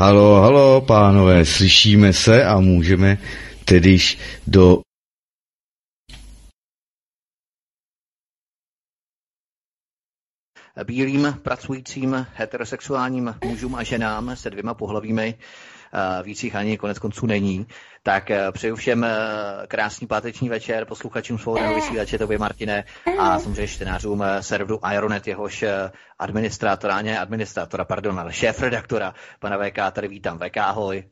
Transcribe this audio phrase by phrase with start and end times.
[0.00, 3.18] Halo, halo, pánové, slyšíme se a můžeme
[3.64, 4.80] tedyž do
[10.84, 15.34] bílým pracujícím heterosexuálním mužům a ženám se dvěma pohlavími
[16.22, 17.66] víc jich ani konec konců není.
[18.02, 19.10] Tak eh, přeju všem eh,
[19.68, 22.84] krásný páteční večer posluchačům svobodného vysílače, to by Martine
[23.18, 25.64] a samozřejmě čtenářům serveru Ironet, jehož
[26.18, 30.38] administrátora, ne administrátora, pardon, ale šéf-redaktora, pana VK, tady vítám.
[30.38, 31.04] VK, ahoj.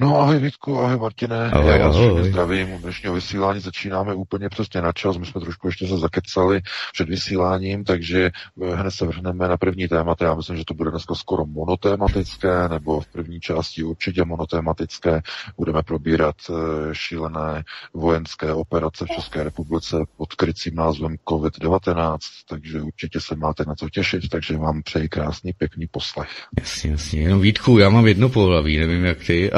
[0.00, 2.30] No ahoj Vítku, ahoj Martine, ahoj, já vás ahoj.
[2.30, 6.60] zdravím, u dnešního vysílání začínáme úplně přesně na čas, my jsme trošku ještě se zakecali
[6.92, 8.30] před vysíláním, takže
[8.62, 12.68] eh, hned se vrhneme na první téma, já myslím, že to bude dneska skoro monotématické,
[12.68, 15.22] nebo v první části určitě monotématické,
[15.56, 16.54] budeme probírat eh,
[16.92, 22.18] šílené vojenské operace v České republice pod krycím názvem COVID-19,
[22.48, 26.28] takže určitě se máte na co těšit, takže vám přeji krásný, pěkný poslech.
[26.58, 27.20] Jasně, jasně.
[27.20, 29.50] Jenom Vítku, já mám jedno pohlaví, nevím jak ty.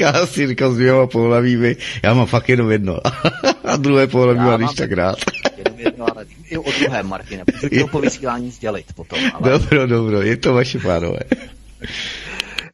[0.00, 2.98] Já si říkal s dvěma pohlavími, já mám fakt jenom jedno.
[3.64, 5.16] A druhé pohlaví mám když tak rád.
[5.56, 9.18] Jenom jedno, ale i o druhém, Martine, protože to po vysílání sdělit potom.
[9.34, 9.50] Ale...
[9.50, 11.18] Dobro, dobro, je to vaše pánové.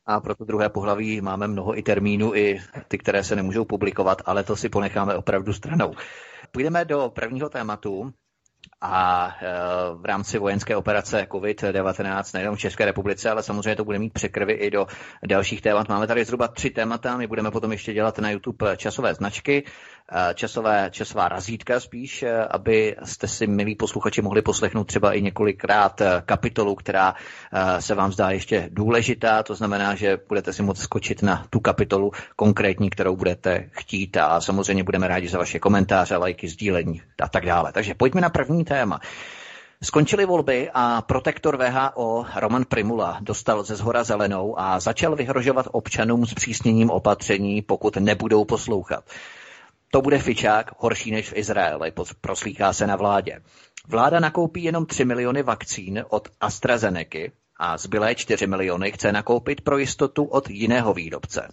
[0.06, 4.22] A pro to druhé pohlaví máme mnoho i termínů, i ty, které se nemůžou publikovat,
[4.27, 5.94] ale to si ponecháme opravdu stranou.
[6.52, 8.12] Půjdeme do prvního tématu,
[8.84, 9.46] a e,
[9.94, 14.52] v rámci vojenské operace COVID-19 nejenom v České republice, ale samozřejmě to bude mít překrvy
[14.52, 14.86] i do
[15.27, 15.88] dalších témat.
[15.88, 19.64] Máme tady zhruba tři témata, my budeme potom ještě dělat na YouTube časové značky,
[20.34, 26.02] časové, časová razítka spíš, e, aby jste si, milí posluchači, mohli poslechnout třeba i několikrát
[26.27, 27.14] kapitolu, která
[27.78, 32.12] se vám zdá ještě důležitá, to znamená, že budete si moct skočit na tu kapitolu
[32.36, 37.46] konkrétní, kterou budete chtít a samozřejmě budeme rádi za vaše komentáře, lajky, sdílení a tak
[37.46, 37.72] dále.
[37.72, 39.00] Takže pojďme na první téma.
[39.83, 46.27] Skončily volby a protektor VHO Roman Primula dostal ze zhora zelenou a začal vyhrožovat občanům
[46.27, 49.05] s přísněním opatření, pokud nebudou poslouchat.
[49.94, 53.40] To bude fičák horší než v Izraeli, proslýchá se na vládě.
[53.88, 57.18] Vláda nakoupí jenom 3 miliony vakcín od AstraZeneca
[57.56, 61.48] a zbylé 4 miliony chce nakoupit pro jistotu od jiného výrobce.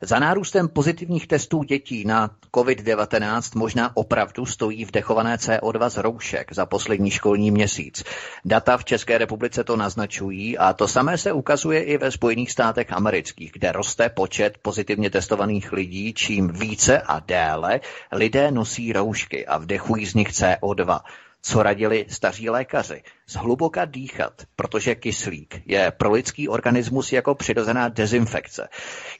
[0.00, 6.66] Za nárůstem pozitivních testů dětí na COVID-19 možná opravdu stojí vdechované CO2 z roušek za
[6.66, 8.04] poslední školní měsíc.
[8.44, 12.92] Data v České republice to naznačují a to samé se ukazuje i ve Spojených státech
[12.92, 17.80] amerických, kde roste počet pozitivně testovaných lidí, čím více a déle
[18.12, 21.00] lidé nosí roušky a vdechují z nich CO2
[21.42, 23.02] co radili staří lékaři.
[23.28, 28.68] Zhluboka dýchat, protože kyslík je pro lidský organismus jako přirozená dezinfekce.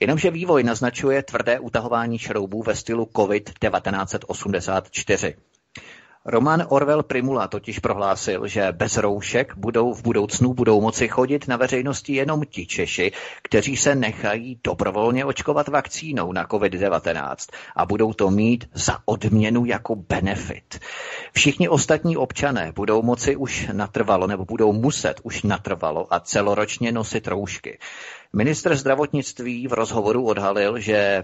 [0.01, 5.33] Jenomže vývoj naznačuje tvrdé utahování šroubů ve stylu COVID-1984.
[6.25, 11.57] Roman Orwell Primula totiž prohlásil, že bez roušek budou v budoucnu budou moci chodit na
[11.57, 13.11] veřejnosti jenom ti Češi,
[13.41, 17.35] kteří se nechají dobrovolně očkovat vakcínou na COVID-19
[17.75, 20.79] a budou to mít za odměnu jako benefit.
[21.33, 27.27] Všichni ostatní občané budou moci už natrvalo nebo budou muset už natrvalo a celoročně nosit
[27.27, 27.79] roušky.
[28.33, 31.23] Ministr zdravotnictví v rozhovoru odhalil, že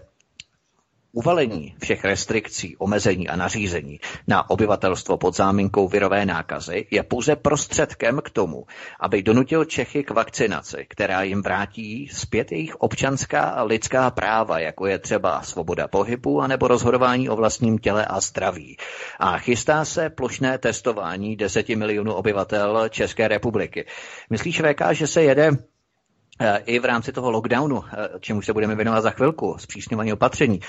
[1.11, 8.21] Uvalení všech restrikcí, omezení a nařízení na obyvatelstvo pod záminkou virové nákazy je pouze prostředkem
[8.23, 8.65] k tomu,
[8.99, 14.85] aby donutil Čechy k vakcinaci, která jim vrátí zpět jejich občanská a lidská práva, jako
[14.85, 18.77] je třeba svoboda pohybu anebo rozhodování o vlastním těle a zdraví.
[19.19, 23.85] A chystá se plošné testování 10 milionů obyvatel České republiky.
[24.29, 25.51] Myslíš, VK, že se jede
[26.65, 27.83] i v rámci toho lockdownu,
[28.19, 30.59] čemu se budeme věnovat za chvilku, zpřísňování opatření.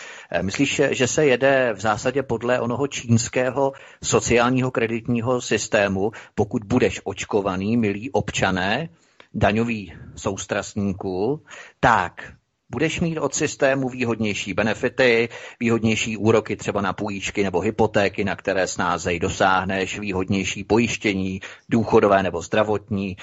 [0.43, 3.73] Myslíš, že se jede v zásadě podle onoho čínského
[4.03, 8.89] sociálního kreditního systému, pokud budeš očkovaný, milí občané,
[9.35, 11.45] daňový soustrastníků,
[11.81, 12.33] tak
[12.71, 15.29] budeš mít od systému výhodnější benefity,
[15.61, 22.43] výhodnější úroky třeba na půjčky nebo hypotéky, na které snázej dosáhneš, výhodnější pojištění, důchodové nebo
[22.43, 23.17] zdravotní,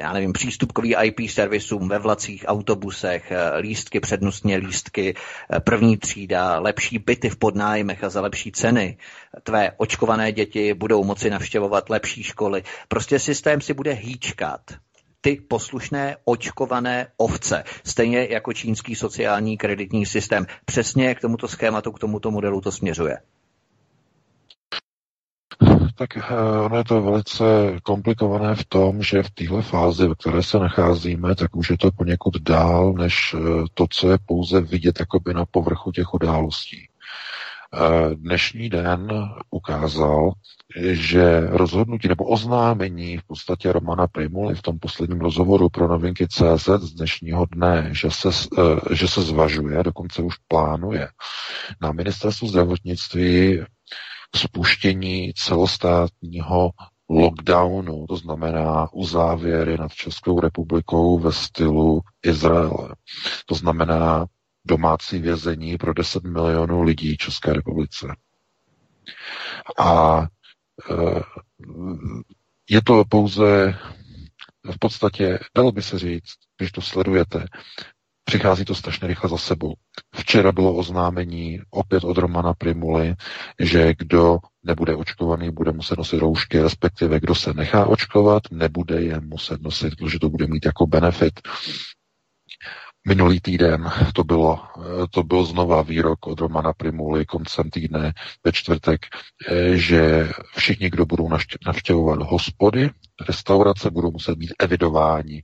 [0.00, 5.14] já nevím, přístupkový IP servisům ve vlacích, autobusech, lístky, přednostně lístky,
[5.64, 8.96] první třída, lepší byty v podnájmech a za lepší ceny.
[9.42, 12.62] Tvé očkované děti budou moci navštěvovat lepší školy.
[12.88, 14.60] Prostě systém si bude hýčkat
[15.24, 20.46] ty poslušné očkované ovce, stejně jako čínský sociální kreditní systém.
[20.64, 23.18] Přesně k tomuto schématu, k tomuto modelu to směřuje.
[25.94, 27.44] Tak eh, ono je to velice
[27.82, 31.90] komplikované v tom, že v téhle fázi, ve které se nacházíme, tak už je to
[31.96, 36.88] poněkud dál, než eh, to, co je pouze vidět jakoby na povrchu těch událostí.
[37.76, 39.08] Eh, dnešní den
[39.50, 40.32] ukázal,
[40.92, 46.68] že rozhodnutí nebo oznámení v podstatě Romana Primuly v tom posledním rozhovoru pro novinky CZ
[46.80, 48.28] z dnešního dne, že se,
[48.92, 51.08] že se zvažuje, dokonce už plánuje
[51.80, 53.60] na ministerstvu zdravotnictví
[54.36, 56.70] spuštění celostátního
[57.08, 62.88] lockdownu, to znamená uzávěry nad Českou republikou ve stylu Izraele.
[63.46, 64.26] To znamená
[64.66, 68.06] domácí vězení pro 10 milionů lidí České republice.
[69.78, 70.26] A e,
[72.70, 73.78] je to pouze
[74.72, 77.46] v podstatě, dalo by se říct, když to sledujete,
[78.24, 79.74] Přichází to strašně rychle za sebou.
[80.14, 83.14] Včera bylo oznámení opět od Romana Primuly,
[83.60, 89.20] že kdo nebude očkovaný, bude muset nosit roušky, respektive kdo se nechá očkovat, nebude je
[89.20, 91.40] muset nosit, protože to bude mít jako benefit.
[93.08, 94.60] Minulý týden to bylo,
[95.10, 98.12] to byl znova výrok od Romana Primuly koncem týdne
[98.44, 99.06] ve čtvrtek,
[99.74, 101.28] že všichni, kdo budou
[101.66, 102.90] navštěvovat hospody,
[103.28, 105.42] restaurace, budou muset být evidováni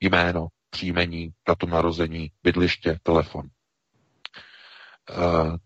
[0.00, 3.48] jméno, příjmení, datum narození, bydliště, telefon.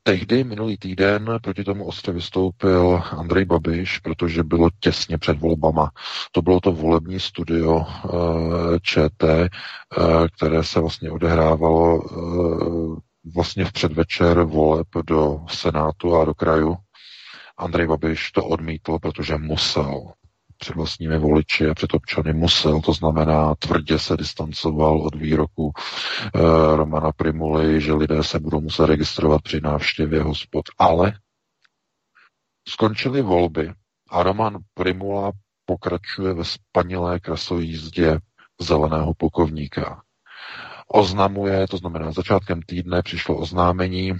[0.02, 5.90] Tehdy minulý týden proti tomu ostře vystoupil Andrej Babiš, protože bylo těsně před volbama.
[6.32, 7.84] To bylo to volební studio uh,
[8.82, 12.02] ČT, uh, které se vlastně odehrávalo
[13.34, 16.76] vlastně v předvečer voleb do Senátu a do kraju.
[17.58, 20.12] Andrej Babiš to odmítl, protože musel
[20.58, 25.72] před vlastními voliči a před občany musel, to znamená tvrdě se distancoval od výroku
[26.34, 30.64] e, Romana Primuly, že lidé se budou muset registrovat při návštěvě hospod.
[30.78, 31.12] Ale
[32.68, 33.72] skončily volby
[34.10, 35.32] a Roman Primula
[35.64, 38.18] pokračuje ve spanilé krasojízdě
[38.60, 40.02] zeleného plukovníka
[40.88, 44.12] oznamuje, to znamená začátkem týdne přišlo oznámení,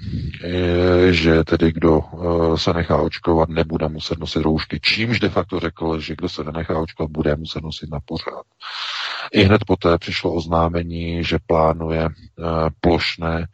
[0.45, 5.61] eh, že tedy kdo eh, se nechá očkovat, nebude muset nosit roušky, čímž de facto
[5.61, 8.43] řekl, že kdo se nenechá očkovat, bude muset nosit na pořád.
[9.32, 12.43] I hned poté přišlo oznámení, že plánuje eh,
[12.81, 13.46] plošné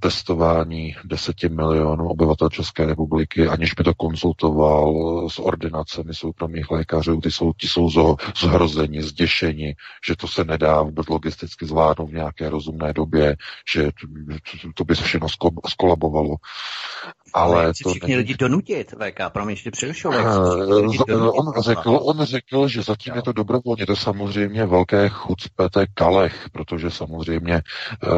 [0.00, 4.94] testování 10 milionů obyvatel České republiky, aniž by to konzultoval
[5.28, 7.20] s ordinacemi soukromých lékařů.
[7.20, 9.74] Ty jsou, ti jsou zhrozeni, zděšeni,
[10.06, 13.36] že to se nedá vůbec logisticky zvládnout v nějaké rozumné době,
[13.72, 13.90] že
[14.74, 15.28] to by se všechno
[15.68, 16.36] skolabovalo.
[17.32, 20.10] Ale, Ale to všichni lidi donutit, VK, promiň, že přerušil.
[21.16, 26.90] On řekl, on řekl, že zatím je to dobrovolně, to samozřejmě velké chucpete kalech, protože
[26.90, 28.08] samozřejmě eh,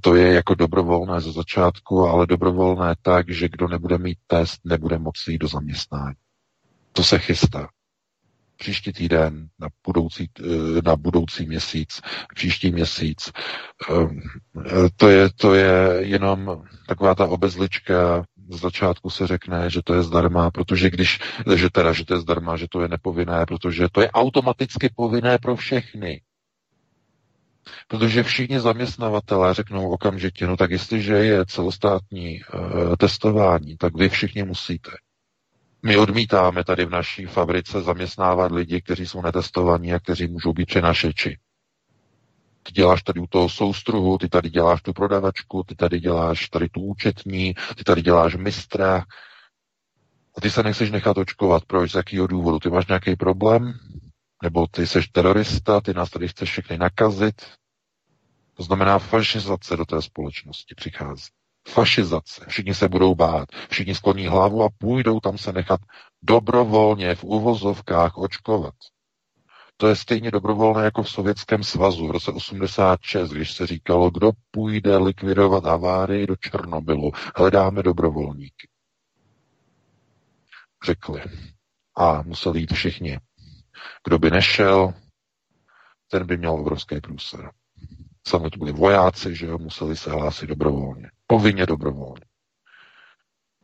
[0.00, 4.98] to je jako dobrovolné ze začátku, ale dobrovolné tak, že kdo nebude mít test, nebude
[4.98, 6.14] moci jít do zaměstnání.
[6.92, 7.68] To se chystá
[8.58, 12.00] příští týden, na budoucí, eh, na budoucí měsíc,
[12.34, 13.32] příští měsíc.
[13.90, 14.20] Ehm,
[14.96, 20.02] to je, to je jenom taková ta obezlička, z začátku se řekne, že to je
[20.02, 21.18] zdarma, protože když,
[21.56, 25.38] že teda, že to je zdarma, že to je nepovinné, protože to je automaticky povinné
[25.38, 26.20] pro všechny.
[27.88, 34.42] Protože všichni zaměstnavatelé řeknou okamžitě, no tak jestliže je celostátní uh, testování, tak vy všichni
[34.42, 34.90] musíte.
[35.82, 40.66] My odmítáme tady v naší fabrice zaměstnávat lidi, kteří jsou netestovaní a kteří můžou být
[40.66, 41.38] přenašeči.
[42.68, 46.68] Ty děláš tady u toho soustruhu, ty tady děláš tu prodavačku, ty tady děláš tady
[46.68, 49.04] tu účetní, ty tady děláš mistra.
[50.36, 51.64] A ty se nechceš nechat očkovat.
[51.66, 51.90] Proč?
[51.90, 52.58] Z jakého důvodu?
[52.58, 53.78] Ty máš nějaký problém?
[54.42, 57.42] Nebo ty jsi terorista, ty nás tady chceš všechny nakazit?
[58.54, 61.24] To znamená fašizace do té společnosti přichází
[61.68, 62.44] fašizace.
[62.48, 65.80] Všichni se budou bát, všichni skloní hlavu a půjdou tam se nechat
[66.22, 68.74] dobrovolně v uvozovkách očkovat.
[69.80, 74.30] To je stejně dobrovolné jako v Sovětském svazu v roce 86, když se říkalo, kdo
[74.50, 77.12] půjde likvidovat havárii do Černobylu.
[77.36, 78.68] Hledáme dobrovolníky.
[80.86, 81.22] Řekli.
[81.96, 83.18] A museli jít všichni.
[84.04, 84.94] Kdo by nešel,
[86.10, 87.50] ten by měl obrovský průser.
[88.26, 91.10] Sami to byli vojáci, že jo, museli se hlásit dobrovolně.
[91.26, 92.24] Povinně dobrovolně.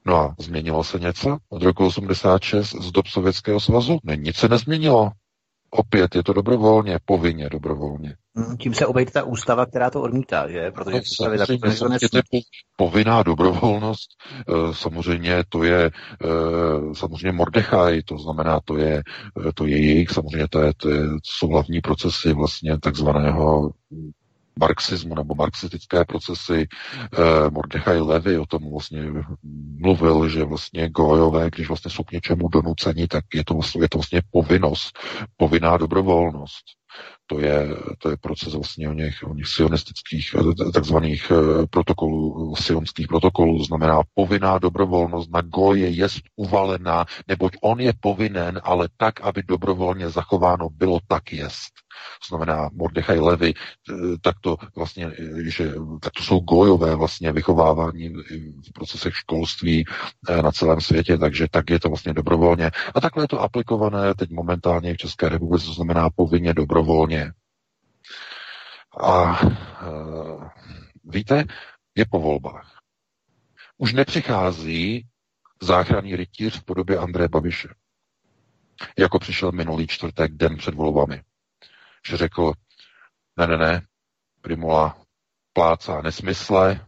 [0.06, 3.98] No a změnilo se něco od roku 86 z dob Sovětského svazu?
[4.04, 5.12] Ne, nic se nezměnilo.
[5.76, 8.16] Opět je to dobrovolně, povinně dobrovolně.
[8.36, 10.70] Hmm, tím se obejde ta ústava, která to odmítá, že?
[10.70, 12.40] Protože no, samozřejmě, samozřejmě to je
[12.76, 14.10] povinná dobrovolnost.
[14.48, 15.90] Eh, samozřejmě to je
[16.24, 19.02] eh, samozřejmě Mordechaj, to znamená, to je,
[19.48, 23.70] eh, to je jejich, samozřejmě to, je, to, je, to jsou hlavní procesy vlastně takzvaného
[24.60, 26.66] marxismu nebo marxistické procesy.
[26.66, 29.02] Eh, Mordechaj Levy o tom vlastně
[29.80, 33.98] mluvil, že vlastně gojové, když vlastně jsou k něčemu donuceni, tak je to, je to
[33.98, 34.98] vlastně povinnost,
[35.36, 36.64] povinná dobrovolnost.
[37.26, 37.68] To je,
[37.98, 43.64] to je proces vlastně o něch, o něch sionistických, eh, takzvaných eh, protokolů, sionských protokolů,
[43.64, 50.10] znamená povinná dobrovolnost na goje je uvalená, neboť on je povinen, ale tak, aby dobrovolně
[50.10, 51.73] zachováno bylo, tak jest.
[52.28, 55.10] Znamená Mordechaj Levy, eh, tak to vlastně,
[55.46, 58.08] že tak to jsou gojové vlastně vychovávání
[58.68, 59.84] v procesech školství
[60.42, 62.70] na celém světě, takže tak je to vlastně dobrovolně.
[62.94, 67.32] A takhle je to aplikované teď momentálně v České republice, to znamená povinně dobrovolně.
[69.00, 69.50] A e,
[71.04, 71.44] víte,
[71.94, 72.78] je po volbách.
[73.78, 75.06] Už nepřichází
[75.62, 77.68] záchranný rytíř v podobě Andreje Babiše.
[78.98, 81.22] Jako přišel minulý čtvrtek, den před volbami.
[82.08, 82.52] Že řekl,
[83.36, 83.82] ne, ne, ne,
[84.40, 84.96] Primula
[85.52, 86.80] plácá nesmysle, e,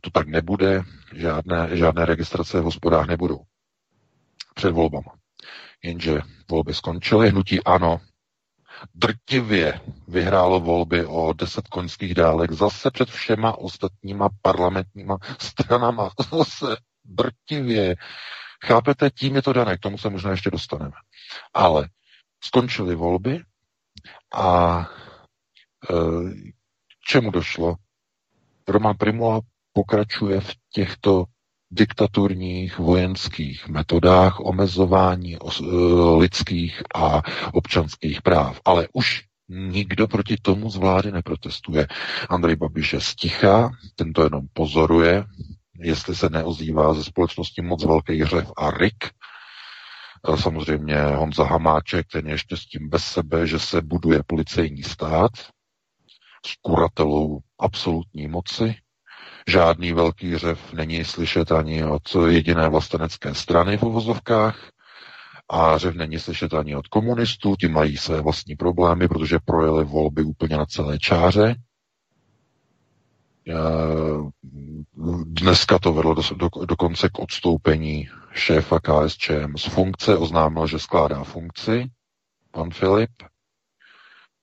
[0.00, 3.40] to tak nebude, žádné, žádné registrace v hospodách nebudou.
[4.54, 5.14] Před volbama.
[5.82, 8.00] Jenže volby skončily, hnutí ano
[8.94, 16.10] drtivě vyhrálo volby o 10 koňských dálek zase před všema ostatníma parlamentníma stranama.
[16.30, 17.94] Zase drtivě.
[18.64, 20.92] Chápete, tím je to dané, k tomu se možná ještě dostaneme.
[21.54, 21.88] Ale
[22.44, 23.40] skončily volby
[24.34, 24.80] a
[25.90, 25.94] e,
[27.08, 27.74] čemu došlo?
[28.68, 29.40] Roman Primula
[29.72, 31.24] pokračuje v těchto
[31.70, 35.64] diktaturních vojenských metodách omezování eh,
[36.18, 37.22] lidských a
[37.52, 38.60] občanských práv.
[38.64, 41.86] Ale už nikdo proti tomu z vlády neprotestuje.
[42.28, 45.24] Andrej Babiš je sticha, ten to jenom pozoruje,
[45.80, 49.04] jestli se neozývá ze společnosti moc velký hřev a rik.
[50.36, 55.30] Samozřejmě Honza Hamáček, ten je ještě s tím bez sebe, že se buduje policejní stát
[56.46, 58.74] s kuratelou absolutní moci,
[59.48, 64.58] Žádný velký řev není slyšet ani od jediné vlastenecké strany v uvozovkách
[65.50, 70.22] a řev není slyšet ani od komunistů, ti mají své vlastní problémy, protože projeli volby
[70.22, 71.54] úplně na celé čáře.
[75.26, 81.90] Dneska to vedlo do, dokonce k odstoupení šéfa KSČM z funkce, oznámil, že skládá funkci,
[82.50, 83.10] pan Filip,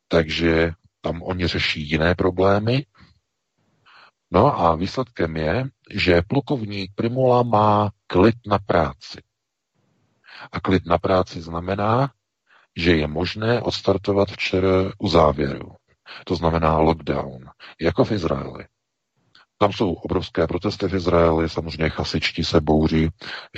[0.07, 2.85] takže tam oni řeší jiné problémy,
[4.31, 9.21] No a výsledkem je, že plukovník Primula má klid na práci.
[10.51, 12.11] A klid na práci znamená,
[12.77, 15.75] že je možné odstartovat včera u závěru.
[16.25, 17.49] To znamená lockdown,
[17.81, 18.65] jako v Izraeli.
[19.61, 23.09] Tam jsou obrovské protesty v Izraeli, samozřejmě chasičtí se bouří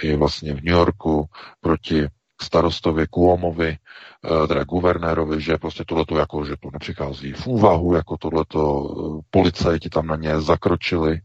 [0.04, 1.26] i vlastně v New Yorku
[1.62, 2.08] proti
[2.42, 8.18] starostovi Kuomovi, eh, teda guvernérovi, že prostě tohleto jako, že to nepřichází v úvahu, jako
[8.18, 11.22] tohleto eh, policajti tam na ně zakročili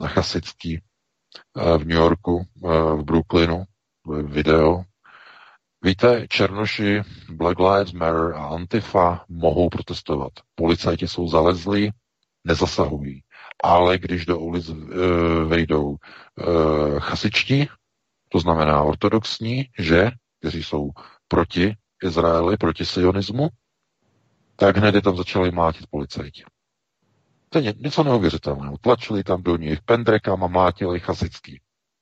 [0.00, 3.64] na chasický eh, v New Yorku, v Brooklynu,
[4.22, 4.82] video.
[5.82, 10.32] Víte, Černoši, Black Lives Matter a Antifa mohou protestovat.
[10.54, 11.90] Policajti jsou zalezlí,
[12.44, 13.22] nezasahují.
[13.64, 14.70] Ale když do ulic
[15.46, 15.96] vejdou
[16.98, 17.68] chasičtí,
[18.28, 20.90] to znamená ortodoxní, že kteří jsou
[21.28, 23.48] proti Izraeli, proti sionismu,
[24.56, 26.44] tak hned je tam začali mlátit policajti.
[27.48, 28.76] To je něco neuvěřitelného.
[28.78, 31.60] Tlačili tam do nich pendrekama, mlátili chasický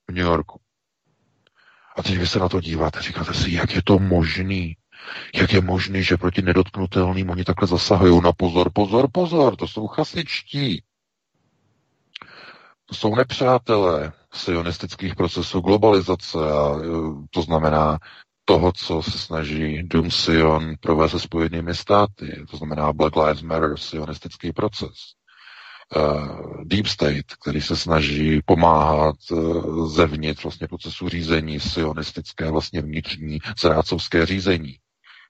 [0.09, 0.61] v New Yorku.
[1.97, 4.77] A teď vy se na to díváte, říkáte si, jak je to možný?
[5.35, 8.21] Jak je možný, že proti nedotknutelným oni takhle zasahují?
[8.23, 10.83] Na pozor, pozor, pozor, to jsou chasičtí.
[12.87, 16.87] To jsou nepřátelé sionistických procesů globalizace a e,
[17.31, 17.99] to znamená
[18.45, 23.77] toho, co se snaží Doom Sion provést se spojenými státy, to znamená Black Lives Matter,
[23.77, 24.93] sionistický proces.
[25.97, 33.39] Uh, Deep State, který se snaží pomáhat uh, zevnitř vlastně procesu řízení, sionistické vlastně vnitřní
[33.61, 34.79] zrácovské řízení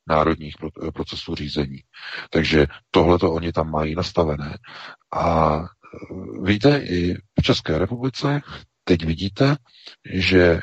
[0.08, 1.78] národních pro, procesů řízení.
[2.30, 4.58] Takže tohle to oni tam mají nastavené.
[5.14, 5.58] A
[6.42, 8.40] víte, i v České republice
[8.84, 9.56] teď vidíte,
[10.12, 10.60] že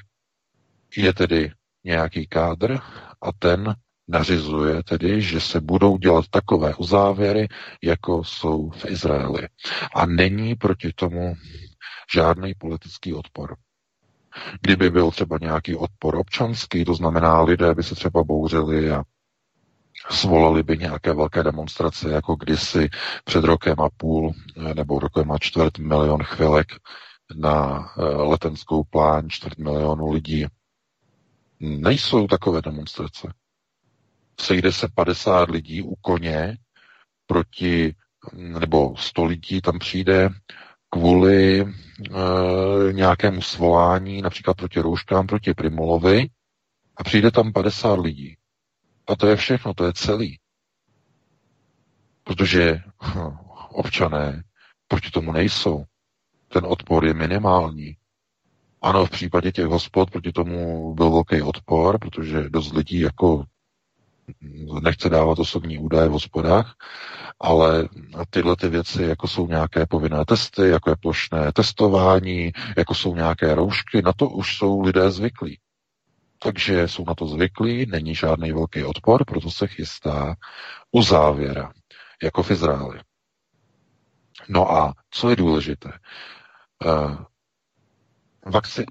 [0.97, 1.51] je tedy
[1.83, 2.77] nějaký kádr
[3.21, 3.75] a ten
[4.07, 7.47] nařizuje tedy, že se budou dělat takové uzávěry,
[7.83, 9.47] jako jsou v Izraeli.
[9.95, 11.33] A není proti tomu
[12.13, 13.55] žádný politický odpor.
[14.61, 19.03] Kdyby byl třeba nějaký odpor občanský, to znamená, lidé by se třeba bouřili a
[20.09, 22.89] svolali by nějaké velké demonstrace, jako kdysi
[23.23, 24.33] před rokem a půl
[24.73, 26.67] nebo rokem a čtvrt milion chvilek
[27.35, 27.85] na
[28.17, 30.45] letenskou plán čtvrt milionu lidí.
[31.59, 33.33] Nejsou takové demonstrace.
[34.39, 36.57] Sejde se 50 lidí u koně
[37.25, 37.95] proti,
[38.33, 40.29] nebo 100 lidí tam přijde
[40.89, 41.65] kvůli e,
[42.93, 46.27] nějakému svolání, například proti rouškám, proti Primolovi,
[46.97, 48.37] a přijde tam 50 lidí.
[49.07, 50.39] A to je všechno, to je celý.
[52.23, 53.37] Protože hm,
[53.69, 54.43] občané
[54.87, 55.83] proti tomu nejsou.
[56.47, 57.97] Ten odpor je minimální.
[58.81, 63.45] Ano, v případě těch hospod proti tomu byl velký odpor, protože dost lidí jako
[64.81, 66.75] nechce dávat osobní údaje v hospodách,
[67.39, 67.89] ale
[68.29, 73.55] tyhle ty věci, jako jsou nějaké povinné testy, jako je plošné testování, jako jsou nějaké
[73.55, 75.59] roušky, na to už jsou lidé zvyklí.
[76.43, 80.35] Takže jsou na to zvyklí, není žádný velký odpor, proto se chystá
[80.91, 81.71] u závěra,
[82.23, 82.99] jako v Izraeli.
[84.49, 85.91] No a co je důležité?
[86.85, 87.25] Eh,
[88.45, 88.85] vakci,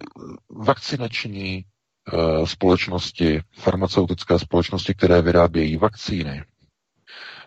[0.50, 1.64] vakcinační
[2.12, 6.45] uh, společnosti, farmaceutické společnosti, které vyrábějí vakcíny,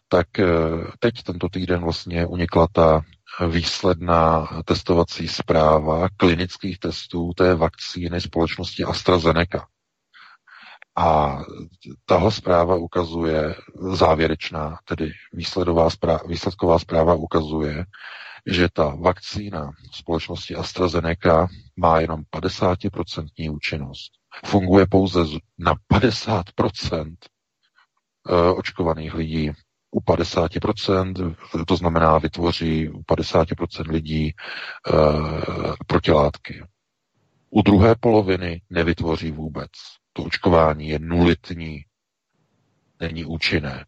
[0.07, 3.01] tak uh, teď tento týden vlastně unikla ta
[3.47, 9.67] výsledná testovací zpráva klinických testů té vakcíny společnosti AstraZeneca.
[10.95, 11.39] A
[12.05, 13.55] tahle zpráva ukazuje,
[13.91, 17.85] závěrečná, tedy výsledová zpráva, výsledková zpráva ukazuje,
[18.45, 24.11] že ta vakcína společnosti AstraZeneca má jenom 50% účinnost.
[24.45, 25.19] Funguje pouze
[25.57, 27.15] na 50%
[28.29, 29.51] eh, očkovaných lidí.
[29.95, 31.35] U 50%,
[31.67, 34.33] to znamená vytvoří u 50% lidí e,
[35.87, 36.63] protilátky.
[37.49, 39.69] U druhé poloviny nevytvoří vůbec.
[40.13, 41.85] To očkování je nulitní,
[42.99, 43.85] není účinné.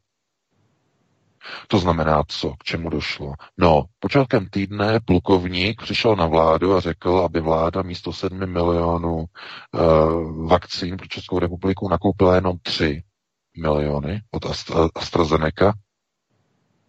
[1.67, 2.53] To znamená co?
[2.59, 3.33] K čemu došlo?
[3.57, 10.47] No, počátkem týdne plukovník přišel na vládu a řekl, aby vláda místo 7 milionů uh,
[10.47, 13.03] vakcín pro Českou republiku nakoupila jenom 3
[13.57, 15.73] miliony od Astra, AstraZeneca,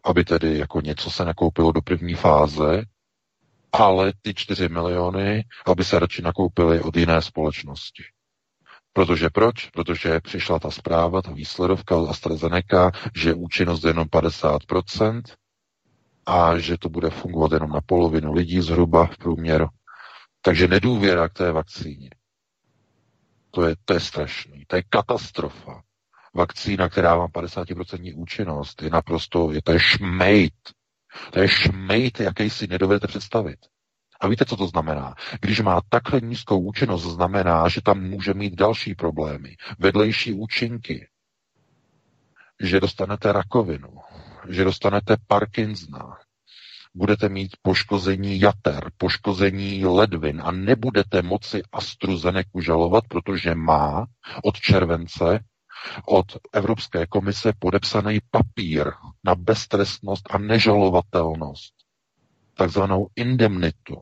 [0.05, 2.83] aby tedy jako něco se nakoupilo do první fáze,
[3.73, 8.03] ale ty 4 miliony, aby se radši nakoupily od jiné společnosti.
[8.97, 9.71] Protože proč?
[9.71, 15.23] Protože přišla ta zpráva, ta výsledovka od AstraZeneca, že účinnost je jenom 50%
[16.27, 19.67] a že to bude fungovat jenom na polovinu lidí zhruba v průměru.
[20.43, 22.11] Takže nedůvěra k té vakcíně.
[23.51, 24.65] To je, to je strašný.
[24.67, 25.83] To je katastrofa.
[26.35, 30.55] Vakcína, která má 50% účinnost, je naprosto, je to je šmejt.
[31.33, 33.59] To je šmejt, jaký si nedovedete představit.
[34.21, 35.15] A víte, co to znamená?
[35.41, 41.09] Když má takhle nízkou účinnost, znamená, že tam může mít další problémy, vedlejší účinky,
[42.63, 43.89] že dostanete rakovinu,
[44.49, 46.19] že dostanete Parkinsona,
[46.95, 54.07] budete mít poškození jater, poškození ledvin a nebudete moci AstraZeneca žalovat, protože má
[54.45, 55.41] od července
[56.07, 58.93] od Evropské komise podepsaný papír
[59.25, 61.75] na beztrestnost a nežalovatelnost,
[62.57, 64.01] takzvanou indemnitu.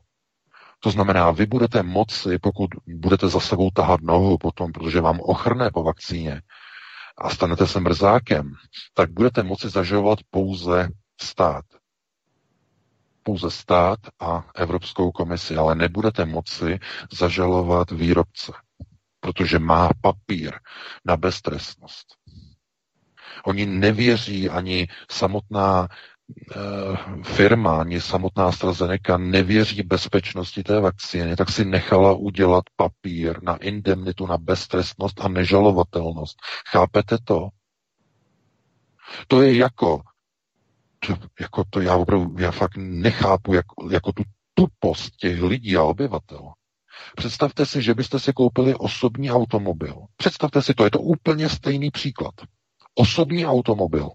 [0.79, 5.69] To znamená, vy budete moci, pokud budete za sebou tahat nohu potom, protože vám ochrne
[5.73, 6.41] po vakcíně
[7.17, 8.53] a stanete se mrzákem,
[8.93, 10.89] tak budete moci zažovat pouze
[11.21, 11.65] stát.
[13.23, 16.79] Pouze stát a Evropskou komisi, ale nebudete moci
[17.11, 18.51] zažalovat výrobce,
[19.19, 20.53] protože má papír
[21.05, 22.05] na beztrestnost.
[23.45, 25.87] Oni nevěří ani samotná
[27.23, 34.27] firma, ani samotná AstraZeneca nevěří bezpečnosti té vakcíny, tak si nechala udělat papír na indemnitu,
[34.27, 36.37] na beztrestnost a nežalovatelnost.
[36.71, 37.49] Chápete to?
[39.27, 40.01] To je jako,
[41.07, 45.83] to, jako to já opravdu, já fakt nechápu jako, jako tu tupost těch lidí a
[45.83, 46.51] obyvatel.
[47.15, 49.95] Představte si, že byste si koupili osobní automobil.
[50.17, 52.33] Představte si to, je to úplně stejný příklad.
[52.95, 54.11] Osobní automobil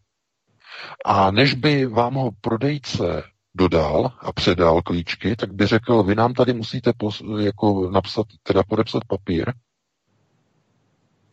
[1.04, 3.22] a než by vám ho prodejce
[3.54, 8.62] dodal a předal klíčky, tak by řekl, vy nám tady musíte pos- jako napsat, teda
[8.62, 9.52] podepsat papír,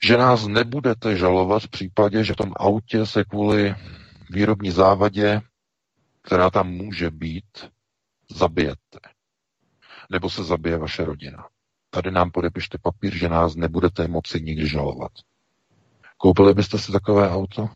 [0.06, 3.76] že nás nebudete žalovat v případě, že v tom autě se kvůli
[4.30, 5.42] výrobní závadě,
[6.22, 7.70] která tam může být,
[8.32, 9.00] zabijete.
[10.12, 11.48] Nebo se zabije vaše rodina.
[11.90, 15.12] Tady nám podepište papír, že nás nebudete moci nikdy žalovat.
[16.18, 17.70] Koupili byste si takové auto?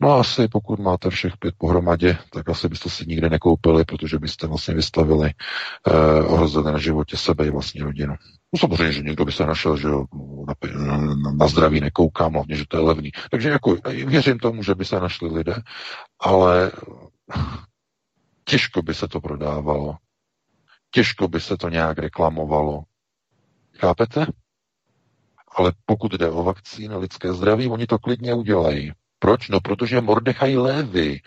[0.00, 4.46] No asi pokud máte všech pět pohromadě, tak asi byste si nikdy nekoupili, protože byste
[4.46, 5.30] vlastně vystavili
[5.86, 8.14] eh, ohrozili na životě sebe i vlastní rodinu.
[8.52, 9.88] No samozřejmě, že někdo by se našel, že
[10.78, 13.10] na, na zdraví nekoukám, hlavně, že to je levný.
[13.30, 13.76] Takže jako
[14.06, 15.54] věřím tomu, že by se našli lidé,
[16.20, 16.72] ale
[18.44, 19.96] těžko by se to prodávalo.
[20.90, 22.82] Těžko by se to nějak reklamovalo.
[23.78, 24.26] Chápete?
[25.56, 28.92] Ale pokud jde o vakcíny lidské zdraví, oni to klidně udělají.
[29.18, 29.48] Proč?
[29.48, 31.20] No, protože Mordechaj Lévy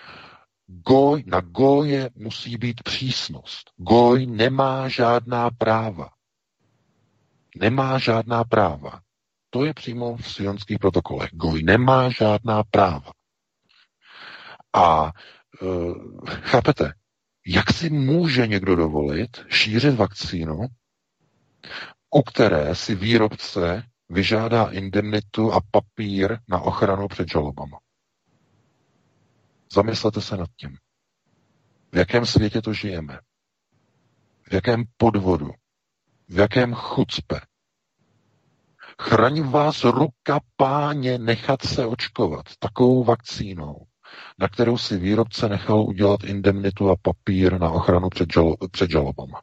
[0.71, 3.71] Goj, na Goje musí být přísnost.
[3.77, 6.09] Goj nemá žádná práva.
[7.57, 9.01] Nemá žádná práva.
[9.49, 11.29] To je přímo v sionských protokolech.
[11.33, 13.11] Goj nemá žádná práva.
[14.73, 15.65] A e,
[16.25, 16.93] chápete,
[17.47, 20.67] jak si může někdo dovolit šířit vakcínu,
[22.15, 27.77] u které si výrobce vyžádá indemnitu a papír na ochranu před žalobama?
[29.73, 30.77] Zamyslete se nad tím.
[31.91, 33.19] V jakém světě to žijeme?
[34.49, 35.51] V jakém podvodu?
[36.27, 37.41] V jakém chucpe?
[39.01, 43.85] Chraň vás ruka páně nechat se očkovat takovou vakcínou,
[44.39, 49.41] na kterou si výrobce nechal udělat indemnitu a papír na ochranu před, žalo, před žalobama.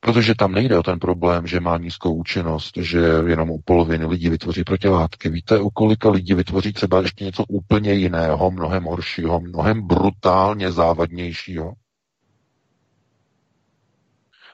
[0.00, 4.28] Protože tam nejde o ten problém, že má nízkou účinnost, že jenom u poloviny lidí
[4.28, 5.28] vytvoří protilátky.
[5.28, 11.72] Víte, u kolika lidí vytvoří třeba ještě něco úplně jiného, mnohem horšího, mnohem brutálně závadnějšího?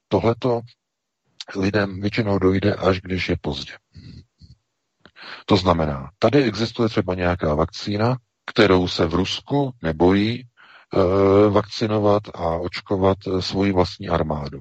[0.08, 0.60] Tohleto
[1.56, 3.72] lidem většinou dojde, až když je pozdě.
[5.46, 10.46] To znamená, tady existuje třeba nějaká vakcína, kterou se v Rusku nebojí e,
[11.50, 14.60] vakcinovat a očkovat svoji vlastní armádu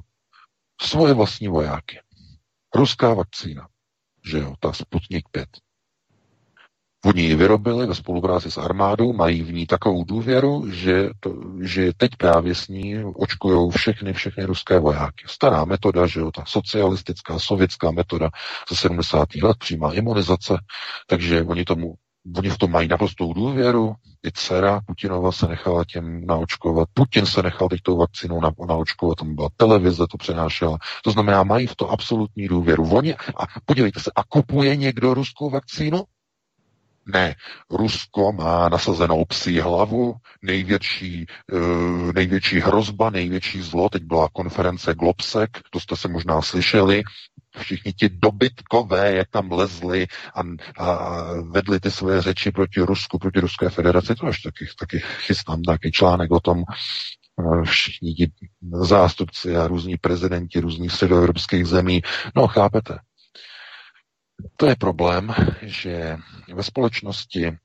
[0.82, 2.00] svoje vlastní vojáky.
[2.76, 3.68] Ruská vakcína,
[4.26, 5.50] že jo, ta Sputnik 5.
[7.06, 11.92] Oni ji vyrobili ve spolupráci s armádou, mají v ní takovou důvěru, že, to, že
[11.98, 15.26] teď právě s ní očkují všechny, všechny ruské vojáky.
[15.28, 18.30] Stará metoda, že jo, ta socialistická, sovětská metoda
[18.70, 19.36] ze 70.
[19.44, 20.58] let, přímá imunizace,
[21.08, 21.94] takže oni tomu
[22.38, 23.94] Oni v tom mají naprostou důvěru.
[24.28, 26.90] I dcera Putinova se nechala těm naočkovat.
[26.94, 29.18] Putin se nechal teď tou vakcinou na, naočkovat.
[29.18, 30.78] Tam byla televize, to přenášela.
[31.04, 32.90] To znamená, mají v to absolutní důvěru.
[32.92, 36.04] Oni, a podívejte se, a kupuje někdo ruskou vakcínu?
[37.06, 37.36] Ne,
[37.70, 43.90] Rusko má nasazenou psí hlavu, největší, uh, největší hrozba, největší zlo.
[43.90, 47.04] Teď byla konference Globsec, to jste se možná slyšeli
[47.58, 50.42] všichni ti dobytkové, jak tam lezli a,
[50.84, 55.62] a vedli ty své řeči proti Rusku, proti Ruské federaci, to až taky, taky chystám
[55.62, 56.64] taky článek o tom,
[57.40, 58.32] eh, všichni ti
[58.72, 62.02] zástupci a různí prezidenti různých středoevropských zemí.
[62.36, 63.00] No, chápete.
[64.58, 66.18] To je problém, že
[66.54, 67.58] ve společnosti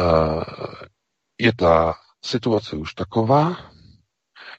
[0.00, 0.42] uh,
[1.40, 3.56] je ta situace už taková,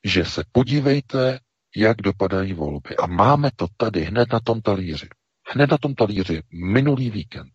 [0.03, 1.39] že se podívejte
[1.75, 2.95] jak dopadají volby.
[2.95, 5.07] A máme to tady hned na tom talíři.
[5.53, 7.49] Hned na tom talíři minulý víkend.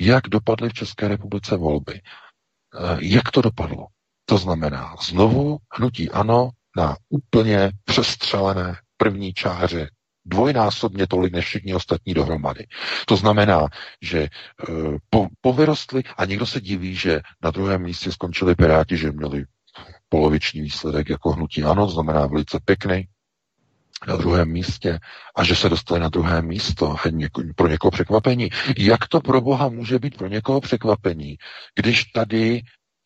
[0.00, 2.00] Jak dopadly v České republice volby.
[2.00, 3.86] Eh, jak to dopadlo?
[4.24, 9.90] To znamená znovu hnutí ano na úplně přestřelené první čáře
[10.28, 12.66] dvojnásobně tolik než všichni ostatní dohromady.
[13.06, 13.66] To znamená,
[14.02, 14.28] že e,
[15.10, 19.44] po, povyrostli a někdo se diví, že na druhém místě skončili Piráti, že měli
[20.08, 23.08] poloviční výsledek jako hnutí ano, znamená velice pěkný,
[24.06, 24.98] na druhém místě
[25.36, 28.48] a že se dostali na druhé místo něko, pro někoho překvapení.
[28.78, 31.36] Jak to pro Boha může být pro někoho překvapení,
[31.76, 32.62] když tady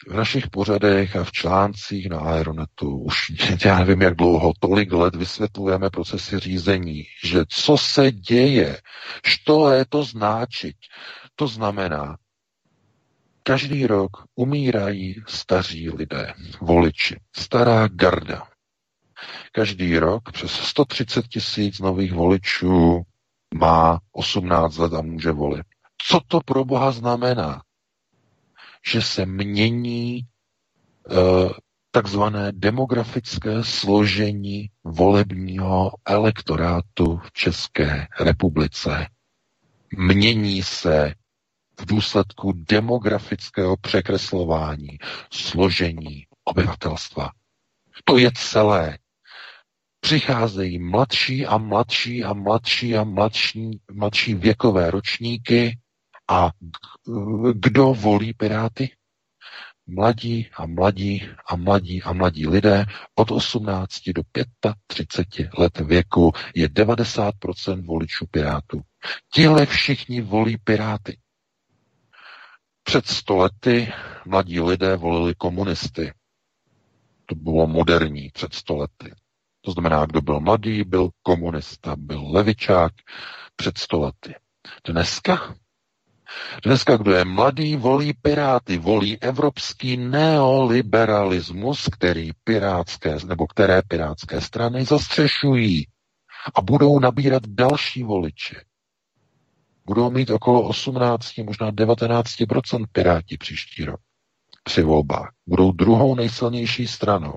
[0.08, 3.32] v našich pořadech a v článcích na Aeronetu už
[3.64, 8.80] já nevím, jak dlouho, tolik let vysvětlujeme procesy řízení, že co se děje,
[9.26, 10.76] što je to značit.
[11.36, 12.16] To znamená,
[13.42, 18.46] každý rok umírají staří lidé, voliči, stará garda,
[19.52, 23.02] Každý rok přes 130 tisíc nových voličů
[23.54, 25.66] má 18 let a může volit.
[26.08, 27.62] Co to pro Boha znamená?
[28.86, 30.20] Že se mění
[31.10, 31.52] uh,
[31.90, 39.06] takzvané demografické složení volebního elektorátu v České republice.
[39.96, 41.14] Mění se
[41.80, 44.98] v důsledku demografického překreslování
[45.32, 47.30] složení obyvatelstva.
[48.04, 48.98] To je celé
[50.02, 55.78] přicházejí mladší a mladší a mladší a mladší, mladší věkové ročníky
[56.30, 56.50] a
[57.54, 58.90] kdo volí Piráty?
[59.86, 62.84] Mladí a mladí a mladí a mladí lidé
[63.14, 64.22] od 18 do
[64.86, 68.80] 35 let věku je 90% voličů Pirátů.
[69.34, 71.18] Tihle všichni volí Piráty.
[72.82, 73.92] Před stolety
[74.26, 76.12] mladí lidé volili komunisty.
[77.26, 79.12] To bylo moderní před stolety.
[79.64, 82.92] To znamená, kdo byl mladý, byl komunista, byl levičák
[83.56, 84.34] před stolety.
[84.86, 85.54] Dneska
[86.64, 94.84] Dneska, kdo je mladý, volí piráty, volí evropský neoliberalismus, který pirátské, nebo které pirátské strany
[94.84, 95.86] zastřešují
[96.54, 98.56] a budou nabírat další voliče.
[99.86, 104.00] Budou mít okolo 18, možná 19% piráti příští rok
[104.64, 105.32] při volbách.
[105.46, 107.34] Budou druhou nejsilnější stranou.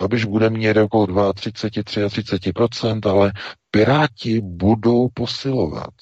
[0.00, 3.32] Abyž bude mít okolo 32, 33% ale
[3.70, 5.94] piráti budou posilovat.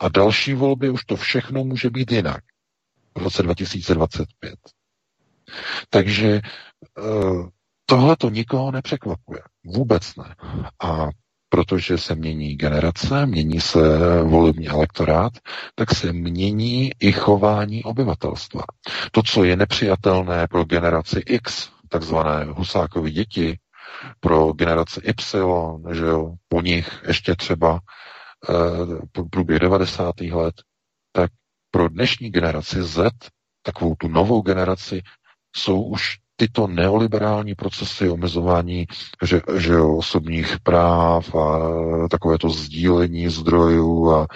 [0.00, 2.44] A další volby už to všechno může být jinak.
[3.18, 4.54] V roce 2025.
[5.90, 7.02] Takže eh,
[7.86, 9.40] tohle to nikoho nepřekvapuje.
[9.64, 10.34] Vůbec ne.
[10.82, 11.08] A
[11.48, 13.78] protože se mění generace, mění se
[14.22, 15.32] volební elektorát,
[15.74, 18.62] tak se mění i chování obyvatelstva.
[19.12, 23.58] To, co je nepřijatelné pro generaci X, takzvané Husákovi děti,
[24.20, 27.80] pro generaci Y, že jo, po nich ještě třeba
[28.48, 30.20] uh, průběh 90.
[30.20, 30.54] let,
[31.12, 31.30] tak
[31.70, 33.10] pro dnešní generaci Z,
[33.62, 35.02] takovou tu novou generaci,
[35.56, 38.86] jsou už tyto neoliberální procesy omezování
[39.24, 41.58] že, že osobních práv a
[42.08, 44.26] takové to sdílení zdrojů a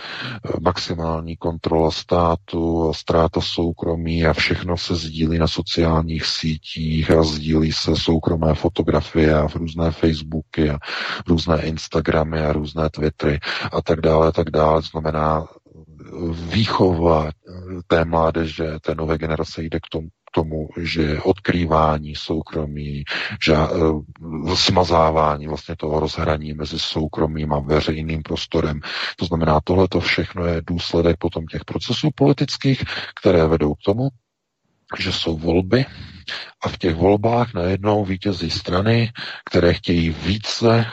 [0.60, 7.72] maximální kontrola státu a ztráta soukromí a všechno se sdílí na sociálních sítích a sdílí
[7.72, 10.78] se soukromé fotografie a v různé Facebooky a
[11.28, 13.38] různé Instagramy a různé Twittery
[13.72, 14.82] a tak dále, tak dále.
[14.82, 15.46] Znamená
[16.32, 17.30] výchova
[17.86, 23.04] té mládeže, té nové generace jde k tomu, tomu, že odkrývání soukromí,
[23.44, 28.80] že uh, smazávání vlastně toho rozhraní mezi soukromým a veřejným prostorem.
[29.16, 32.84] To znamená, tohle to všechno je důsledek potom těch procesů politických,
[33.20, 34.08] které vedou k tomu,
[34.98, 35.84] že jsou volby
[36.62, 39.12] a v těch volbách najednou vítězí strany,
[39.44, 40.86] které chtějí více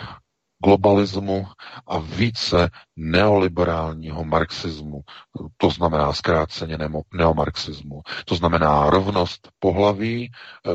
[0.63, 1.47] globalismu
[1.87, 5.01] a více neoliberálního marxismu,
[5.57, 6.77] to znamená zkráceně
[7.13, 8.01] neomarxismu.
[8.25, 10.69] To znamená rovnost pohlaví, eh,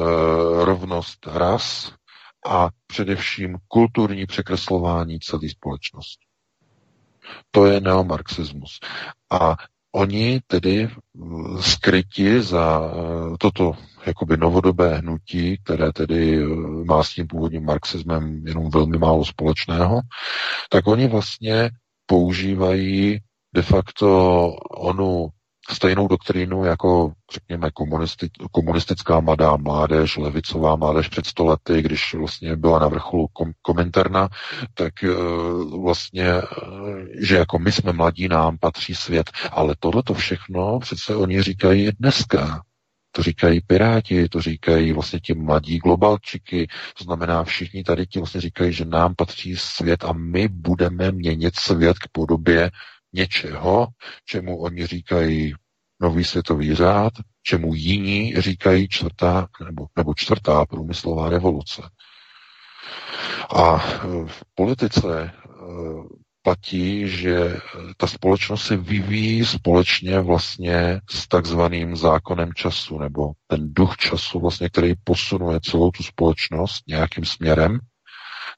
[0.64, 1.92] rovnost ras
[2.46, 6.26] a především kulturní překreslování celé společnosti.
[7.50, 8.78] To je neomarxismus.
[9.30, 9.56] A
[9.92, 10.88] oni tedy
[11.60, 13.72] skryti za eh, toto
[14.06, 16.46] jakoby novodobé hnutí, které tedy eh,
[16.84, 20.00] má s tím původním marxismem jenom velmi málo společného,
[20.70, 21.70] tak oni vlastně
[22.06, 23.18] používají
[23.54, 25.28] de facto onu
[25.70, 32.78] stejnou doktrínu jako, řekněme, komunisti, komunistická mladá mládež, levicová mládež před stolety, když vlastně byla
[32.78, 34.28] na vrcholu kom, komentarna,
[34.74, 36.42] tak uh, vlastně, uh,
[37.20, 39.30] že jako my jsme mladí, nám patří svět.
[39.50, 42.62] Ale tohle to všechno přece oni říkají dneska.
[43.16, 46.66] To říkají Piráti, to říkají vlastně ti mladí globalčiky,
[46.98, 51.56] to znamená všichni tady ti vlastně říkají, že nám patří svět a my budeme měnit
[51.56, 52.70] svět k podobě
[53.12, 53.86] něčeho,
[54.24, 55.54] čemu oni říkají
[56.00, 61.82] nový světový řád, čemu jiní říkají čtvrtá nebo, nebo čtvrtá průmyslová revoluce.
[63.56, 63.76] A
[64.26, 65.30] v politice
[66.46, 67.56] platí, že
[67.96, 74.68] ta společnost se vyvíjí společně vlastně s takzvaným zákonem času, nebo ten duch času, vlastně,
[74.68, 77.78] který posunuje celou tu společnost nějakým směrem,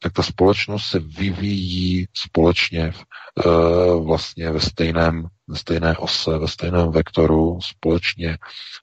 [0.03, 6.91] tak ta společnost se vyvíjí společně uh, vlastně ve stejném, ve stejné ose, ve stejném
[6.91, 8.39] vektoru, společně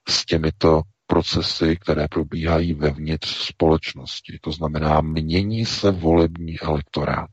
[0.08, 4.38] s těmito procesy, které probíhají vevnitř společnosti.
[4.42, 7.30] To znamená, mění se volební elektorát.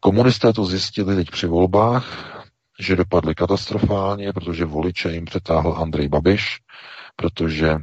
[0.00, 2.34] Komunisté to zjistili teď při volbách,
[2.78, 6.60] že dopadly katastrofálně, protože voliče jim přetáhl Andrej Babiš,
[7.16, 7.76] protože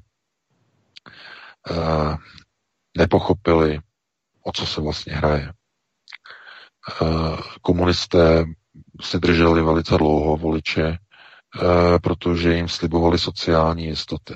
[1.70, 2.16] uh,
[2.98, 3.80] nepochopili,
[4.44, 5.54] o co se vlastně hraje.
[7.02, 8.46] Uh, komunisté
[9.02, 14.36] si drželi velice dlouho voliče, uh, protože jim slibovali sociální jistoty.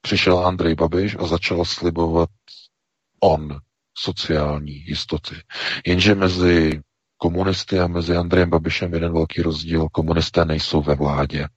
[0.00, 2.30] Přišel Andrej Babiš a začal slibovat
[3.20, 3.60] on
[4.02, 5.34] sociální jistoty.
[5.86, 6.80] Jenže mezi
[7.16, 9.88] komunisty a mezi Andrejem Babišem jeden velký rozdíl.
[9.92, 11.48] Komunisté nejsou ve vládě.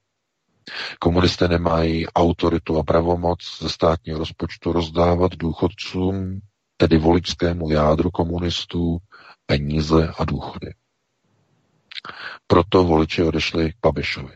[0.99, 6.39] Komunisté nemají autoritu a pravomoc ze státního rozpočtu rozdávat důchodcům,
[6.77, 8.97] tedy voličskému jádru komunistů,
[9.45, 10.73] peníze a důchody.
[12.47, 14.35] Proto voliči odešli k Babišovi,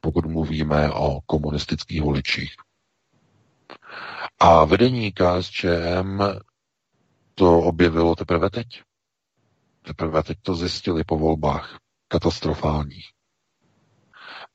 [0.00, 2.54] pokud mluvíme o komunistických voličích.
[4.38, 6.22] A vedení KSČM
[7.34, 8.66] to objevilo teprve teď.
[9.82, 13.06] Teprve teď to zjistili po volbách katastrofálních.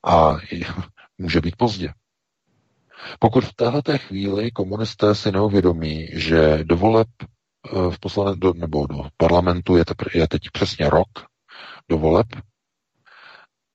[0.06, 0.36] A
[1.18, 1.92] může být pozdě.
[3.18, 8.86] Pokud v této chvíli komunisté si neuvědomí, že do voleb eh, v poslane, do, nebo
[8.86, 11.08] do parlamentu je, tepr, je teď přesně rok
[11.88, 12.26] do voleb,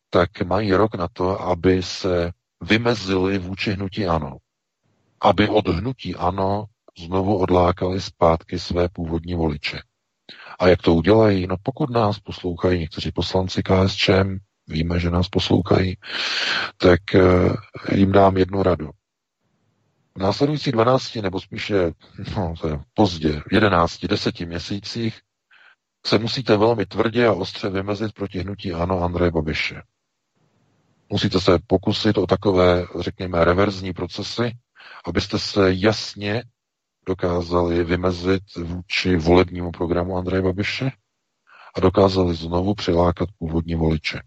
[0.09, 4.37] tak mají rok na to, aby se vymezili vůči hnutí ano.
[5.21, 6.65] Aby od hnutí ano
[6.97, 9.79] znovu odlákali zpátky své původní voliče.
[10.60, 11.47] A jak to udělají?
[11.47, 15.97] No pokud nás poslouchají někteří poslanci KSČM, víme, že nás poslouchají,
[16.77, 17.21] tak eh,
[17.95, 18.89] jim dám jednu radu.
[20.15, 21.91] V následujících 12 nebo spíše
[22.38, 25.19] no, to je pozdě, 11, 10 měsících
[26.05, 29.81] se musíte velmi tvrdě a ostře vymezit proti hnutí ano Andreje Babiše.
[31.10, 34.51] Musíte se pokusit o takové, řekněme, reverzní procesy,
[35.05, 36.43] abyste se jasně
[37.07, 40.91] dokázali vymezit vůči volebnímu programu Andreje Babiše
[41.75, 44.21] a dokázali znovu přilákat původní voliče.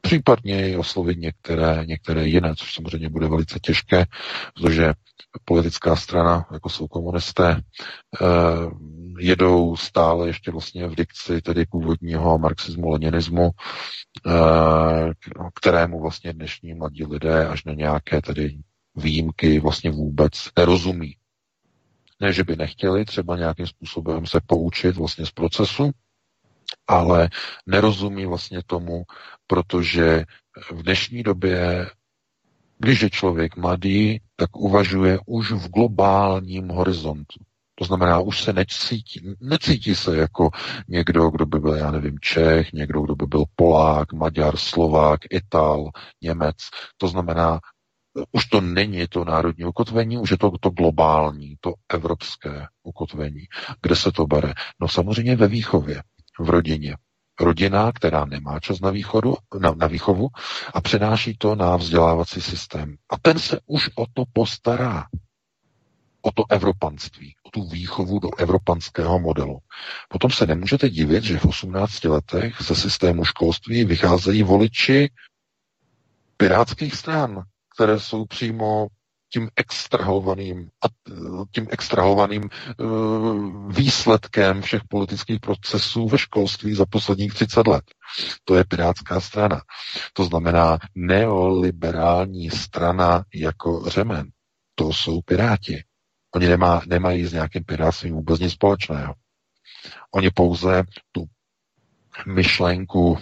[0.00, 4.04] Případně i oslovit některé, některé jiné, což samozřejmě bude velice těžké,
[4.54, 4.92] protože
[5.44, 8.26] politická strana, jako jsou komunisté, eh,
[9.18, 13.50] jedou stále ještě vlastně v dikci tedy původního marxismu, leninismu,
[14.26, 14.32] eh,
[15.54, 18.58] kterému vlastně dnešní mladí lidé až na nějaké tedy
[18.96, 21.16] výjimky vlastně vůbec nerozumí.
[22.22, 25.90] Ne, že by nechtěli třeba nějakým způsobem se poučit vlastně z procesu,
[26.86, 27.28] ale
[27.66, 29.02] nerozumí vlastně tomu,
[29.46, 30.24] protože
[30.70, 31.86] v dnešní době,
[32.78, 37.38] když je člověk mladý, tak uvažuje už v globálním horizontu.
[37.74, 40.50] To znamená, už se necítí, necítí se jako
[40.88, 45.90] někdo, kdo by byl, já nevím, Čech, někdo, kdo by byl Polák, Maďar, Slovák, Ital,
[46.22, 46.56] Němec.
[46.96, 47.60] To znamená,
[48.32, 53.46] už to není to národní ukotvení, už je to to globální, to evropské ukotvení.
[53.82, 54.54] Kde se to bere?
[54.80, 56.02] No samozřejmě ve výchově,
[56.40, 56.96] v rodině.
[57.40, 60.28] Rodina, která nemá čas na, východu, na, na výchovu
[60.74, 62.96] a přenáší to na vzdělávací systém.
[63.10, 65.04] A ten se už o to postará.
[66.24, 69.58] O to evropanství, o tu výchovu do evropanského modelu.
[70.08, 75.10] Potom se nemůžete divit, že v 18 letech ze systému školství vycházejí voliči
[76.36, 77.42] pirátských stran,
[77.74, 78.86] které jsou přímo
[79.32, 80.68] tím extrahovaným,
[81.54, 82.42] tím extrahovaným
[82.78, 87.84] uh, výsledkem všech politických procesů ve školství za posledních 30 let.
[88.44, 89.60] To je Pirátská strana.
[90.12, 94.28] To znamená neoliberální strana jako řemen.
[94.74, 95.84] To jsou Piráti.
[96.34, 99.14] Oni nemá, nemají s nějakým pirátstvím vůbec nic společného.
[100.14, 100.82] Oni pouze
[101.12, 101.24] tu
[102.26, 103.18] myšlenku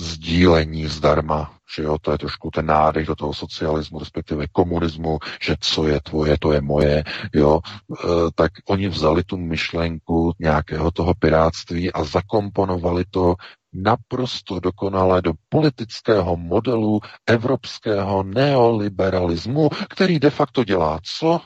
[0.00, 5.56] sdílení zdarma, že jo, to je trošku ten nádech do toho socialismu, respektive komunismu, že
[5.60, 7.04] co je tvoje, to je moje,
[7.34, 8.02] jo, e,
[8.34, 13.34] tak oni vzali tu myšlenku nějakého toho piráctví a zakomponovali to
[13.72, 21.40] naprosto dokonale do politického modelu evropského neoliberalismu, který de facto dělá co?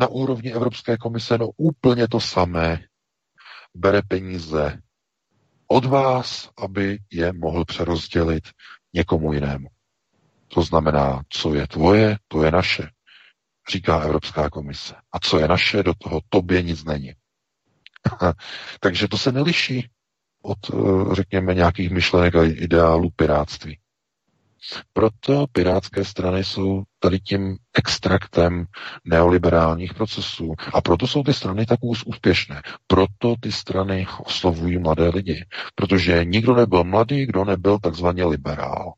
[0.00, 2.80] Na úrovni Evropské komise no úplně to samé.
[3.74, 4.82] Bere peníze
[5.68, 8.44] od vás, aby je mohl přerozdělit
[8.94, 9.68] někomu jinému.
[10.48, 12.90] To znamená, co je tvoje, to je naše,
[13.70, 14.94] říká Evropská komise.
[15.12, 17.14] A co je naše, do toho tobě nic není.
[18.80, 19.90] Takže to se neliší
[20.42, 23.79] od, eh, řekněme, nějakých myšlenek a ideálů piráctví.
[24.92, 28.66] Proto pirátské strany jsou tady tím extraktem
[29.04, 30.54] neoliberálních procesů.
[30.74, 32.62] A proto jsou ty strany tak úspěšné.
[32.86, 35.44] Proto ty strany oslovují mladé lidi.
[35.74, 38.92] Protože nikdo nebyl mladý, kdo nebyl takzvaně liberál.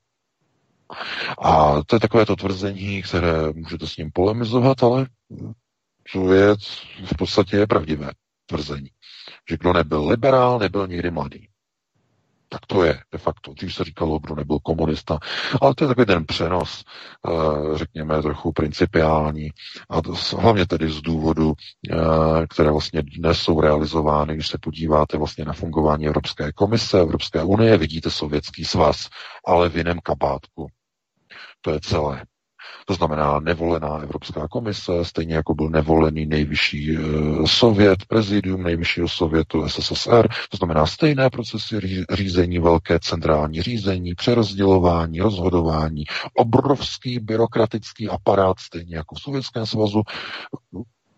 [1.45, 5.07] A to je takové to tvrzení, které můžete s ním polemizovat, ale
[6.13, 6.55] to je
[7.05, 8.11] v podstatě je pravdivé
[8.47, 8.91] tvrzení.
[9.51, 11.49] Že kdo nebyl liberál, nebyl nikdy mladý.
[12.53, 13.53] Tak to je de facto.
[13.55, 15.19] Dřív se říkalo, kdo nebyl komunista.
[15.61, 16.85] Ale to je takový ten přenos,
[17.29, 19.51] eh, řekněme, trochu principiální.
[19.91, 21.53] A to hlavně tedy z důvodu,
[21.91, 21.97] eh,
[22.47, 27.77] které vlastně dnes jsou realizovány, když se podíváte vlastně na fungování Evropské komise, Evropské unie,
[27.77, 29.09] vidíte Sovětský svaz,
[29.47, 30.67] ale v jiném kabátku.
[31.61, 32.25] To je celé.
[32.87, 36.99] To znamená nevolená Evropská komise, stejně jako byl nevolený nejvyšší e,
[37.47, 46.05] sovět, prezidium nejvyššího sovětu SSSR, to znamená stejné procesy řízení, velké centrální řízení, přerozdělování, rozhodování,
[46.37, 50.03] obrovský byrokratický aparát, stejně jako v Sovětském svazu,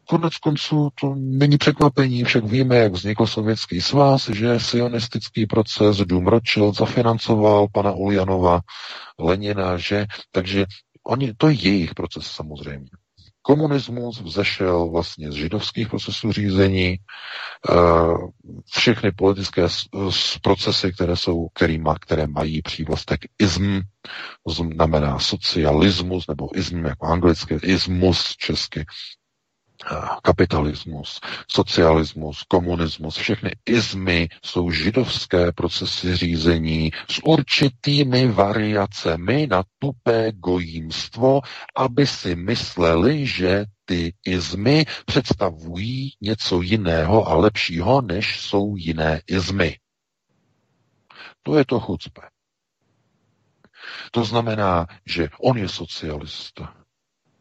[0.09, 6.27] Konec konců to není překvapení, však víme, jak vznikl sovětský svaz, že sionistický proces Dům
[6.27, 8.61] Rothschild zafinancoval pana Uljanova,
[9.19, 10.67] Lenina, že, takže
[11.07, 12.89] Oni, to je jejich proces samozřejmě.
[13.47, 16.97] Komunismus vzešel vlastně z židovských procesů řízení,
[18.73, 19.63] všechny politické
[20.43, 23.81] procesy, které jsou, kterýma, které mají přívlastek ism,
[24.49, 28.85] znamená socialismus, nebo ism jako anglicky, ismus česky,
[30.23, 41.41] kapitalismus, socialismus, komunismus, všechny izmy jsou židovské procesy řízení s určitými variacemi na tupé gojímstvo,
[41.77, 49.77] aby si mysleli, že ty izmy představují něco jiného a lepšího, než jsou jiné izmy.
[51.43, 52.21] To je to chucpe.
[54.11, 56.84] To znamená, že on je socialista,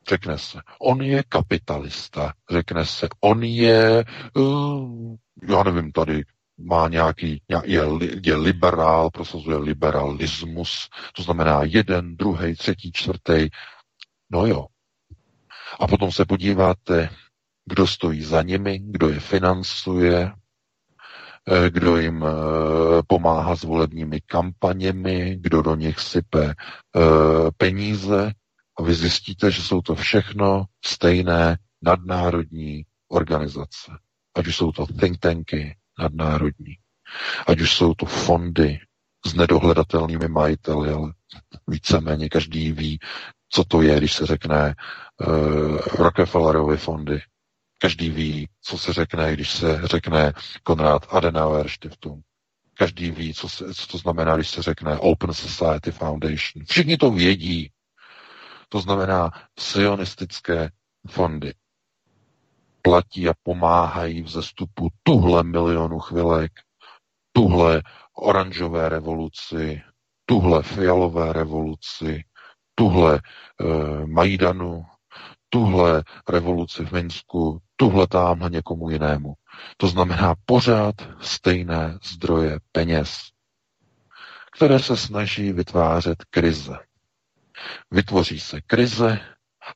[0.10, 5.16] řekne se, on je kapitalista, řekne se, on je, uh,
[5.50, 6.24] já nevím, tady
[6.58, 7.82] má nějaký, je,
[8.24, 13.50] je liberál, prosazuje liberalismus, to znamená jeden, druhý, třetí, čtvrtý.
[14.32, 14.66] No jo.
[15.80, 17.10] A potom se podíváte,
[17.66, 20.32] kdo stojí za nimi, kdo je financuje,
[21.52, 22.30] eh, kdo jim eh,
[23.08, 26.54] pomáhá s volebními kampaněmi, kdo do nich sype
[27.58, 28.32] peníze,
[28.80, 33.92] a vy zjistíte, že jsou to všechno stejné nadnárodní organizace.
[34.36, 36.78] Ať už jsou to think tanky nadnárodní,
[37.48, 38.80] ať už jsou to fondy
[39.26, 41.14] s nedohledatelnými majiteli, ale
[41.68, 43.00] víceméně každý ví,
[43.50, 44.76] co to je, když se řekne
[45.28, 47.22] uh, Rockefellerovy fondy.
[47.80, 52.26] Každý ví, co se řekne, když se řekne Konrad Adenauer Stiftung.
[52.78, 56.66] Každý ví, co, se, co to znamená, když se řekne Open Society Foundation.
[56.70, 57.70] Všichni to vědí,
[58.74, 60.70] to znamená sionistické
[61.08, 61.54] fondy.
[62.82, 66.52] Platí a pomáhají v zestupu tuhle milionu chvilek,
[67.32, 67.82] tuhle
[68.18, 69.82] oranžové revoluci,
[70.26, 72.24] tuhle fialové revoluci,
[72.76, 73.22] tuhle e,
[74.06, 74.86] Majdanu,
[75.50, 79.34] tuhle revoluci v Minsku, tuhle tamhle někomu jinému.
[79.78, 83.18] To znamená pořád stejné zdroje peněz,
[84.56, 86.78] které se snaží vytvářet krize.
[87.92, 89.20] Vytvoří se krize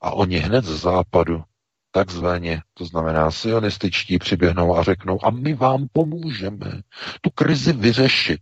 [0.02, 1.44] a oni hned z západu,
[1.92, 6.82] takzvaně, to znamená sionističtí, přiběhnou a řeknou, a my vám pomůžeme
[7.22, 8.42] tu krizi vyřešit.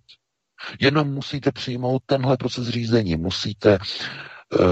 [0.79, 3.77] Jenom musíte přijmout tenhle proces řízení, musíte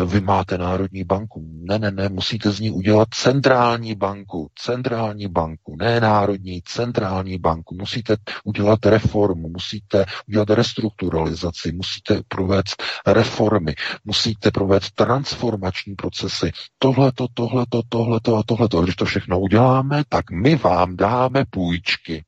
[0.06, 1.46] vy máte Národní banku.
[1.70, 4.50] Ne, ne, ne, musíte z ní udělat centrální banku.
[4.56, 7.76] Centrální banku, ne národní, centrální banku.
[7.76, 16.52] Musíte udělat reformu, musíte udělat restrukturalizaci, musíte provést reformy, musíte provést transformační procesy.
[16.78, 18.82] Tohleto, tohleto, tohleto a tohleto.
[18.82, 22.24] Když to všechno uděláme, tak my vám dáme půjčky.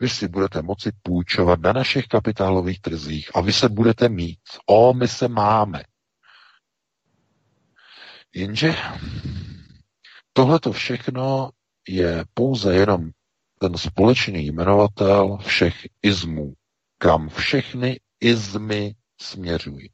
[0.00, 4.38] Vy si budete moci půjčovat na našich kapitálových trzích a vy se budete mít.
[4.66, 5.82] O, my se máme.
[8.34, 8.74] Jenže
[10.32, 11.50] tohle to všechno
[11.88, 13.10] je pouze jenom
[13.60, 16.54] ten společný jmenovatel všech izmů,
[16.98, 19.90] kam všechny izmy směřují.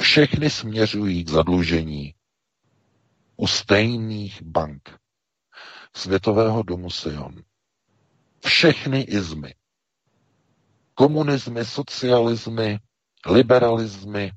[0.00, 2.14] Všechny směřují k zadlužení
[3.36, 4.98] u stejných bank
[5.96, 7.42] Světového domu Sion.
[8.44, 9.54] Všechny izmy.
[10.94, 12.78] Komunismy, socialismy,
[13.26, 14.32] liberalismy,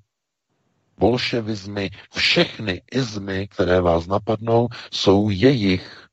[1.01, 6.07] bolševizmy, všechny izmy, které vás napadnou, jsou jejich.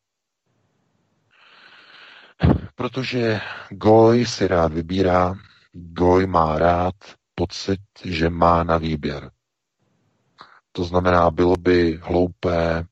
[2.74, 5.34] Protože Goj si rád vybírá,
[5.72, 6.95] Goj má rád
[7.34, 9.30] pocit, že má na výběr.
[10.72, 12.84] To znamená, bylo by hloupé,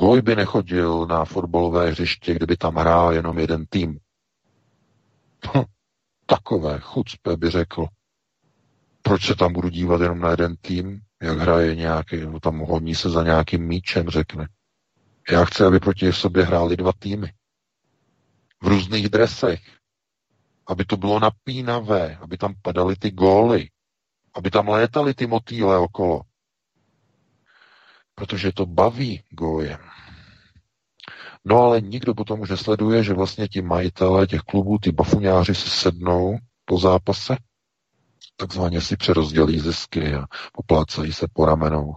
[0.00, 3.98] Goj by nechodil na fotbalové hřiště, kdyby tam hrál jenom jeden tým.
[5.56, 5.62] Hm,
[6.26, 7.86] takové chucpe by řekl.
[9.02, 11.00] Proč se tam budu dívat jenom na jeden tým?
[11.24, 14.48] Jak hraje nějaký, no tam honí se za nějakým míčem, řekne.
[15.30, 17.32] Já chci, aby proti sobě hráli dva týmy.
[18.62, 19.60] V různých dresech.
[20.66, 23.68] Aby to bylo napínavé, aby tam padaly ty góly,
[24.34, 26.20] aby tam létaly ty motýle okolo.
[28.14, 29.80] Protože to baví gojem.
[31.44, 35.70] No ale nikdo potom už nesleduje, že vlastně ti majitelé těch klubů, ty bafuňáři si
[35.70, 37.36] sednou po zápase
[38.36, 41.94] takzvaně si přerozdělí zisky a poplácají se po ramenou.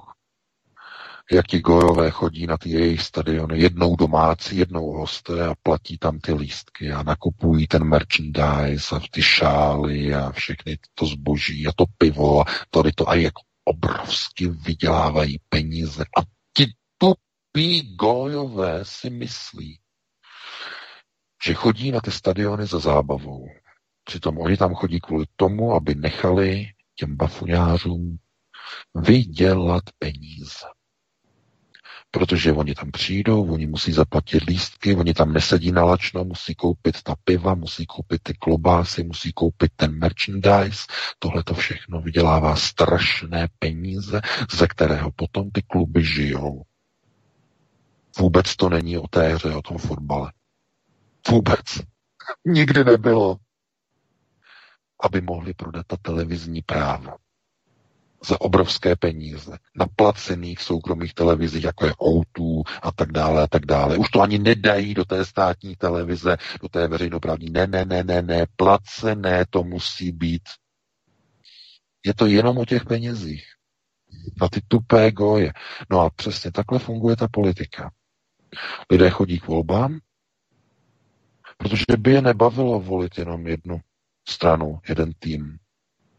[1.32, 6.20] Jak ti gojové chodí na ty jejich stadiony, jednou domácí, jednou hosté a platí tam
[6.20, 11.86] ty lístky a nakupují ten merchandise a ty šály a všechny to zboží a to
[11.98, 13.34] pivo a tady to a jak
[13.64, 16.04] obrovsky vydělávají peníze.
[16.18, 16.22] A
[16.54, 16.66] ti
[16.98, 19.80] tupí gojové si myslí,
[21.46, 23.48] že chodí na ty stadiony za zábavou.
[24.08, 28.18] Přitom oni tam chodí kvůli tomu, aby nechali těm bafuňářům
[28.96, 30.66] vydělat peníze.
[32.12, 37.04] Protože oni tam přijdou, oni musí zaplatit lístky, oni tam nesedí na lačno, musí koupit
[37.04, 40.86] ta piva, musí koupit ty klobásy, musí koupit ten merchandise.
[41.20, 46.64] Tohle to všechno vydělává strašné peníze, ze kterého potom ty kluby žijou.
[48.20, 50.32] Vůbec to není o té hře, o tom fotbale.
[51.30, 51.66] Vůbec.
[52.46, 53.38] Nikdy nebylo.
[55.00, 57.18] Aby mohli prodat ta televizní práva
[58.26, 63.66] za obrovské peníze na placených soukromých televizích, jako je O2 a tak dále a tak
[63.66, 63.98] dále.
[63.98, 67.50] Už to ani nedají do té státní televize, do té veřejnoprávní.
[67.50, 70.44] Ne, ne, ne, ne, ne, placené to musí být.
[72.06, 73.46] Je to jenom o těch penězích.
[74.42, 75.54] Na ty tupé goje.
[75.90, 77.92] No a přesně takhle funguje ta politika.
[78.92, 80.00] Lidé chodí k volbám,
[81.58, 83.82] protože by je nebavilo volit jenom jednu
[84.28, 85.58] stranu, jeden tým,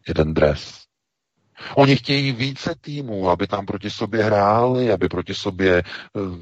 [0.08, 0.88] jeden dres.
[1.74, 5.82] Oni chtějí více týmů, aby tam proti sobě hráli, aby proti sobě eh,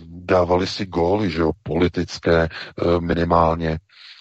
[0.07, 3.79] dávali si góly, že jo, politické eh, minimálně,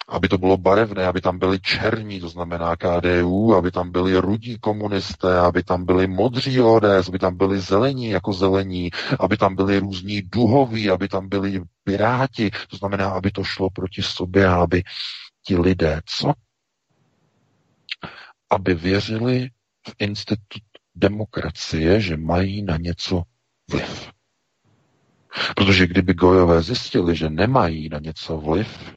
[0.10, 4.58] aby to bylo barevné, aby tam byli černí, to znamená KDU, aby tam byli rudí
[4.60, 9.80] komunisté, aby tam byli modří ODS, aby tam byli zelení jako zelení, aby tam byli
[9.80, 14.84] různí duhoví, aby tam byli piráti, to znamená, aby to šlo proti sobě aby
[15.48, 16.34] ti lidé, co?
[18.50, 19.50] Aby věřili
[19.88, 23.24] v institut demokracie, že mají na něco
[23.72, 24.12] vliv.
[25.56, 28.96] Protože kdyby gojové zjistili, že nemají na něco vliv,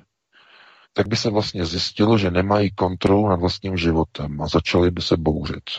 [0.92, 5.16] tak by se vlastně zjistilo, že nemají kontrolu nad vlastním životem a začali by se
[5.16, 5.70] bouřit.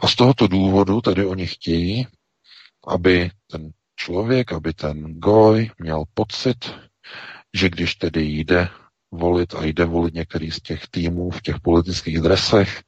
[0.00, 2.06] A z tohoto důvodu tedy oni chtějí,
[2.86, 6.74] aby ten člověk, aby ten goj měl pocit,
[7.56, 8.68] že když tedy jde
[9.10, 12.82] volit a jde volit některý z těch týmů v těch politických dresech,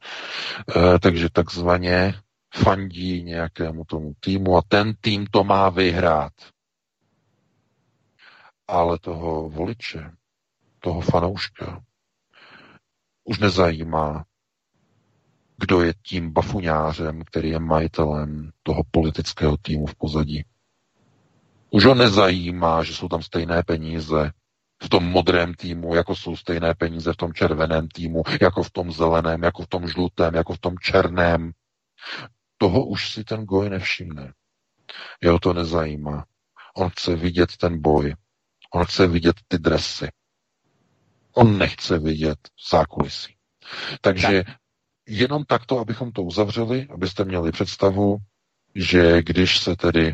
[0.75, 2.13] eh, takže takzvaně
[2.53, 6.33] fandí nějakému tomu týmu a ten tým to má vyhrát.
[8.67, 10.11] Ale toho voliče,
[10.79, 11.83] toho fanouška,
[13.23, 14.25] už nezajímá,
[15.57, 20.45] kdo je tím bafuňářem, který je majitelem toho politického týmu v pozadí.
[21.69, 24.31] Už ho nezajímá, že jsou tam stejné peníze,
[24.83, 28.91] v tom modrém týmu, jako jsou stejné peníze v tom červeném týmu, jako v tom
[28.91, 31.51] zeleném, jako v tom žlutém, jako v tom černém.
[32.57, 34.33] Toho už si ten goj nevšimne.
[35.21, 36.25] Jeho to nezajímá.
[36.75, 38.15] On chce vidět ten boj.
[38.73, 40.07] On chce vidět ty dresy.
[41.33, 42.39] On nechce vidět
[42.71, 43.35] zákulisí.
[44.01, 44.55] Takže tak.
[45.07, 48.17] jenom takto, abychom to uzavřeli, abyste měli představu,
[48.75, 50.13] že když se tedy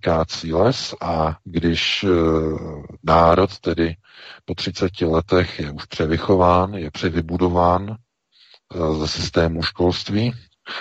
[0.00, 2.08] kácí les a když eh,
[3.02, 3.96] národ tedy
[4.44, 7.90] po 30 letech je už převychován, je převybudován
[8.74, 10.32] eh, ze systému školství,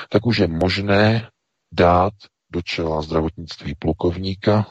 [0.09, 1.29] tak už je možné
[1.71, 2.13] dát
[2.51, 4.67] do čela zdravotnictví plukovníka,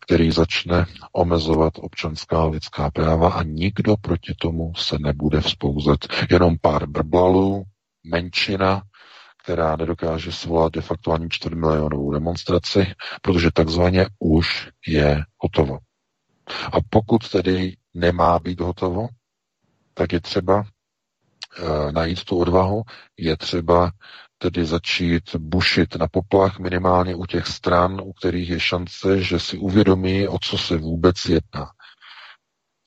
[0.00, 6.06] který začne omezovat občanská lidská práva a nikdo proti tomu se nebude vzpouzet.
[6.30, 7.64] Jenom pár brblalů,
[8.04, 8.82] menšina,
[9.46, 12.86] která nedokáže svolat de facto ani čtvrtmilionovou demonstraci,
[13.22, 15.78] protože takzvaně už je hotovo.
[16.72, 19.08] A pokud tedy nemá být hotovo,
[19.94, 22.82] tak je třeba e, najít tu odvahu,
[23.16, 23.90] je třeba
[24.38, 29.58] tedy začít bušit na poplach minimálně u těch stran, u kterých je šance, že si
[29.58, 31.66] uvědomí, o co se vůbec jedná.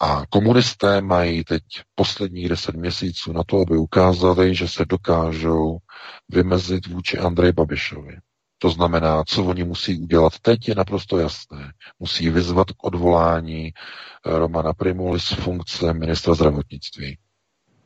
[0.02, 1.64] A komunisté mají teď
[1.95, 5.78] posledních deset měsíců na to, aby ukázali, že se dokážou
[6.30, 8.18] vymezit vůči Andreji Babišovi.
[8.58, 11.74] To znamená, co oni musí udělat teď, je naprosto jasné.
[12.00, 13.74] Musí vyzvat k odvolání
[14.26, 17.18] Romana Primuli z funkce ministra zdravotnictví.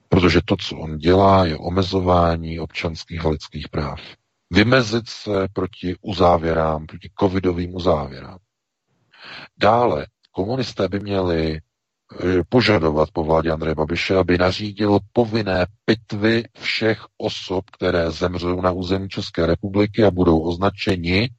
[0.10, 4.00] Protože to, co on dělá, je omezování občanských a lidských práv.
[4.52, 8.38] Vymezit se proti uzávěrám, proti covidovým uzávěrám.
[9.58, 11.73] Dále, komunisté by měli Eh,
[12.50, 19.10] požadovat po vládě Andreje Babiše, aby nařídil povinné pitvy všech osob, které zemřou na území
[19.10, 21.30] České republiky a budou označeni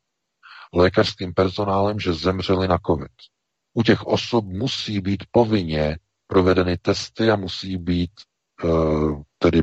[0.74, 3.10] lékařským personálem, že zemřeli na COVID.
[3.74, 8.10] U těch osob musí být povinně provedeny testy a musí být
[8.64, 9.62] uh, tedy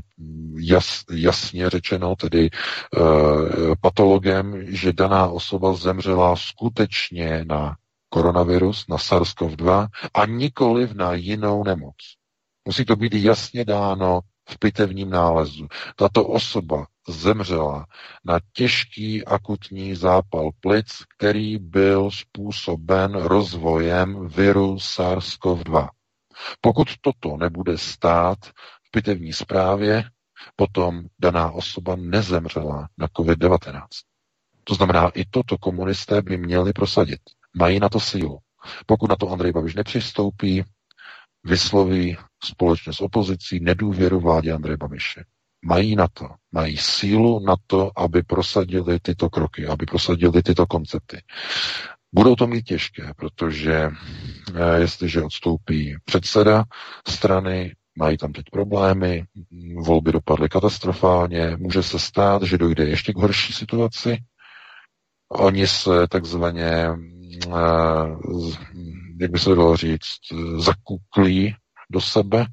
[0.58, 2.50] jas, jasně řečeno, tedy
[2.98, 7.76] uh, patologem, že daná osoba zemřela skutečně na
[8.14, 11.96] koronavirus, na SARS-CoV-2 a nikoliv na jinou nemoc.
[12.68, 15.68] Musí to být jasně dáno v pitevním nálezu.
[15.96, 17.86] Tato osoba zemřela
[18.26, 20.88] na těžký akutní zápal plic,
[21.18, 25.90] který byl způsoben rozvojem viru SARS-CoV-2.
[26.62, 28.38] Pokud toto nebude stát
[28.88, 30.04] v pitevní zprávě,
[30.56, 33.82] potom daná osoba nezemřela na COVID-19.
[34.64, 37.20] To znamená, i toto komunisté by měli prosadit.
[37.58, 38.38] Mají na to sílu.
[38.86, 40.64] Pokud na to Andrej Babiš nepřistoupí,
[41.44, 45.24] vysloví společně s opozicí nedůvěru vládě Andreje Babiše.
[45.66, 51.22] Mají na to, mají sílu na to, aby prosadili tyto kroky, aby prosadili tyto koncepty.
[52.14, 53.74] Budou to mít těžké, protože
[54.56, 56.64] eh, jestliže odstoupí předseda
[57.08, 59.24] strany, mají tam teď problémy,
[59.86, 64.18] volby dopadly katastrofálně, může se stát, že dojde ještě k horší situaci.
[65.30, 66.88] Oni se takzvaně,
[69.20, 70.20] jak by se dalo říct,
[70.58, 71.56] zakuklí
[71.90, 72.46] do sebe,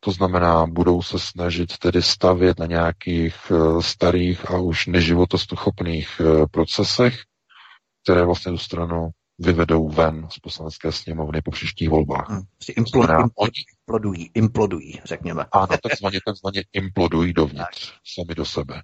[0.00, 7.18] to znamená, budou se snažit tedy stavět na nějakých eh, starých a už neživotoschopných procesech,
[8.04, 12.28] které vlastně tu stranu vyvedou ven z poslanecké sněmovny po příštích volbách.
[12.28, 12.42] Hmm,
[12.76, 13.18] implodují,
[13.78, 15.44] implodují, implodují, řekněme.
[15.52, 18.82] Ano, takzvaně, takzvaně implodují dovnitř, sami do sebe.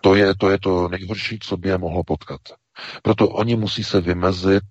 [0.00, 2.40] To je, to je to nejhorší, co by je mohlo potkat.
[3.02, 4.64] Proto oni musí se vymezit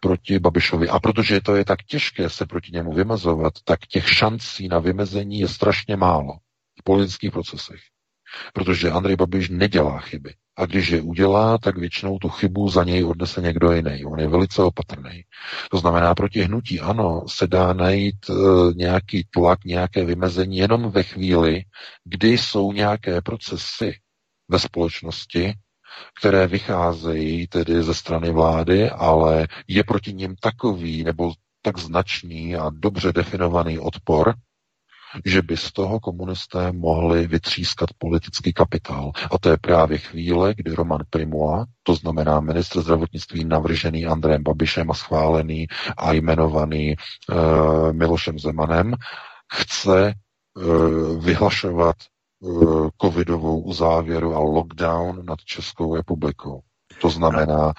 [0.00, 0.88] proti Babišovi.
[0.88, 5.40] A protože to je tak těžké se proti němu vymezovat, tak těch šancí na vymezení
[5.40, 6.32] je strašně málo
[6.80, 7.80] v politických procesech.
[8.52, 10.34] Protože Andrej Babiš nedělá chyby.
[10.56, 14.04] A když je udělá, tak většinou tu chybu za něj odnese někdo jiný.
[14.04, 15.22] On je velice opatrný.
[15.70, 18.34] To znamená, proti hnutí ano, se dá najít e,
[18.74, 21.62] nějaký tlak, nějaké vymezení jenom ve chvíli,
[22.04, 23.94] kdy jsou nějaké procesy
[24.48, 25.54] ve společnosti,
[26.20, 31.32] které vycházejí tedy ze strany vlády, ale je proti ním takový nebo
[31.62, 34.34] tak značný a dobře definovaný odpor,
[35.24, 39.12] že by z toho komunisté mohli vytřískat politický kapitál.
[39.30, 44.90] A to je právě chvíle, kdy Roman Primula, to znamená ministr zdravotnictví navržený Andrejem Babišem
[44.90, 45.66] a schválený
[45.96, 48.94] a jmenovaný uh, Milošem Zemanem,
[49.52, 50.14] chce
[50.54, 51.96] uh, vyhlašovat
[53.02, 56.62] covidovou uzávěru a lockdown nad Českou republikou.
[57.00, 57.72] To znamená,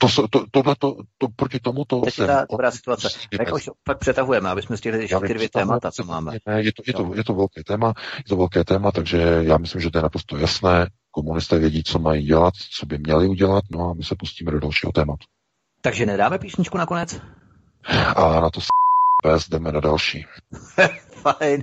[0.00, 3.08] to, to, to, to, to, proti tomu to Teď je ta dobrá situace.
[3.40, 6.32] Jak už pak přetahujeme, aby jsme stihli ještě ty dvě témata, co máme.
[6.34, 9.80] Je, to, je, to, je to velké téma, je to velké téma, takže já myslím,
[9.80, 10.90] že to je naprosto jasné.
[11.10, 14.60] Komunisté vědí, co mají dělat, co by měli udělat, no a my se pustíme do
[14.60, 15.24] dalšího tématu.
[15.80, 17.20] Takže nedáme písničku nakonec?
[18.16, 18.60] A na to
[19.22, 20.26] pes jdeme na další.
[21.10, 21.62] Fajn.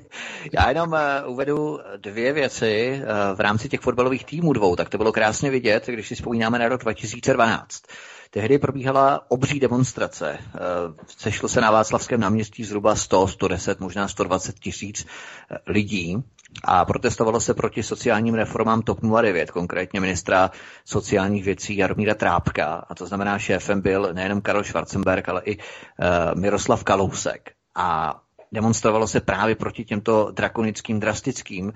[0.54, 4.76] Já jenom uh, uvedu dvě věci uh, v rámci těch fotbalových týmů dvou.
[4.76, 7.84] Tak to bylo krásně vidět, když si vzpomínáme na rok 2012.
[8.30, 10.38] Tehdy probíhala obří demonstrace.
[10.40, 15.06] Uh, sešlo se na Václavském náměstí zhruba 100, 110, možná 120 tisíc
[15.68, 16.24] lidí
[16.64, 20.52] a protestovalo se proti sociálním reformám TOP 09, konkrétně ministra
[20.86, 22.86] sociálních věcí Jaromíra Trápka.
[22.90, 25.64] A to znamená, šéfem byl nejenom Karol Schwarzenberg, ale i uh,
[26.40, 27.52] Miroslav Kalousek.
[27.76, 28.20] A
[28.52, 31.74] demonstrovalo se právě proti těmto drakonickým, drastickým uh,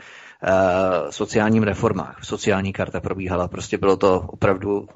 [1.09, 2.19] sociálním reformách.
[2.23, 4.87] Sociální karta probíhala, prostě bylo to opravdu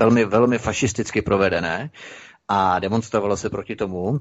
[0.00, 1.90] velmi, velmi fašisticky provedené
[2.48, 4.20] a demonstrovalo se proti tomu.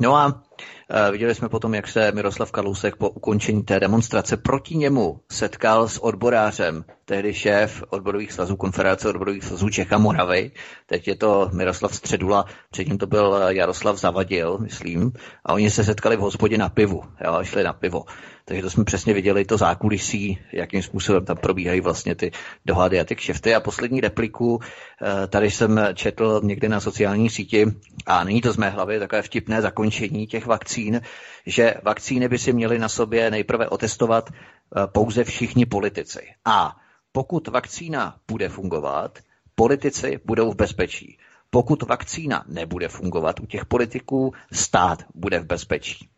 [0.00, 4.76] No a uh, viděli jsme potom, jak se Miroslav Kalousek po ukončení té demonstrace proti
[4.76, 10.50] němu setkal s odborářem, tehdy šéf odborových svazů, konfederace odborových svazů Čecha Moravy.
[10.86, 15.12] Teď je to Miroslav Středula, předtím to byl Jaroslav Zavadil, myslím.
[15.44, 18.04] A oni se setkali v hospodě na pivu, jo, šli na pivo.
[18.46, 22.32] Takže to jsme přesně viděli, to zákulisí, jakým způsobem tam probíhají vlastně ty
[22.64, 23.54] dohady a ty kšefty.
[23.54, 27.66] A poslední repliku, eh, tady jsem četl někde na sociální síti,
[28.06, 31.00] a není to z mé hlavy, takové vtipné zakončení těch vakcín,
[31.46, 36.20] že vakcíny by si měli na sobě nejprve otestovat eh, pouze všichni politici.
[36.44, 36.76] A
[37.12, 39.18] pokud vakcína bude fungovat,
[39.54, 41.18] politici budou v bezpečí.
[41.50, 46.08] Pokud vakcína nebude fungovat u těch politiků, stát bude v bezpečí.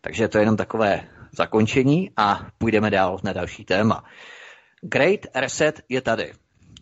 [0.00, 1.00] Takže to je jenom takové
[1.32, 4.04] zakončení a půjdeme dál na další téma.
[4.82, 6.32] Great Reset je tady.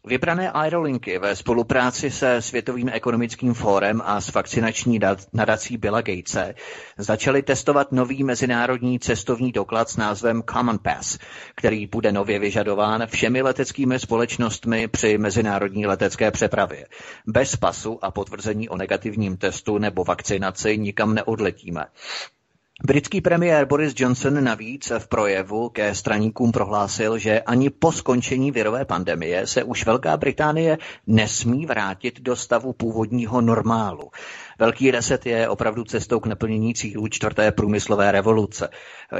[0.06, 5.00] Vybrané aerolinky ve spolupráci se Světovým ekonomickým fórem a s vakcinační
[5.32, 6.54] nadací Billa Gatese
[6.98, 11.18] začaly testovat nový mezinárodní cestovní doklad s názvem Common Pass,
[11.54, 16.86] který bude nově vyžadován všemi leteckými společnostmi při mezinárodní letecké přepravě.
[17.26, 21.84] Bez pasu a potvrzení o negativním testu nebo vakcinaci nikam neodletíme.
[22.86, 28.84] Britský premiér Boris Johnson navíc v projevu ke straníkům prohlásil, že ani po skončení virové
[28.84, 34.10] pandemie se už Velká Británie nesmí vrátit do stavu původního normálu.
[34.58, 38.68] Velký reset je opravdu cestou k naplnění cílů čtvrté průmyslové revoluce.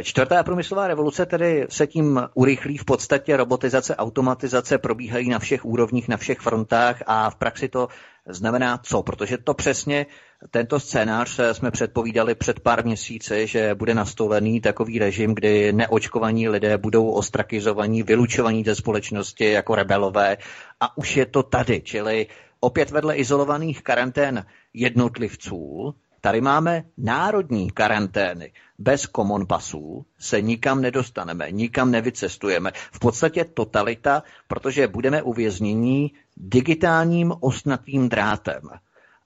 [0.02, 6.08] Čtvrtá průmyslová revoluce tedy se tím urychlí v podstatě robotizace, automatizace probíhají na všech úrovních,
[6.08, 7.88] na všech frontách a v praxi to
[8.34, 9.02] znamená co?
[9.02, 10.06] Protože to přesně
[10.50, 16.48] tento scénář eh, jsme předpovídali před pár měsíci, že bude nastolený takový režim, kdy neočkovaní
[16.48, 20.36] lidé budou ostrakizovaní, vylučovaní ze společnosti jako rebelové
[20.80, 22.26] a už je to tady, čili
[22.60, 28.52] opět vedle izolovaných karantén jednotlivců, tady máme národní karantény.
[28.78, 32.72] Bez common pasů se nikam nedostaneme, nikam nevycestujeme.
[32.92, 36.12] V podstatě totalita, protože budeme uvěznění
[36.42, 38.60] digitálním osnatým drátem.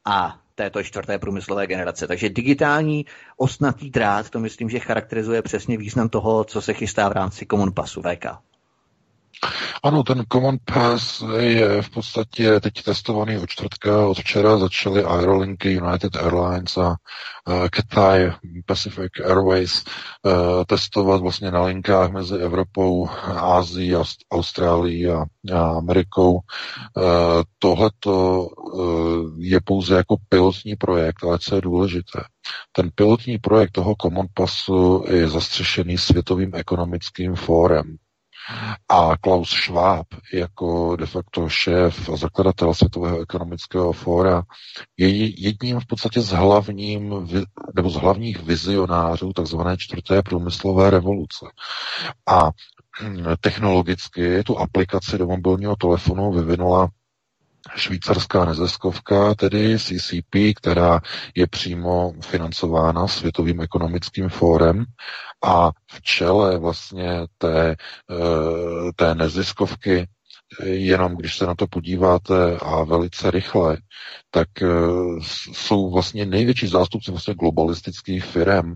[0.04, 2.06] A této čtvrté průmyslové generace.
[2.06, 3.06] Takže digitální
[3.36, 7.72] osnatý drát, to myslím, že charakterizuje přesně význam toho, co se chystá v rámci Common
[7.72, 8.26] Passu VK.
[9.82, 14.06] Ano, ten Common Pass je v podstatě teď testovaný od čtvrtka.
[14.06, 18.32] Od včera začaly Aerolinky, United Airlines a uh, Cathay
[18.66, 19.84] Pacific Airways
[20.22, 23.94] uh, testovat vlastně na linkách mezi Evropou, Ázií,
[24.32, 25.24] Austrálií a,
[25.54, 26.32] a Amerikou.
[26.32, 26.42] Uh,
[27.58, 32.24] tohleto uh, je pouze jako pilotní projekt, ale co je důležité,
[32.72, 37.96] ten pilotní projekt toho Common Passu je zastřešený Světovým ekonomickým fórem.
[38.88, 44.42] A Klaus Schwab jako de facto šéf a zakladatel Světového ekonomického fóra
[44.96, 45.08] je
[45.46, 47.28] jedním v podstatě z hlavním,
[47.76, 51.46] nebo z hlavních vizionářů takzvané čtvrté průmyslové revoluce.
[52.26, 52.50] A
[53.40, 56.88] technologicky tu aplikaci do mobilního telefonu vyvinula
[57.76, 61.00] švýcarská neziskovka, tedy CCP, která
[61.34, 64.84] je přímo financována Světovým ekonomickým fórem
[65.44, 67.76] a v čele vlastně té,
[68.10, 70.06] eh, té neziskovky
[70.62, 73.78] jenom když se na to podíváte a velice rychle,
[74.30, 74.66] tak eh,
[75.52, 78.74] jsou vlastně největší zástupci vlastně globalistických firm,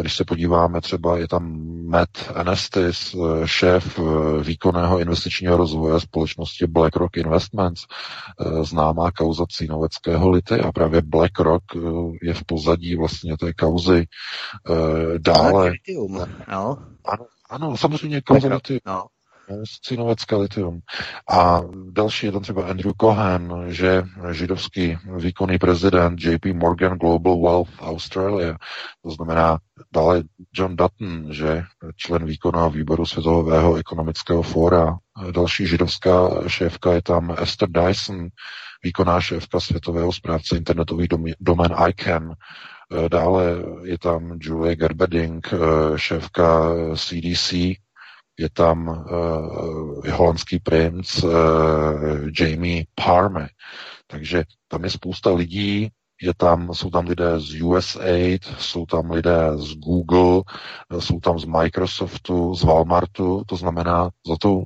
[0.00, 7.16] když se podíváme, třeba je tam Matt Anestis, šéf eh, výkonného investičního rozvoje společnosti BlackRock
[7.16, 7.84] Investments,
[8.40, 11.80] eh, známá kauza cínoveckého lity a právě BlackRock eh,
[12.22, 14.06] je v pozadí vlastně té kauzy.
[15.18, 15.72] Dále...
[16.52, 16.78] No.
[17.04, 18.48] Ano, ano, samozřejmě kauza.
[18.86, 19.06] No.
[19.82, 20.80] Cinovecká litium.
[21.30, 27.80] A další je tam třeba Andrew Cohen, že židovský výkonný prezident JP Morgan Global Wealth
[27.80, 28.56] Australia,
[29.02, 29.58] to znamená
[29.92, 30.22] dále
[30.54, 31.62] John Dutton, že
[31.96, 34.98] člen výkonného výboru Světového ekonomického fóra.
[35.30, 38.28] Další židovská šéfka je tam Esther Dyson,
[38.84, 41.08] výkonná šéfka Světového správce internetových
[41.40, 42.34] domén ICANN.
[43.08, 43.44] Dále
[43.84, 45.48] je tam Julie Gerberding,
[45.96, 47.52] šéfka CDC,
[48.40, 51.30] je tam uh, holandský princ uh,
[52.40, 53.48] Jamie Parme.
[54.06, 55.88] Takže tam je spousta lidí,
[56.22, 60.42] je tam, jsou tam lidé z USAID, jsou tam lidé z Google,
[60.98, 64.64] jsou tam z Microsoftu, z Walmartu, to znamená za tou uh,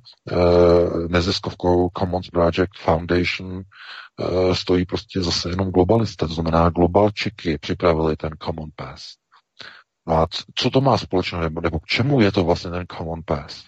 [1.08, 8.30] neziskovkou Commons Project Foundation uh, stojí prostě zase jenom globalisté, to znamená globalčiky připravili ten
[8.42, 9.23] Common Pass.
[10.06, 13.20] No a co to má společného, nebo, nebo k čemu je to vlastně ten Common
[13.24, 13.64] Pass?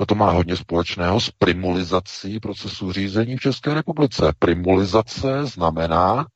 [0.00, 4.32] No to má hodně společného s primulizací procesu řízení v České republice.
[4.38, 6.26] Primulizace znamená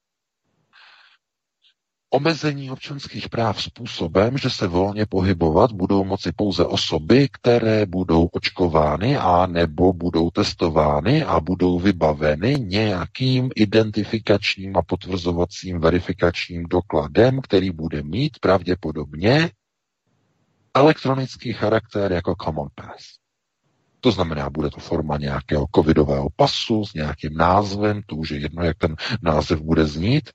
[2.15, 9.17] omezení občanských práv způsobem, že se volně pohybovat budou moci pouze osoby, které budou očkovány
[9.17, 18.03] a nebo budou testovány a budou vybaveny nějakým identifikačním a potvrzovacím verifikačním dokladem, který bude
[18.03, 19.51] mít pravděpodobně
[20.75, 23.05] elektronický charakter jako Common Pass.
[24.01, 28.63] To znamená, bude to forma nějakého covidového pasu s nějakým názvem, to už je jedno,
[28.65, 30.31] jak ten název bude znít.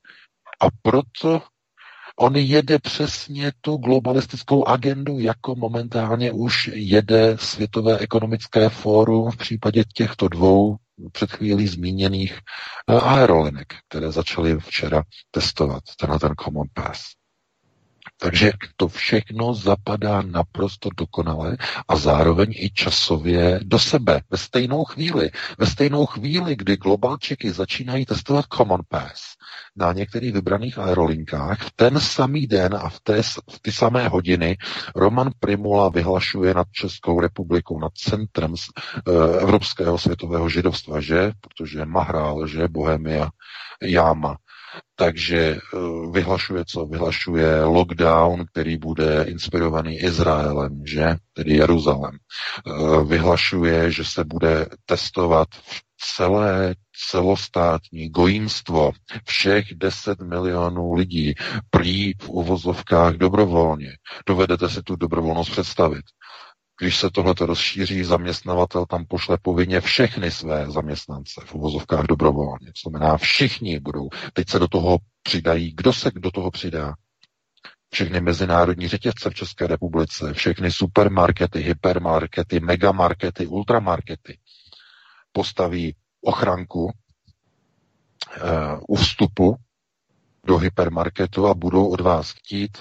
[0.61, 1.41] A proto
[2.21, 9.83] On jede přesně tu globalistickou agendu, jako momentálně už jede Světové ekonomické fórum v případě
[9.93, 10.77] těchto dvou
[11.11, 12.33] před chvílí zmíněných
[12.89, 17.18] eh, aerolinek, které začaly včera testovat tenhle ten Common Pass.
[18.21, 21.57] Takže to všechno zapadá naprosto dokonale
[21.87, 25.31] a zároveň i časově do sebe, ve stejnou chvíli.
[25.57, 29.35] Ve stejnou chvíli, kdy globalčiky začínají testovat Common Pass
[29.75, 34.57] na některých vybraných aerolinkách, v ten samý den a v, té, v ty samé hodiny
[34.95, 41.31] Roman Primula vyhlašuje nad Českou republikou, nad centrem e, Evropského světového židovstva, že?
[41.41, 42.67] Protože Mahrál, že?
[42.67, 43.29] Bohemia,
[43.81, 44.37] Jáma
[44.95, 45.77] takže eh,
[46.11, 46.85] vyhlašuje co?
[46.85, 51.15] Vyhlašuje lockdown, který bude inspirovaný Izraelem, že?
[51.33, 52.17] Tedy Jeruzalem.
[52.17, 55.47] Eh, vyhlašuje, že se bude testovat
[56.15, 56.75] celé
[57.11, 58.91] celostátní gojímstvo
[59.25, 61.33] všech 10 milionů lidí
[61.69, 63.91] prý v uvozovkách dobrovolně.
[64.27, 66.03] Dovedete si tu dobrovolnost představit.
[66.79, 72.67] Když se tohle rozšíří, zaměstnavatel tam pošle povinně všechny své zaměstnance v uvozovkách dobrovolně.
[72.67, 74.09] To znamená, všichni budou.
[74.33, 75.73] Teď se do toho přidají.
[75.75, 76.93] Kdo se do toho přidá?
[77.93, 84.39] Všechny mezinárodní řetězce v České republice, všechny supermarkety, hypermarkety, megamarkety, ultramarkety
[85.31, 86.91] postaví ochranku uh,
[88.87, 89.55] u vstupu
[90.45, 92.77] do hypermarketu a budou od vás chtít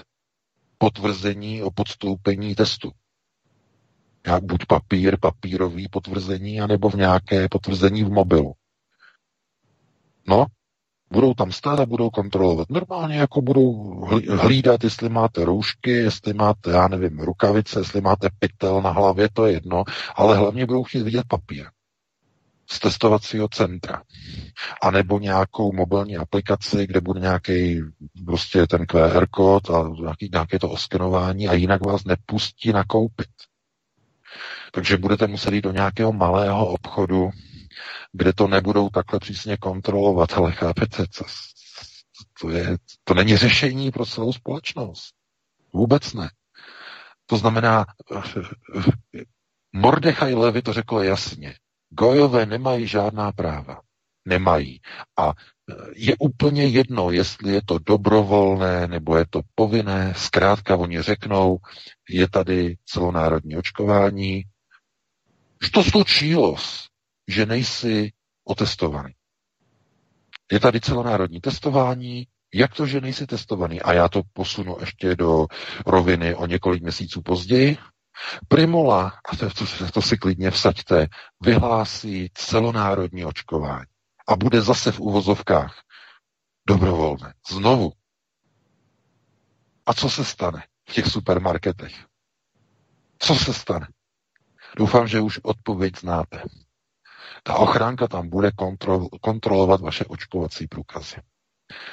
[0.79, 2.91] potvrzení o podstoupení testu.
[4.29, 8.53] Jak buď papír, papírový potvrzení, anebo v nějaké potvrzení v mobilu.
[10.29, 10.47] No,
[11.11, 12.71] budou tam stát a budou kontrolovat.
[12.71, 18.83] Normálně jako budou hlídat, jestli máte roušky, jestli máte, já nevím, rukavice, jestli máte pytel
[18.83, 21.67] na hlavě, to je jedno, ale hlavně budou chtít vidět papír
[22.71, 24.03] z testovacího centra.
[24.83, 27.81] A nebo nějakou mobilní aplikaci, kde bude nějaký
[28.27, 29.91] prostě ten QR kód a
[30.33, 33.29] nějaké to oskenování a jinak vás nepustí nakoupit.
[34.73, 37.31] Takže budete muset jít do nějakého malého obchodu,
[38.13, 41.25] kde to nebudou takhle přísně kontrolovat, ale chápete, to,
[42.41, 45.15] to, je, to není řešení pro celou společnost.
[45.73, 46.31] Vůbec ne.
[47.27, 47.87] To znamená,
[49.73, 51.55] Mordechaj Levy to řekl jasně.
[51.91, 53.81] Gojové nemají žádná práva.
[54.25, 54.81] Nemají.
[55.19, 55.33] A
[55.97, 60.15] je úplně jedno, jestli je to dobrovolné nebo je to povinné.
[60.17, 61.59] Zkrátka oni řeknou,
[62.09, 64.45] je tady celonárodní očkování.
[65.65, 65.83] Že to
[67.29, 68.13] že nejsi
[68.45, 69.15] otestovaný.
[70.53, 73.81] Je tady celonárodní testování, jak to, že nejsi testovaný?
[73.83, 75.47] A já to posunu ještě do
[75.87, 77.77] roviny o několik měsíců později.
[78.49, 81.07] Primula, a to, to, to si klidně vsaďte,
[81.41, 83.87] vyhlásí celonárodní očkování
[84.29, 85.83] a bude zase v uvozovkách
[86.69, 87.35] dobrovolné.
[87.51, 87.93] Znovu.
[89.87, 92.07] A co se stane v těch supermarketech?
[93.19, 93.87] Co se stane?
[94.77, 96.43] Doufám, že už odpověď znáte.
[97.43, 101.17] Ta ochránka tam bude kontrol, kontrolovat vaše očkovací průkazy.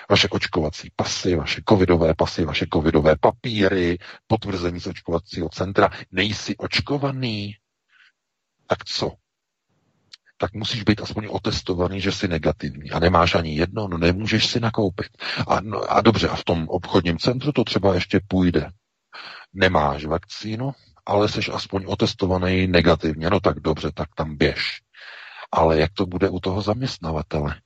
[0.09, 3.97] Vaše očkovací pasy, vaše covidové pasy, vaše covidové papíry,
[4.27, 5.89] potvrzení z očkovacího centra.
[6.11, 7.55] Nejsi očkovaný?
[8.67, 9.11] Tak co?
[10.37, 14.59] tak musíš být aspoň otestovaný, že jsi negativní a nemáš ani jedno, no nemůžeš si
[14.59, 15.07] nakoupit.
[15.47, 18.69] A, no, a dobře, a v tom obchodním centru to třeba ještě půjde.
[19.53, 20.71] Nemáš vakcínu,
[21.05, 24.81] ale jsi aspoň otestovaný negativně, no tak dobře, tak tam běž.
[25.51, 27.61] Ale jak to bude u toho zaměstnavatele?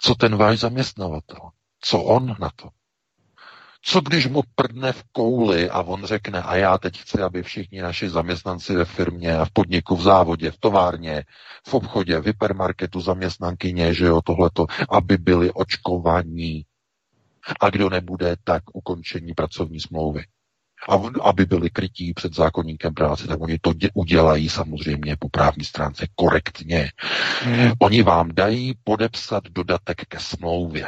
[0.00, 1.40] Co ten váš zaměstnavatel?
[1.80, 2.68] Co on na to?
[3.88, 7.82] Co když mu prdne v kouli a on řekne, a já teď chci, aby všichni
[7.82, 11.24] naši zaměstnanci ve firmě v podniku, v závodě, v továrně,
[11.68, 16.64] v obchodě, v hypermarketu, zaměstnankyně, že jo, tohleto, aby byli očkovaní.
[17.60, 20.24] A kdo nebude, tak ukončení pracovní smlouvy.
[20.88, 20.94] A
[21.28, 26.90] aby byli krytí před zákonníkem práce, tak oni to udělají samozřejmě po právní stránce korektně.
[27.46, 27.72] Mm.
[27.78, 30.86] Oni vám dají podepsat dodatek ke smlouvě.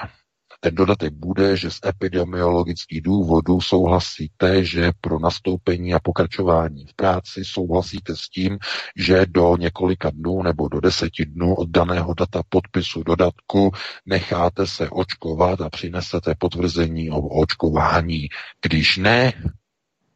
[0.61, 7.45] Ten dodatek bude, že z epidemiologických důvodů souhlasíte, že pro nastoupení a pokračování v práci
[7.45, 8.59] souhlasíte s tím,
[8.97, 13.71] že do několika dnů nebo do deseti dnů od daného data podpisu dodatku
[14.07, 18.29] necháte se očkovat a přinesete potvrzení o očkování.
[18.63, 19.33] Když ne,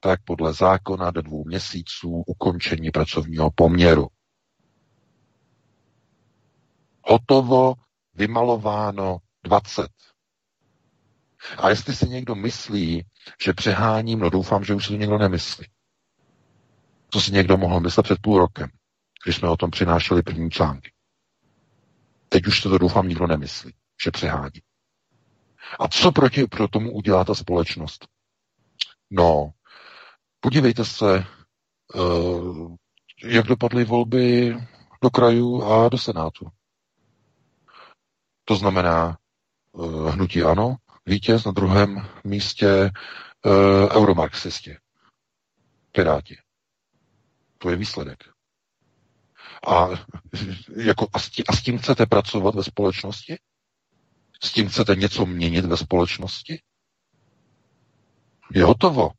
[0.04, 4.08] tak podle zákona do dvou měsíců ukončení pracovního poměru.
[7.04, 7.74] Hotovo,
[8.14, 9.88] vymalováno 20.
[11.58, 13.06] A jestli si někdo myslí,
[13.44, 15.66] že přeháním, no doufám, že už si to někdo nemyslí.
[17.10, 18.68] Co si někdo mohl myslet před půl rokem,
[19.24, 20.92] když jsme o tom přinášeli první články.
[22.28, 23.74] Teď už to doufám nikdo nemyslí,
[24.04, 24.62] že přehání.
[25.80, 28.06] A co proti pro tomu udělá ta společnost?
[29.10, 29.52] No,
[30.42, 31.26] podívejte se,
[31.94, 32.76] uh,
[33.24, 34.56] jak dopadly volby
[35.02, 36.48] do krajů a do Senátu.
[38.44, 39.18] To znamená,
[39.72, 40.76] uh, hnutí ano,
[41.06, 42.90] vítěz, na druhém místě
[43.44, 43.52] uh,
[43.96, 44.76] euromarxisti,
[45.92, 46.36] piráti.
[47.58, 48.24] To je výsledek.
[49.66, 49.88] A,
[50.76, 51.06] jako,
[51.48, 53.36] a s tím chcete pracovat ve společnosti?
[54.42, 56.62] S tím chcete něco měnit ve společnosti?
[58.54, 59.10] Je hotovo.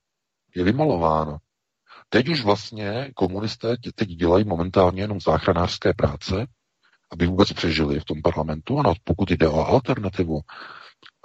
[0.55, 1.37] Je vymalováno.
[2.09, 6.47] Teď už vlastně komunisté teď dělají momentálně jenom záchranářské práce,
[7.11, 8.79] aby vůbec přežili v tom parlamentu.
[8.79, 10.41] Ano, pokud jde o alternativu,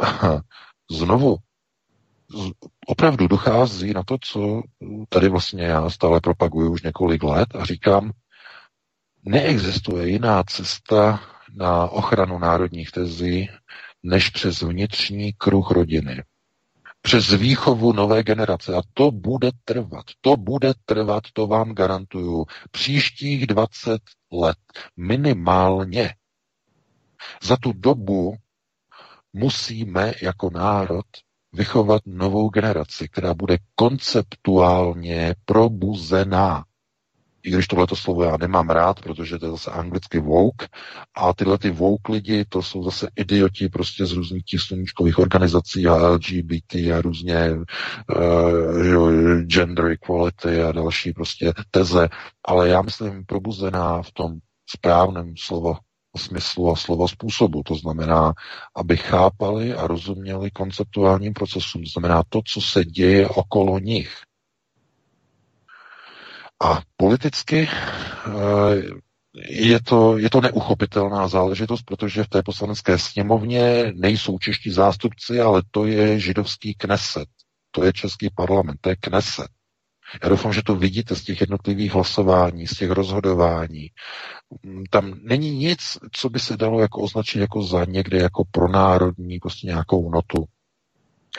[0.91, 1.37] znovu
[2.87, 4.63] opravdu dochází na to, co
[5.09, 8.13] tady vlastně já stále propaguju už několik let a říkám,
[9.23, 11.21] neexistuje jiná cesta
[11.55, 13.49] na ochranu národních tezí,
[14.03, 16.23] než přes vnitřní kruh rodiny.
[17.03, 18.75] Přes výchovu nové generace.
[18.75, 20.05] A to bude trvat.
[20.21, 22.47] To bude trvat, to vám garantuju.
[22.71, 24.01] Příštích 20
[24.33, 24.59] let
[24.97, 26.15] minimálně.
[27.43, 28.37] Za tu dobu
[29.33, 31.07] musíme jako národ
[31.53, 36.65] vychovat novou generaci, která bude konceptuálně probuzená
[37.43, 40.67] i když tohleto slovo já nemám rád, protože to je zase anglicky woke,
[41.17, 45.87] a tyhle ty woke lidi, to jsou zase idioti prostě z různých těch sluníčkových organizací
[45.87, 52.09] a LGBT a různě uh, gender equality a další prostě teze,
[52.45, 54.33] ale já myslím probuzená v tom
[54.67, 55.77] správném slovo
[56.17, 57.63] smyslu a slova způsobu.
[57.63, 58.33] To znamená,
[58.77, 61.83] aby chápali a rozuměli konceptuálním procesům.
[61.83, 64.15] To znamená to, co se děje okolo nich.
[66.61, 68.83] A politicky eh,
[69.49, 75.63] je to, je to neuchopitelná záležitost, protože v té poslanecké sněmovně nejsou čeští zástupci, ale
[75.71, 77.29] to je židovský kneset.
[77.71, 79.49] To je český parlament, to je kneset.
[80.23, 83.89] Já doufám, že to vidíte z těch jednotlivých hlasování, z těch rozhodování.
[84.91, 89.67] Tam není nic, co by se dalo jako označit jako za někde jako pronárodní, prostě
[89.67, 90.45] nějakou notu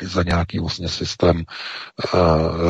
[0.03, 2.17] za nějaký vlastně systém, eh,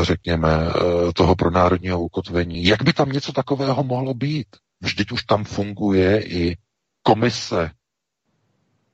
[0.06, 2.64] řekněme, eh, toho pro národního ukotvení.
[2.66, 4.48] Jak by tam něco takového mohlo být?
[4.82, 6.58] Vždyť už tam funguje i
[7.04, 7.72] komise,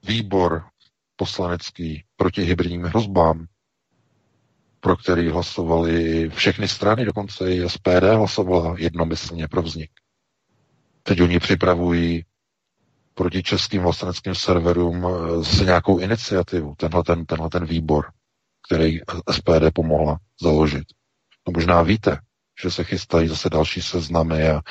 [0.03, 0.63] výbor
[1.15, 3.45] poslanecký proti hybridním hrozbám,
[4.79, 9.91] pro který hlasovali všechny strany, dokonce i SPD hlasovala jednomyslně pro vznik.
[11.03, 12.25] Teď oni připravují
[13.13, 15.07] proti českým vlasteneckým serverům
[15.43, 18.11] se nějakou iniciativu, tenhle ten, tenhle ten výbor
[18.67, 18.99] který
[19.31, 20.83] SPD pomohla založit.
[21.47, 22.17] No možná víte,
[22.63, 24.61] že se chystají zase další seznamy a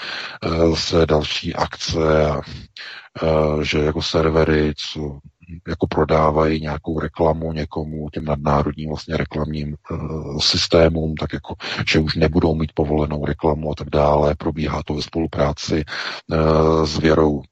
[0.42, 5.20] e, zase další akce a e, že jako servery, co
[5.68, 11.54] jako prodávají nějakou reklamu někomu, těm nadnárodním vlastně reklamním uh, systémům, tak jako,
[11.88, 14.34] že už nebudou mít povolenou reklamu a tak dále.
[14.34, 15.84] Probíhá to ve spolupráci
[16.26, 17.42] uh, s Věrou uh,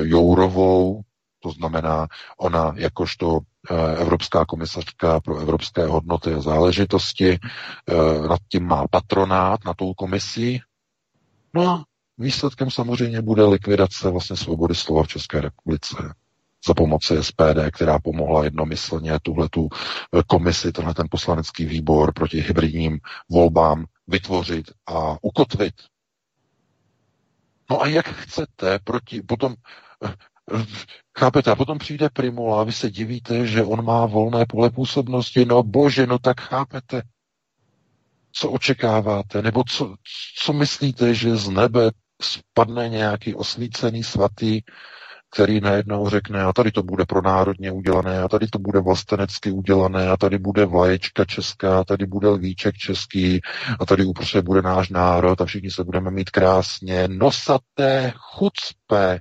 [0.00, 1.02] Jourovou,
[1.42, 2.06] to znamená,
[2.38, 3.40] ona jakožto
[3.96, 10.60] Evropská komisařka pro evropské hodnoty a záležitosti eh, nad tím má patronát, na tou komisi.
[11.54, 11.84] No a
[12.18, 15.96] výsledkem samozřejmě bude likvidace vlastně svobody slova v České republice
[16.68, 22.40] za pomoci SPD, která pomohla jednomyslně tuhle tu eh, komisi, tenhle ten poslanecký výbor proti
[22.40, 22.98] hybridním
[23.30, 25.74] volbám vytvořit a ukotvit.
[27.70, 29.54] No a jak chcete proti, potom
[31.18, 31.50] Chápete?
[31.50, 35.44] A potom přijde Primula a vy se divíte, že on má volné pole působnosti.
[35.44, 37.02] No bože, no tak chápete.
[38.32, 39.42] Co očekáváte?
[39.42, 39.94] Nebo co,
[40.38, 41.90] co myslíte, že z nebe
[42.22, 44.60] spadne nějaký osvícený svatý,
[45.30, 49.50] který najednou řekne, a tady to bude pro národně udělané, a tady to bude vlastenecky
[49.50, 53.40] udělané, a tady bude vlaječka česká, a tady bude lvíček český,
[53.80, 57.08] a tady uprostřed bude náš národ a všichni se budeme mít krásně.
[57.08, 59.20] Nosaté chucpe,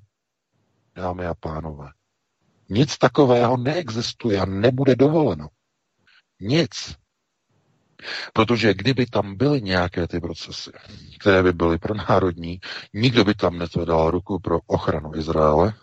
[0.98, 1.88] dámy a pánové.
[2.70, 5.48] Nic takového neexistuje a nebude dovoleno.
[6.40, 6.96] Nic.
[8.34, 10.72] Protože kdyby tam byly nějaké ty procesy,
[11.20, 12.60] které by byly pro národní,
[12.94, 15.74] nikdo by tam nezvedal ruku pro ochranu Izraele,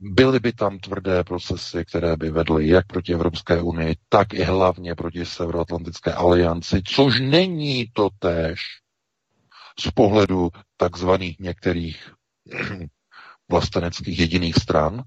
[0.00, 4.94] byly by tam tvrdé procesy, které by vedly jak proti Evropské unii, tak i hlavně
[4.94, 8.60] proti Severoatlantické alianci, což není to též
[9.80, 12.12] z pohledu takzvaných některých
[13.50, 15.02] vlasteneckých jediných stran.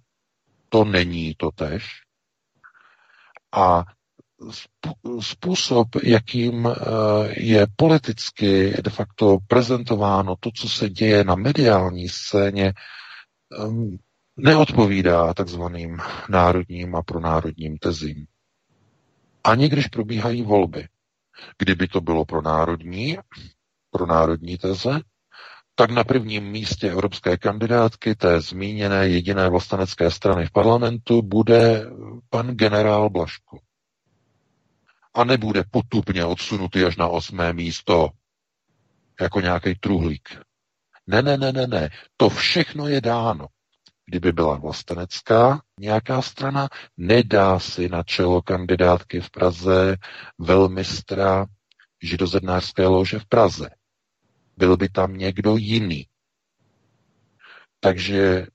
[0.70, 1.86] To není to tež.
[3.52, 3.84] A
[5.20, 6.74] způsob, jakým eh,
[7.42, 12.74] je politicky de facto prezentováno to, co se děje na mediální scéně,
[13.62, 13.98] ehm,
[14.38, 15.98] neodpovídá takzvaným
[16.30, 18.26] národním a pronárodním tezím.
[19.44, 20.88] Ani když probíhají volby.
[21.58, 23.18] Kdyby to bylo pro národní,
[23.92, 25.00] pro národní teze,
[25.80, 31.86] tak na prvním místě evropské kandidátky té zmíněné jediné vlastenecké strany v parlamentu bude
[32.30, 33.58] pan generál Blaško.
[35.14, 38.10] A nebude potupně odsunutý až na osmé místo
[39.22, 40.30] jako nějaký truhlík.
[41.08, 41.90] Ne, ne, ne, ne, ne.
[42.18, 43.48] To všechno je dáno.
[44.06, 49.98] Kdyby byla vlastenecká nějaká strana, nedá si na čelo kandidátky v Praze
[50.40, 51.46] velmistra
[52.04, 53.70] židozednářské lože v Praze
[54.60, 56.06] byl by tam někdo jiný.
[57.80, 58.48] Takže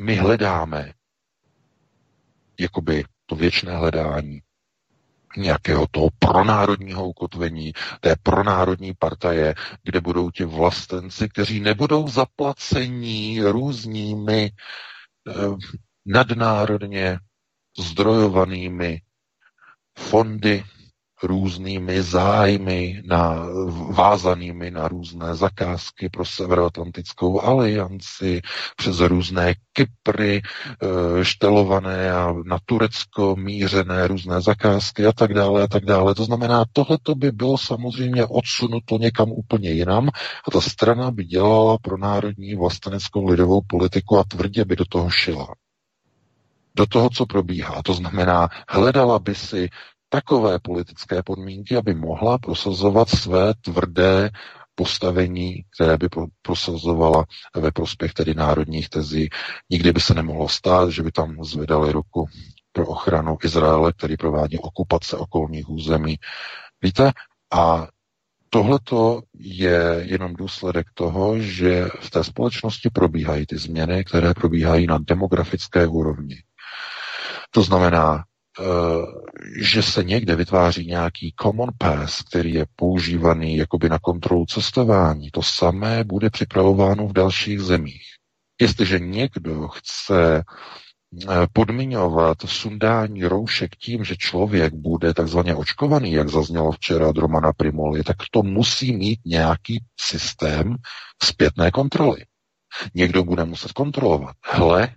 [0.00, 0.92] my hledáme
[2.60, 4.42] jakoby to věčné hledání
[5.36, 14.50] nějakého toho pronárodního ukotvení, té pronárodní partaje, kde budou ti vlastenci, kteří nebudou zaplacení různými
[14.50, 15.32] eh,
[16.06, 17.18] nadnárodně
[17.78, 19.02] zdrojovanými
[19.98, 20.64] fondy
[21.22, 23.46] různými zájmy na,
[23.90, 28.40] vázanými na různé zakázky pro Severoatlantickou alianci,
[28.76, 35.66] přes různé Kypry, eh, štelované a na Turecko mířené různé zakázky a tak dále a
[35.66, 36.14] tak dále.
[36.14, 40.08] To znamená, tohleto by bylo samozřejmě odsunuto někam úplně jinam
[40.48, 45.10] a ta strana by dělala pro národní vlasteneckou lidovou politiku a tvrdě by do toho
[45.10, 45.54] šila
[46.78, 47.82] do toho, co probíhá.
[47.82, 49.68] To znamená, hledala by si
[50.08, 54.30] takové politické podmínky, aby mohla prosazovat své tvrdé
[54.74, 56.08] postavení, které by
[56.42, 57.24] prosazovala
[57.56, 59.28] ve prospěch tedy národních tezí.
[59.70, 62.26] Nikdy by se nemohlo stát, že by tam zvedali ruku
[62.72, 66.16] pro ochranu Izraele, který provádí okupace okolních území.
[66.82, 67.12] Víte,
[67.52, 67.88] a
[68.50, 74.98] tohleto je jenom důsledek toho, že v té společnosti probíhají ty změny, které probíhají na
[74.98, 76.36] demografické úrovni.
[77.50, 78.24] To znamená,
[79.62, 85.42] že se někde vytváří nějaký common pass, který je používaný jakoby na kontrolu cestování, to
[85.42, 88.02] samé bude připravováno v dalších zemích.
[88.60, 90.44] Jestliže někdo chce
[91.28, 97.52] eh, podmiňovat sundání roušek tím, že člověk bude takzvaně očkovaný, jak zaznělo včera od Romana
[97.52, 100.76] Primoli, tak to musí mít nějaký systém
[101.22, 102.24] zpětné kontroly.
[102.94, 104.36] Někdo bude muset kontrolovat.
[104.44, 104.88] Hle,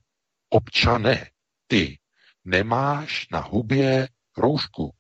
[0.50, 1.28] občané,
[1.68, 1.98] ty
[2.46, 4.94] nemáš na hubě roušku.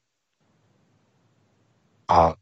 [2.07, 2.33] A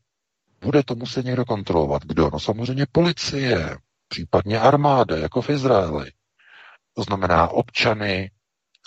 [0.61, 2.05] bude to muset někdo kontrolovat.
[2.05, 2.29] Kdo?
[2.33, 3.77] No samozřejmě policie,
[4.07, 6.11] případně armáda, jako v Izraeli.
[6.93, 8.31] To znamená, občany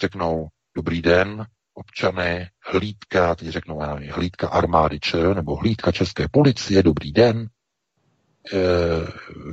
[0.01, 7.13] řeknou dobrý den, občany, hlídka, teď řeknou hlídka armády ČR nebo hlídka České policie, dobrý
[7.13, 7.49] den,
[8.53, 8.59] e,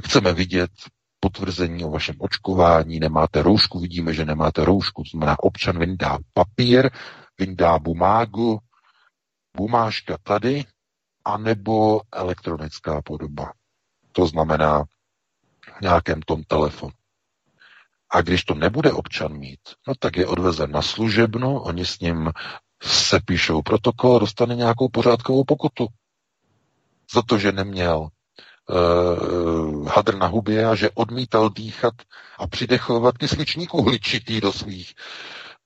[0.05, 0.71] chceme vidět
[1.19, 6.89] potvrzení o vašem očkování, nemáte roušku, vidíme, že nemáte roušku, to znamená občan vyndá papír,
[7.39, 8.59] vyndá bumágu,
[9.57, 10.65] bumáška tady,
[11.25, 13.53] anebo elektronická podoba.
[14.11, 14.83] To znamená
[15.77, 16.91] v nějakém tom telefonu.
[18.11, 22.31] A když to nebude občan mít, no tak je odvezen na služebnu, oni s ním
[22.83, 25.87] se píšou protokol, dostane nějakou pořádkovou pokutu.
[27.13, 28.09] Za to, že neměl
[29.87, 31.93] hadr na hubě a že odmítal dýchat
[32.39, 34.93] a přidechovat kysličník uhličitý do svých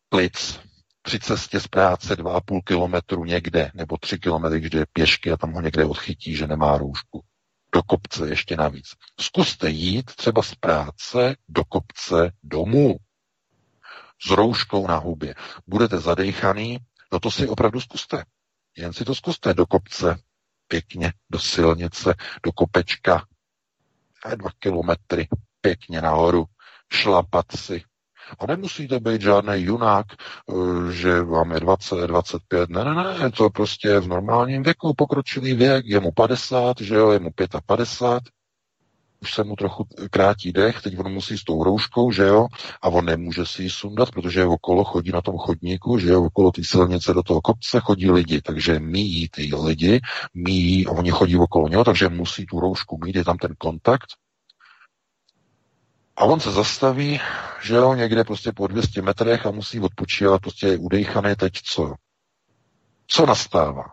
[0.10, 0.60] plic
[1.02, 5.52] při cestě z práce 2,5 kilometru někde, nebo 3 kilometry, když jde pěšky a tam
[5.52, 7.24] ho někde odchytí, že nemá růžku.
[7.74, 8.86] Do kopce ještě navíc.
[9.20, 12.96] Zkuste jít třeba z práce do kopce domů
[14.28, 15.36] s rouškou na hubě.
[15.68, 16.78] Budete zadejchaný,
[17.12, 18.24] no to si opravdu zkuste.
[18.78, 20.18] Jen si to zkuste do kopce
[20.68, 23.26] pěkně do silnice, do kopečka,
[24.36, 25.28] dva kilometry,
[25.62, 26.46] pěkně nahoru,
[26.94, 27.84] šlapat si.
[28.40, 33.50] A nemusíte být žádný junák, eh, že vám je 20, 25, ne, ne, ne, to
[33.50, 37.30] prostě v normálním věku, pokročilý věk, je mu 50, že jo, je mu
[37.66, 38.24] 55,
[39.24, 42.48] už se mu trochu krátí dech, teď on musí s tou rouškou, že jo,
[42.82, 46.52] a on nemůže si ji sundat, protože okolo chodí na tom chodníku, že jo, okolo
[46.52, 50.02] té silnice do toho kopce chodí lidi, takže míjí ty lidi,
[50.34, 54.08] míjí, a oni chodí okolo něho, takže musí tu roušku mít, je tam ten kontakt.
[56.16, 57.20] A on se zastaví,
[57.62, 61.94] že jo, někde prostě po 200 metrech a musí odpočívat, prostě je udejchaný teď co?
[63.08, 63.84] Co nastává?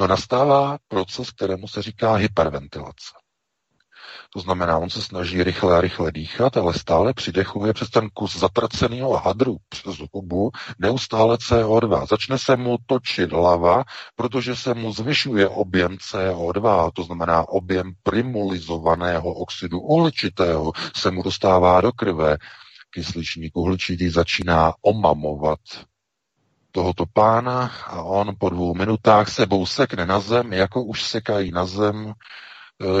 [0.00, 3.25] No nastává proces, kterému se říká hyperventilace.
[4.36, 8.36] To znamená, on se snaží rychle a rychle dýchat, ale stále přidechuje přes ten kus
[8.38, 12.06] zatraceného hadru přes hubu neustále CO2.
[12.06, 13.84] Začne se mu točit hlava,
[14.16, 21.80] protože se mu zvyšuje objem CO2, to znamená objem primolizovaného oxidu uhličitého se mu dostává
[21.80, 22.36] do krve.
[22.90, 25.60] Kysličník uhličitý začíná omamovat
[26.72, 31.66] tohoto pána a on po dvou minutách sebou sekne na zem, jako už sekají na
[31.66, 32.12] zem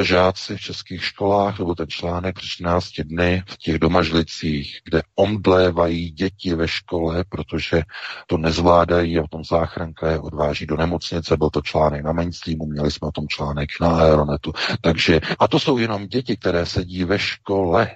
[0.02, 6.10] žáci v českých školách, nebo ten článek před 14 dny v těch domažlicích, kde omdlévají
[6.10, 7.82] děti ve škole, protože
[8.26, 11.36] to nezvládají a potom záchranka je odváží do nemocnice.
[11.36, 14.52] Byl to článek na mainstreamu, měli jsme o tom článek na Aeronetu.
[14.80, 17.90] Takže, a to jsou jenom děti, které sedí ve škole.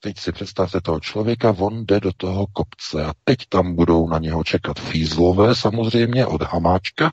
[0.00, 4.18] Teď si představte toho člověka, on jde do toho kopce a teď tam budou na
[4.18, 7.10] něho čekat fízlové samozřejmě od hamáčka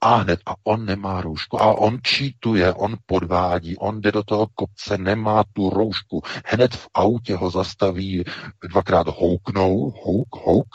[0.00, 4.46] a hned a on nemá roušku a on čítuje, on podvádí, on jde do toho
[4.54, 8.24] kopce, nemá tu roušku, hned v autě ho zastaví,
[8.70, 10.68] dvakrát houknou, houk, houk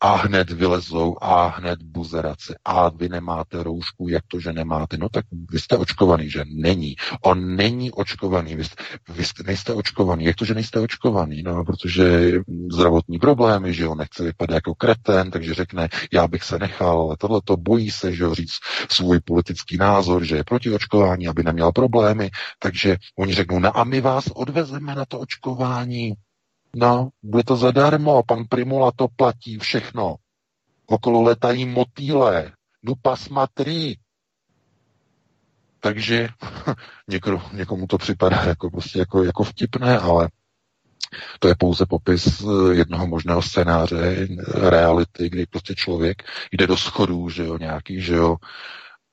[0.00, 2.58] a hned vylezou a hned buzerace.
[2.64, 6.96] A vy nemáte roušku, jak to, že nemáte, no tak vy jste očkovaný, že není.
[7.20, 11.64] On není očkovaný, vy, jste, vy jste, nejste očkovaný, jak to, že nejste očkovaný, no,
[11.64, 12.32] protože
[12.72, 17.16] zdravotní problémy, že jo, nechce vypadat jako kreten, takže řekne, já bych se nechal, ale
[17.18, 18.58] tohle to bojí se, že jo, říct
[18.88, 23.84] svůj politický názor, že je proti očkování, aby neměl problémy, takže oni řeknou, no a
[23.84, 26.12] my vás odvezeme na to očkování,
[26.76, 30.16] no, bude to zadarmo, pan Primula to platí všechno.
[30.86, 32.52] Okolo letají motýle,
[32.82, 33.96] no pasma tri,
[35.80, 36.28] takže
[37.08, 40.28] někomu, někomu to připadá jako, prostě jako, jako vtipné, ale
[41.38, 46.22] to je pouze popis eh, jednoho možného scénáře, reality, kdy prostě člověk
[46.52, 48.36] jde do schodů, že jo, nějaký, že jo,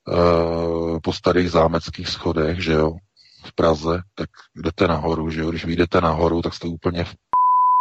[0.10, 2.92] eh, po starých zámeckých schodech, že jo,
[3.46, 7.16] v Praze, tak jdete nahoru, že jo, když vyjdete nahoru, tak jste úplně v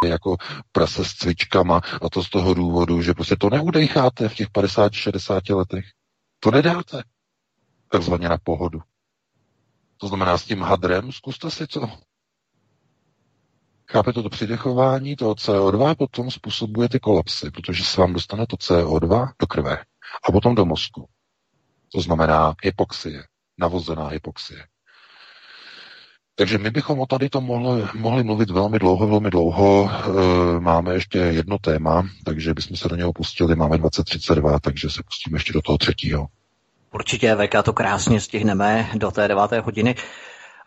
[0.05, 0.37] jako
[0.73, 5.57] prase s cvičkama a to z toho důvodu, že prostě to neudejcháte v těch 50-60
[5.57, 5.85] letech.
[6.41, 7.03] To nedáte
[7.89, 8.81] takzvaně na pohodu.
[9.97, 11.81] To znamená, s tím hadrem zkuste si to.
[13.93, 19.33] Chápete to přidechování toho CO2 potom způsobuje ty kolapsy, protože se vám dostane to CO2
[19.41, 19.79] do krve
[20.29, 21.09] a potom do mozku.
[21.95, 23.25] To znamená hypoxie,
[23.59, 24.67] navozená hypoxie.
[26.35, 29.91] Takže my bychom o tady to mohli, mohli mluvit velmi dlouho, velmi dlouho.
[30.57, 33.57] E, máme ještě jedno téma, takže bychom se do něho pustili.
[33.57, 36.27] Máme 2032, takže se pustíme ještě do toho třetího.
[36.95, 39.95] Určitě, VK, to krásně stihneme do té deváté hodiny.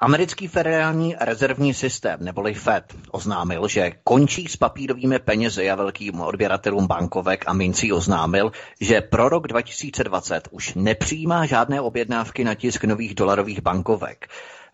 [0.05, 6.87] Americký federální rezervní systém, neboli FED, oznámil, že končí s papírovými penězi a velkým odběratelům
[6.87, 8.51] bankovek a mincí oznámil,
[8.81, 14.27] že pro rok 2020 už nepřijímá žádné objednávky na tisk nových dolarových bankovek.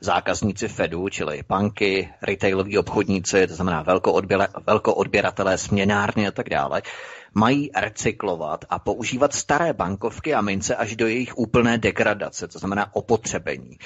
[0.04, 3.86] Zákazníci Fedu, čili banky, retailoví obchodníci, to znamená
[4.68, 6.82] velkoodběratelé, směnárny a tak dále,
[7.34, 12.96] mají recyklovat a používat staré bankovky a mince až do jejich úplné degradace, to znamená
[12.96, 13.78] opotřebení.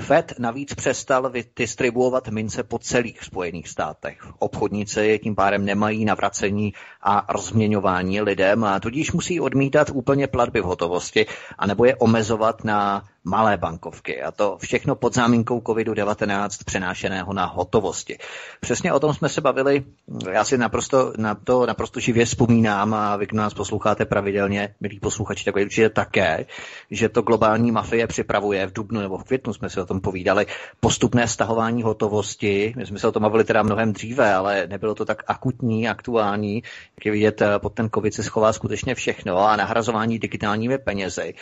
[0.00, 4.18] Fed navíc přestal distribuovat mince po celých Spojených státech.
[4.38, 6.72] Obchodníci tím pádem nemají navracení
[7.02, 11.26] a rozměňování lidem a tudíž musí odmítat úplně platby v hotovosti
[11.58, 14.22] anebo je omezovat na malé bankovky.
[14.22, 18.18] A to všechno pod záminkou COVID-19 přenášeného na hotovosti.
[18.60, 19.84] Přesně o tom jsme se bavili,
[20.32, 25.44] já si naprosto, na to naprosto živě vzpomínám a vy, nás posloucháte pravidelně, milí posluchači,
[25.44, 26.46] tak určitě také,
[26.90, 30.46] že to globální mafie připravuje v dubnu nebo v květnu, jsme si o tom povídali,
[30.80, 32.74] postupné stahování hotovosti.
[32.76, 36.62] My jsme se o tom bavili teda mnohem dříve, ale nebylo to tak akutní, aktuální.
[36.98, 41.34] Jak je vidět, pod ten COVID se schová skutečně všechno a nahrazování digitálními penězi.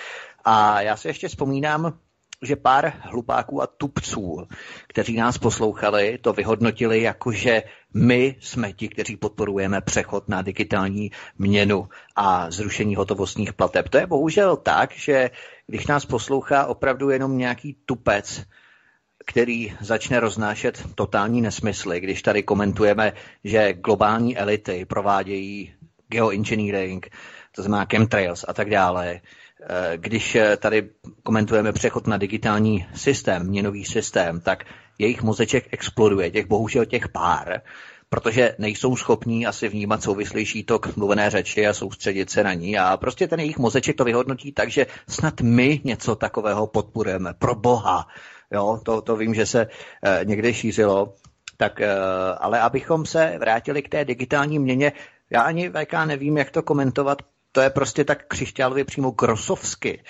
[0.45, 1.99] A já si ještě vzpomínám,
[2.43, 4.47] že pár hlupáků a tupců,
[4.89, 7.63] kteří nás poslouchali, to vyhodnotili jako, že
[7.95, 13.89] my jsme ti, kteří podporujeme přechod na digitální měnu a zrušení hotovostních plateb.
[13.89, 15.31] To je bohužel tak, že
[15.67, 18.45] když nás poslouchá opravdu jenom nějaký tupec,
[19.27, 23.13] který začne roznášet totální nesmysly, když tady komentujeme,
[23.45, 25.75] že globální elity provádějí
[26.09, 27.11] geoengineering,
[27.55, 29.21] to znamená chemtrails a tak dále,
[29.97, 30.91] když eh, tady
[31.23, 34.65] komentujeme přechod na digitální systém, měnový systém, tak
[34.99, 37.61] jejich mozeček exploduje, těch bohužel těch pár,
[38.09, 42.79] protože nejsou schopní asi vnímat souvislejší tok mluvené řeči a soustředit se na ní.
[42.79, 47.35] A prostě ten jejich mozeček to vyhodnotí tak, že snad my něco takového podporujeme.
[47.39, 48.07] Pro boha.
[48.51, 49.67] Jo, to, to vím, že se
[50.03, 51.15] e, někde šířilo.
[51.57, 51.81] Tak,
[52.39, 54.93] ale abychom se vrátili k té digitální měně,
[55.31, 60.03] já ani VK nevím, jak to komentovat, to je prostě tak křišťálově přímo grosovsky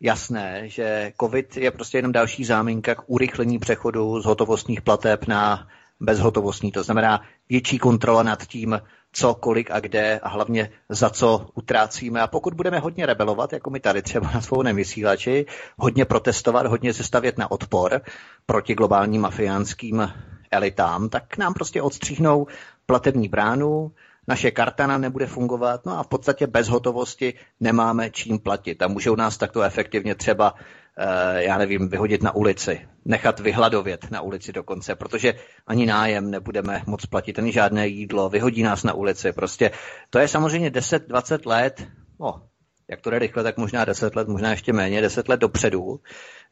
[0.00, 5.68] jasné, že COVID je prostě jenom další záminka k urychlení přechodu z hotovostních plateb na
[6.00, 6.72] bezhotovostní.
[6.72, 8.80] To znamená větší kontrola nad tím,
[9.12, 12.20] co, kolik a kde a hlavně za co utrácíme.
[12.20, 15.46] A pokud budeme hodně rebelovat, jako my tady třeba na svou nemysílači,
[15.78, 18.00] hodně protestovat, hodně se stavět na odpor
[18.46, 20.12] proti globálním mafiánským
[20.50, 22.46] elitám, tak nám prostě odstříhnou
[22.86, 23.92] platební bránu,
[24.28, 28.82] naše karta nám nebude fungovat, no a v podstatě bez hotovosti nemáme čím platit.
[28.82, 30.54] A můžou nás takto efektivně třeba,
[30.98, 35.34] eh, já nevím, vyhodit na ulici, nechat vyhladovět na ulici dokonce, protože
[35.66, 39.32] ani nájem nebudeme moc platit, ani žádné jídlo, vyhodí nás na ulici.
[39.32, 39.70] Prostě
[40.10, 41.86] to je samozřejmě 10-20 let,
[42.20, 42.42] no,
[42.88, 46.00] jak to jde rychle, tak možná 10 let, možná ještě méně, 10 let dopředu.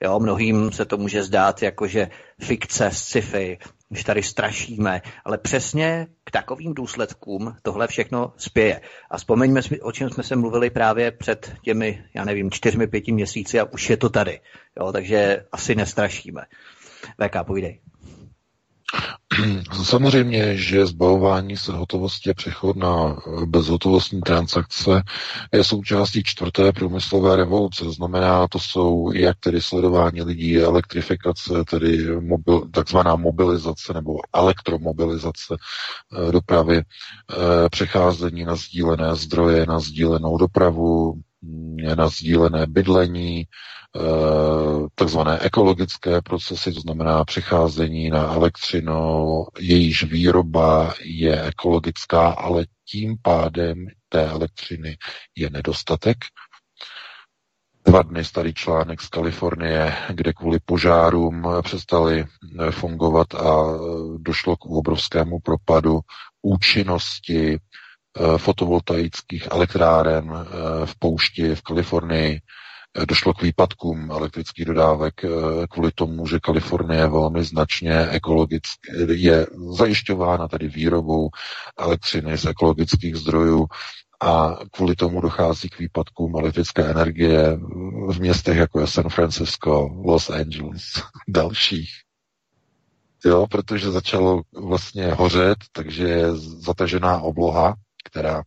[0.04, 2.08] Jo, mnohým se to může zdát jako, že
[2.40, 8.80] fikce, sci-fi, když tady strašíme, ale přesně k takovým důsledkům tohle všechno spěje.
[9.10, 13.60] A vzpomeňme, o čem jsme se mluvili právě před těmi, já nevím, čtyřmi, pěti měsíci
[13.60, 14.40] a už je to tady.
[14.80, 16.42] Jo, takže asi nestrašíme.
[17.20, 17.80] VK, půjdej.
[19.84, 23.16] Samozřejmě, že zbavování se hotovosti a přechod na
[23.46, 25.02] bezhotovostní transakce
[25.52, 27.84] je součástí čtvrté průmyslové revoluce.
[27.92, 35.56] Znamená, to jsou jak tedy sledování lidí, elektrifikace, tedy mobil, takzvaná mobilizace nebo elektromobilizace
[36.28, 41.14] eh, dopravy, eh, přecházení na sdílené zdroje, na sdílenou dopravu,
[41.96, 43.46] na sdílené bydlení,
[43.96, 53.16] Eh, takzvané ekologické procesy, to znamená přecházení na elektřinu, jejíž výroba je ekologická, ale tím
[53.22, 54.96] pádem té elektřiny
[55.36, 56.16] je nedostatek.
[57.84, 63.78] Dva dny starý článek z Kalifornie, kde kvůli požárům přestali eh, fungovat a eh,
[64.18, 66.00] došlo k obrovskému propadu
[66.42, 67.58] účinnosti
[68.36, 70.32] fotovoltaických elektráren
[70.84, 72.40] v poušti v Kalifornii
[73.08, 75.28] došlo k výpadkům elektrických dodávek eh,
[75.70, 81.28] kvůli tomu, že Kalifornie velmi značně ekologicky, je zajišťována tady výrobou
[81.78, 83.66] elektřiny z ekologických zdrojů
[84.20, 87.58] a kvůli tomu dochází k výpadkům elektrické energie
[88.08, 90.82] v městech jako je San Francisco, Los Angeles,
[91.28, 91.90] dalších.
[93.24, 97.74] Jo, protože začalo vlastně hořet, takže je zatažená obloha,
[98.04, 98.42] která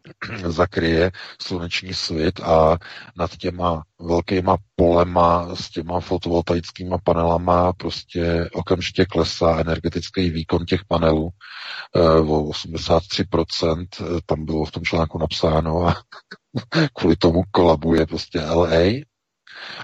[0.46, 1.10] zakryje
[1.42, 2.78] sluneční svět a
[3.16, 11.28] nad těma velkýma polema s těma fotovoltaickými panelama prostě okamžitě klesá energetický výkon těch panelů
[11.96, 13.86] eh, o 83%,
[14.26, 15.94] tam bylo v tom článku napsáno a
[16.94, 18.70] kvůli tomu kolabuje prostě LA,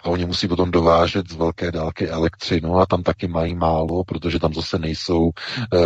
[0.02, 4.38] a oni musí potom dovážet z velké dálky elektřinu a tam taky mají málo, protože
[4.38, 5.78] tam zase nejsou e,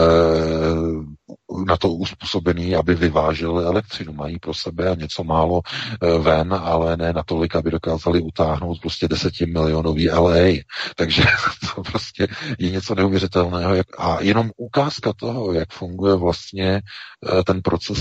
[1.67, 4.13] na to uspůsobený, aby vyváželi elektřinu.
[4.13, 5.61] Mají pro sebe a něco málo
[6.03, 10.63] e, ven, ale ne natolik, aby dokázali utáhnout prostě desetimilionový LA.
[10.97, 11.23] Takže
[11.75, 13.75] to prostě je něco neuvěřitelného.
[13.75, 17.99] Jak, a jenom ukázka toho, jak funguje vlastně e, ten proces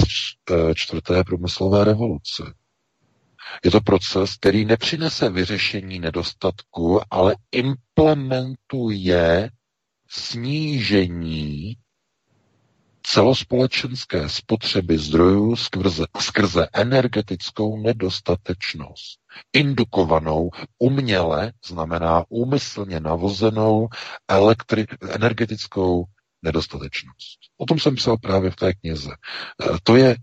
[0.74, 2.44] čtvrté průmyslové revoluce.
[3.64, 9.50] Je to proces, který nepřinese vyřešení nedostatku, ale implementuje
[10.10, 11.76] snížení
[13.04, 19.20] celospolečenské spotřeby zdrojů skrze, skrze energetickou nedostatečnost.
[19.54, 20.50] Indukovanou
[20.80, 23.88] uměle, znamená úmyslně navozenou
[24.32, 26.06] elektri- energetickou
[26.42, 27.40] nedostatečnost.
[27.58, 29.10] O tom jsem psal právě v té knize.
[29.12, 30.16] E, to je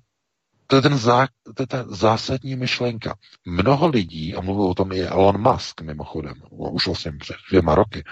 [0.66, 3.16] to je, ten zá, to je ta zásadní myšlenka.
[3.44, 8.04] Mnoho lidí, a mluvil o tom i Elon Musk mimochodem, už vlastně před dvěma roky,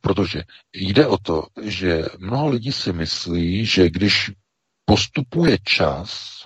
[0.00, 0.42] protože
[0.72, 4.30] jde o to, že mnoho lidí si myslí, že když
[4.84, 6.38] postupuje čas,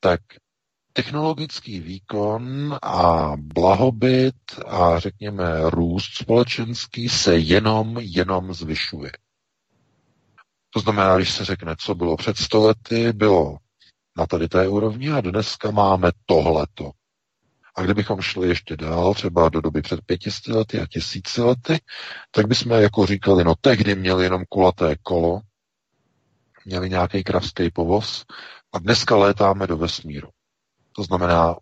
[0.00, 0.20] tak
[0.92, 9.12] technologický výkon a blahobyt a řekněme růst společenský se jenom, jenom zvyšuje.
[10.70, 13.56] To znamená, když se řekne, co bylo před stolety, bylo
[14.16, 16.90] na tady té úrovni a dneska máme tohleto.
[17.76, 21.80] A kdybychom šli ještě dál, třeba do doby před pětisty lety a tisíci lety,
[22.30, 25.40] tak bychom jako říkali, no tehdy měli jenom kulaté kolo,
[26.64, 28.24] měli nějaký kravský povoz
[28.72, 30.28] a dneska létáme do vesmíru.
[30.92, 31.56] To znamená,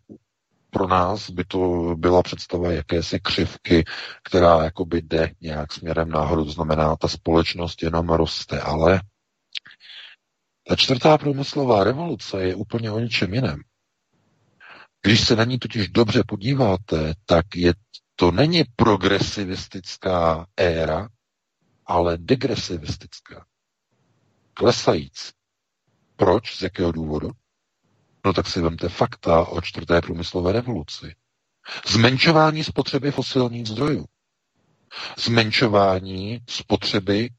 [0.70, 1.58] pro nás by to
[1.98, 3.84] byla představa jakési křivky,
[4.24, 9.00] která jakoby jde nějak směrem nahoru, to znamená, ta společnost jenom roste, ale
[10.68, 13.60] ta čtvrtá průmyslová revoluce je úplně o něčem jiném.
[15.02, 17.74] Když se na ní totiž dobře podíváte, tak je,
[18.16, 21.08] to není progresivistická éra,
[21.86, 23.46] ale degresivistická.
[24.54, 25.32] Klesající.
[26.16, 26.56] Proč?
[26.56, 27.30] Z jakého důvodu?
[28.28, 31.14] No tak si vemte fakta o čtvrté průmyslové revoluci.
[31.88, 34.04] Zmenšování spotřeby fosilních zdrojů.
[35.18, 37.30] Zmenšování spotřeby e,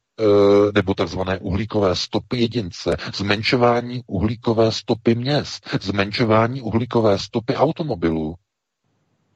[0.74, 8.34] nebo takzvané uhlíkové stopy jedince, zmenšování uhlíkové stopy měst, zmenšování uhlíkové stopy automobilů.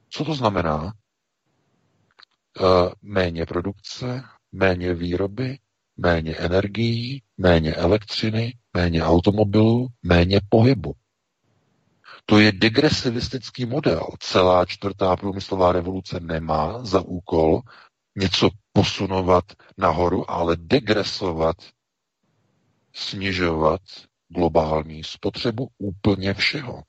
[0.09, 0.93] Co to znamená?
[2.59, 2.63] E,
[3.01, 5.57] méně produkce, méně výroby,
[5.97, 10.93] méně energií, méně elektřiny, méně automobilů, méně pohybu.
[12.25, 14.07] To je degresivistický model.
[14.19, 17.61] Celá čtvrtá průmyslová revoluce nemá za úkol
[18.15, 19.43] něco posunovat
[19.77, 21.55] nahoru, ale degresovat,
[22.93, 23.81] snižovat
[24.27, 26.83] globální spotřebu úplně všeho.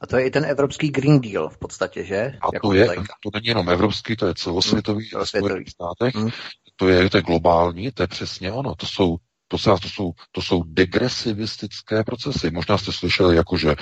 [0.00, 2.38] A to je i ten evropský Green Deal v podstatě, že?
[2.40, 2.86] A jako to, je,
[3.22, 6.14] to není jenom evropský, to je celosvětový hmm, a Spojených státech.
[6.14, 6.30] Hmm.
[6.76, 8.74] To je, to je globální, to je přesně ono.
[8.74, 9.16] To jsou
[9.48, 12.50] to, to, jsou, to jsou degresivistické procesy.
[12.50, 13.74] Možná jste slyšeli, jako že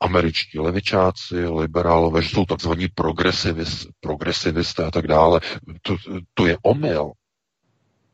[0.00, 5.40] američtí levičáci, liberálové, že jsou takzvaní progresivis, progresivisté a tak dále.
[5.82, 5.96] To,
[6.34, 7.12] to je omyl.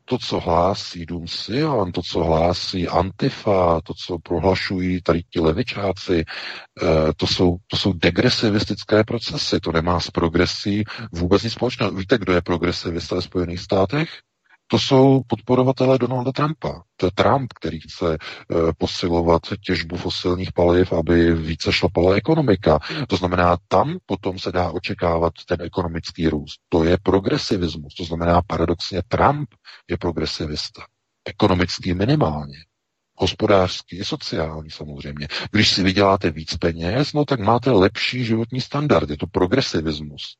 [0.04, 6.24] to, co hlásí Dům Sion, to, co hlásí Antifa, to, co prohlašují tady ti levičáci,
[6.82, 9.60] eh, to jsou, to jsou degresivistické procesy.
[9.60, 11.92] To nemá s progresí vůbec nic společného.
[11.92, 14.08] Víte, kdo je progresivista ve Spojených státech?
[14.70, 16.82] To jsou podporovatelé Donalda Trumpa.
[16.96, 22.78] To je Trump, který chce uh, posilovat těžbu fosilních paliv, aby více šlapala ekonomika.
[23.08, 26.60] To znamená, tam potom se dá očekávat ten ekonomický růst.
[26.68, 27.94] To je progresivismus.
[27.94, 29.48] To znamená, paradoxně Trump
[29.90, 30.82] je progresivista.
[31.24, 32.58] Ekonomický minimálně
[33.20, 35.28] hospodářský i sociální samozřejmě.
[35.50, 39.10] Když si vyděláte víc peněz, no tak máte lepší životní standard.
[39.10, 40.36] Je to progresivismus.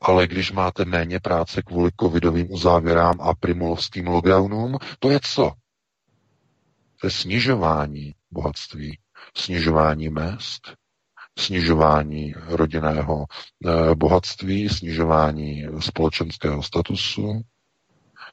[0.00, 5.52] Ale když máte méně práce kvůli covidovým uzávěrám a primulovským lockdownům, to je co?
[7.00, 8.98] To je snižování bohatství,
[9.36, 10.74] snižování mest,
[11.38, 13.26] snižování rodinného
[13.66, 17.42] eh, bohatství, snižování společenského statusu,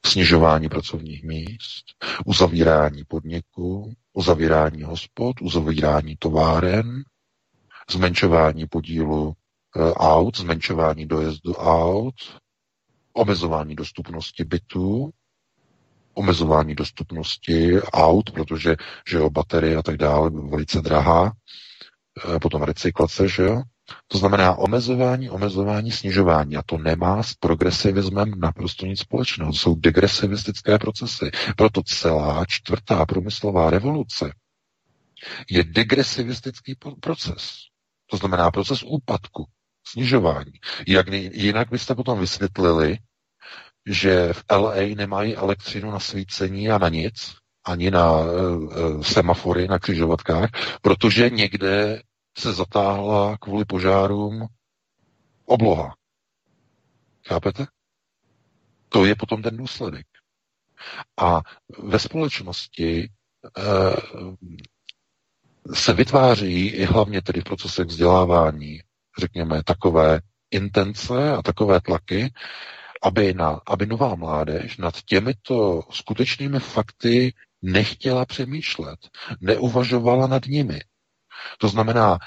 [0.06, 1.86] snižování pracovních míst,
[2.26, 7.04] uzavírání podniků, uzavírání hospod, uzavírání továren,
[7.92, 9.34] zmenšování podílu
[9.96, 12.16] aut, zmenšování dojezdu aut,
[13.14, 15.10] omezování dostupnosti bytů,
[16.14, 18.76] omezování dostupnosti aut, protože
[19.08, 21.32] že jo, baterie a tak dále velice drahá,
[22.36, 23.62] eh, potom recyklace, že jo.
[24.08, 26.56] To znamená omezování, omezování, snižování.
[26.56, 29.52] A to nemá s progresivismem naprosto nic společného.
[29.52, 31.32] To jsou degresivistické procesy.
[31.56, 34.32] Proto celá čtvrtá průmyslová revoluce
[35.50, 37.52] je degresivistický proces.
[38.10, 39.48] To znamená proces úpadku
[39.92, 40.52] snižování.
[40.88, 42.98] Jak jinak byste potom vysvětlili,
[43.86, 47.36] že v LA nemají elektřinu na svícení a na nic,
[47.66, 50.50] ani na uh, semafory, na křižovatkách,
[50.82, 52.02] protože někde
[52.38, 54.48] se zatáhla kvůli požárům
[55.46, 55.96] obloha.
[57.28, 57.66] Chápete?
[58.90, 60.06] To je potom ten důsledek.
[61.18, 61.42] A
[61.80, 63.10] ve společnosti
[63.58, 64.36] uh,
[65.74, 68.82] se vytváří i hlavně tedy v procesech vzdělávání
[69.18, 70.20] řekněme, takové
[70.52, 72.34] intence a takové tlaky,
[73.04, 79.00] aby, na, aby nová mládež nad těmito skutečnými fakty nechtěla přemýšlet,
[79.42, 80.80] neuvažovala nad nimi.
[81.58, 82.18] To znamená,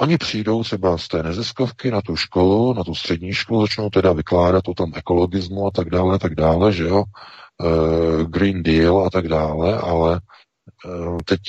[0.00, 4.12] oni přijdou třeba z té neziskovky na tu školu, na tu střední školu, začnou teda
[4.12, 9.10] vykládat o tom ekologismu a tak dále, tak dále, že jo, uh, Green Deal a
[9.10, 10.20] tak dále, ale
[10.84, 11.40] uh, teď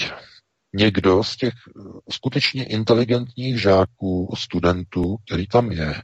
[0.73, 6.01] někdo z těch eh, skutečně inteligentních žáků, studentů, který tam je,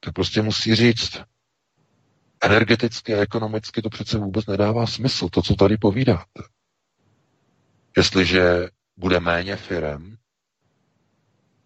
[0.00, 1.22] tak prostě musí říct,
[2.42, 6.42] energeticky a ekonomicky to přece vůbec nedává smysl, to, co tady povídáte.
[7.96, 10.16] Jestliže bude méně firem,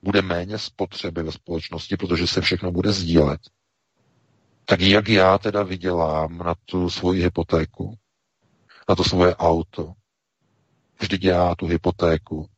[0.03, 3.41] bude méně spotřeby ve společnosti, protože se všechno bude sdílet,
[4.65, 7.99] tak jak já teda vydělám na tu svoji hypotéku,
[8.89, 9.93] na to svoje auto,
[11.05, 12.49] Vždyť já tu hypotéku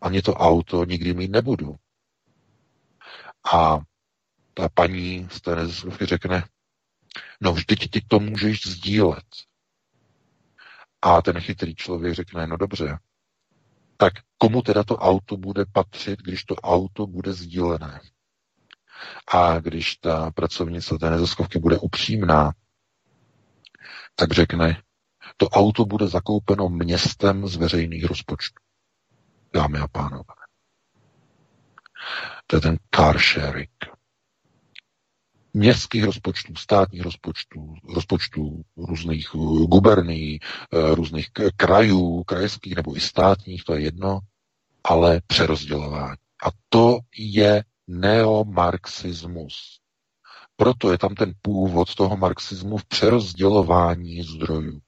[0.00, 1.76] ani to auto nikdy mít nebudu.
[3.54, 3.78] A
[4.54, 6.44] ta paní z té neziskovky řekne,
[7.40, 9.24] no vždyť ty to můžeš sdílet.
[11.02, 12.98] A ten chytrý člověk řekne, no dobře,
[13.96, 18.00] tak komu teda to auto bude patřit, když to auto bude sdílené?
[19.28, 22.52] A když ta pracovnice té neziskovky bude upřímná,
[24.14, 24.82] tak řekne,
[25.36, 28.62] to auto bude zakoupeno městem z veřejných rozpočtů.
[29.52, 30.34] Dámy a pánové.
[32.46, 33.70] To je ten car sharing.
[35.54, 43.64] Městských rozpočtů, státních rozpočtů, rozpočtů různých eh, guberní, eh, různých krajů, krajských nebo i státních,
[43.64, 44.20] to je jedno,
[44.84, 46.16] ale přerozdělování.
[46.46, 49.80] A to je neomarxismus.
[50.56, 54.80] Proto je tam ten původ toho marxismu v přerozdělování zdrojů.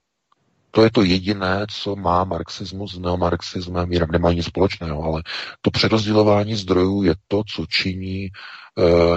[0.71, 5.23] To je to jediné, co má marxismus s neomarxismem, jinak nemá nic společného, ale
[5.61, 8.31] to přerozdělování zdrojů je to, co činí e,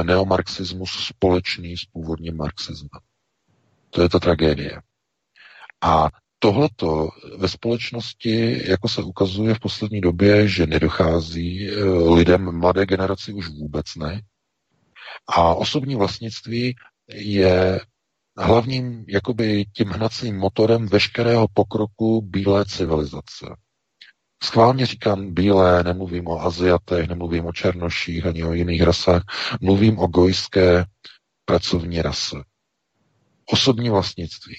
[0.04, 3.02] neomarxismus společný s původním marxismem.
[3.90, 4.82] To je ta tragédie.
[5.82, 6.10] A
[6.40, 11.84] tohleto ve společnosti, jako se ukazuje v poslední době, že nedochází e,
[12.14, 14.22] lidem mladé generaci už vůbec ne.
[15.28, 16.76] A osobní vlastnictví
[17.14, 17.80] je
[18.42, 23.46] hlavním jakoby tím hnacím motorem veškerého pokroku bílé civilizace.
[24.44, 29.24] Schválně říkám bílé, nemluvím o Aziatech, nemluvím o černoších ani o jiných rasách,
[29.62, 30.86] mluvím o gojské
[31.46, 32.36] pracovní rase.
[33.46, 34.56] Osobní vlastnictví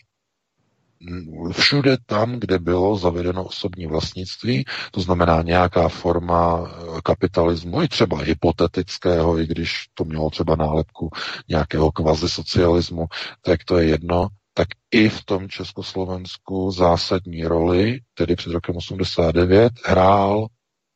[1.52, 8.18] všude tam, kde bylo zavedeno osobní vlastnictví, to znamená nějaká forma eh, kapitalismu, i třeba
[8.18, 11.10] hypotetického, i když to mělo třeba nálepku
[11.48, 13.06] nějakého kvazi socialismu,
[13.42, 19.72] tak to je jedno, tak i v tom Československu zásadní roli, tedy před rokem 89,
[19.84, 20.46] hrál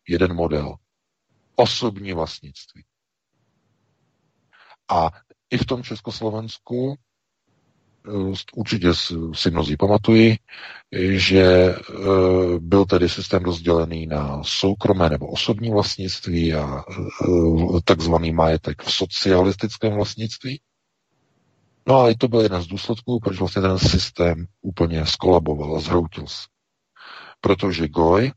[0.09, 0.74] jeden model.
[1.57, 2.85] Osobní vlastnictví.
[4.89, 5.11] A
[5.51, 6.97] i v tom Československu
[8.55, 8.95] určitě
[9.35, 10.39] si mnozí pamatují,
[11.12, 11.74] že eh,
[12.59, 19.93] byl tedy systém rozdělený na soukromé nebo osobní vlastnictví a eh, takzvaný majetek v socialistickém
[19.95, 20.61] vlastnictví.
[21.89, 25.81] No a i to byl jeden z důsledků, proč vlastně ten systém úplně skolaboval a
[25.81, 26.47] zhroutil se.
[27.41, 28.33] Protože Goj,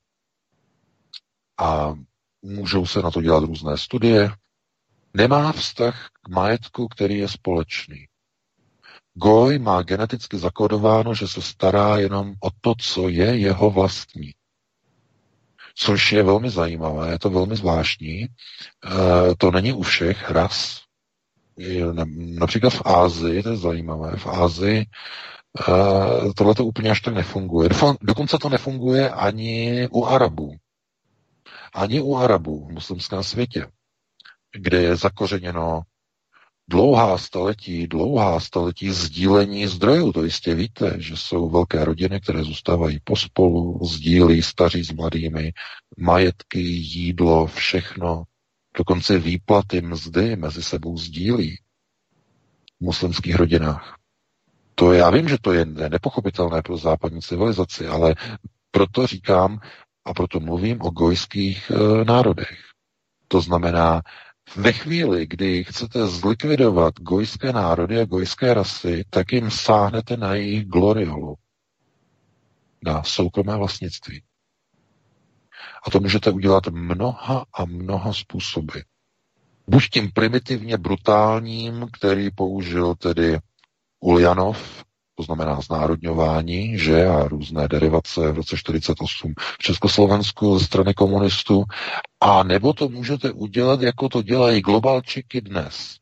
[1.60, 1.94] a
[2.42, 4.32] můžou se na to dělat různé studie,
[5.14, 8.09] nemá vztah k majetku, který je společný.
[9.14, 14.34] Goj má geneticky zakodováno, že se stará jenom o to, co je jeho vlastní.
[15.76, 18.22] Což je velmi zajímavé, je to velmi zvláštní.
[18.22, 18.28] E,
[19.38, 20.82] to není u všech ras.
[22.16, 24.86] Například v Ázii, to je zajímavé, v Ázii e,
[26.36, 27.70] tohle to úplně až tak nefunguje.
[28.02, 30.56] Dokonce to nefunguje ani u Arabů.
[31.74, 33.68] Ani u Arabů v muslimském světě
[34.52, 35.82] kde je zakořeněno
[36.70, 40.12] dlouhá staletí, dlouhá staletí sdílení zdrojů.
[40.14, 45.54] To jistě víte, že jsou velké rodiny, které zůstávají pospolu, sdílí staří s mladými,
[45.98, 48.24] majetky, jídlo, všechno,
[48.78, 51.56] dokonce výplaty mzdy mezi sebou sdílí
[52.80, 53.96] v muslimských rodinách.
[54.76, 58.16] To já vím, že to je nepochopitelné pro západní civilizaci, ale
[58.72, 59.60] proto říkám
[60.06, 62.58] a proto mluvím o gojských e, národech.
[63.28, 64.02] To znamená
[64.56, 70.66] ve chvíli, kdy chcete zlikvidovat gojské národy a gojské rasy, tak jim sáhnete na jejich
[70.66, 71.36] gloriolu,
[72.84, 74.24] na soukromé vlastnictví.
[75.88, 78.80] A to můžete udělat mnoha a mnoha způsoby.
[79.68, 83.40] Buď tím primitivně brutálním, který použil tedy
[84.00, 84.84] Uljanov
[85.20, 91.64] to znamená znárodňování, že a různé derivace v roce 48 v Československu ze strany komunistů,
[92.22, 95.98] a nebo to můžete udělat, jako to dělají globalčiky dnes.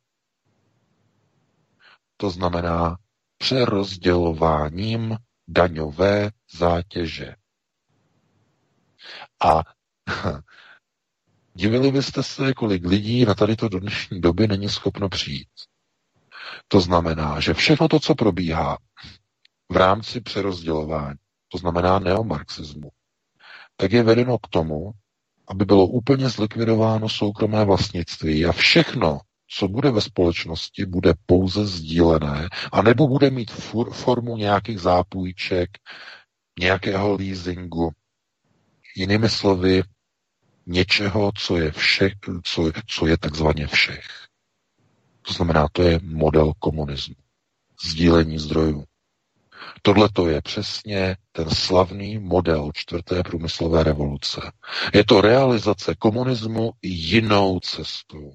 [2.18, 2.98] To znamená
[3.38, 5.18] přerozdělováním
[5.48, 7.36] daňové zátěže.
[9.46, 9.62] A
[11.54, 15.67] divili byste se, kolik lidí na tady to do dnešní doby není schopno přijít.
[16.68, 18.78] To znamená, že všechno to, co probíhá
[19.70, 21.18] v rámci přerozdělování,
[21.48, 22.90] to znamená neomarxismu,
[23.76, 24.92] tak je vedeno k tomu,
[25.48, 29.20] aby bylo úplně zlikvidováno soukromé vlastnictví a všechno,
[29.50, 33.52] co bude ve společnosti, bude pouze sdílené, a nebo bude mít
[33.92, 35.70] formu nějakých zápůjček,
[36.60, 37.92] nějakého leasingu,
[38.96, 39.84] jinými slovy,
[40.66, 42.14] něčeho, co je, všech,
[42.44, 44.27] co, co je takzvaně všech.
[45.28, 47.16] To znamená, to je model komunismu.
[47.86, 48.84] Sdílení zdrojů.
[49.82, 54.52] Tohle to je přesně ten slavný model čtvrté průmyslové revoluce.
[54.94, 58.34] Je to realizace komunismu jinou cestou.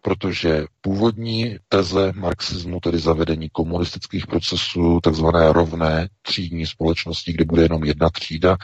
[0.00, 7.84] Protože původní teze marxismu, tedy zavedení komunistických procesů, takzvané rovné třídní společnosti, kde bude jenom
[7.84, 8.56] jedna třída,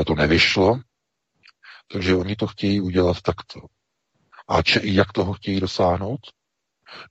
[0.00, 0.80] eh, to nevyšlo.
[1.92, 3.60] Takže oni to chtějí udělat takto.
[4.48, 6.20] A če, jak toho chtějí dosáhnout?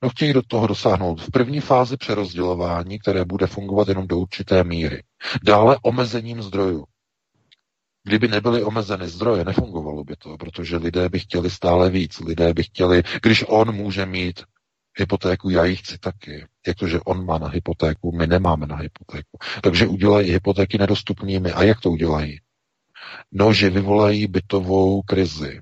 [0.02, 4.64] No chtějí do toho dosáhnout v první fázi přerozdělování, které bude fungovat jenom do určité
[4.64, 5.02] míry.
[5.44, 6.84] Dále omezením zdrojů.
[8.06, 12.20] Kdyby nebyly omezeny zdroje, nefungovalo by to, protože lidé by chtěli stále víc.
[12.20, 14.44] Lidé by chtěli, když on může mít
[14.96, 16.46] hypotéku, já ji chci taky.
[16.66, 19.38] Jak to, že on má na hypotéku, my nemáme na hypotéku.
[19.62, 21.52] Takže udělají hypotéky nedostupnými.
[21.52, 22.40] A jak to udělají?
[23.32, 25.60] No, že vyvolají bytovou krizi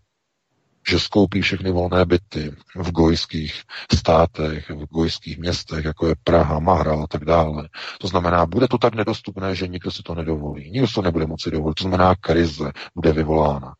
[0.88, 3.62] že skoupí všechny volné byty v gojských
[3.94, 7.68] státech, v gojských městech, jako je Praha, Mahra a tak dále.
[8.00, 10.70] To znamená, bude to tak nedostupné, že nikdo si to nedovolí.
[10.70, 11.74] Nikdo si to nebude moci dovolit.
[11.74, 13.74] To znamená, krize bude vyvolána.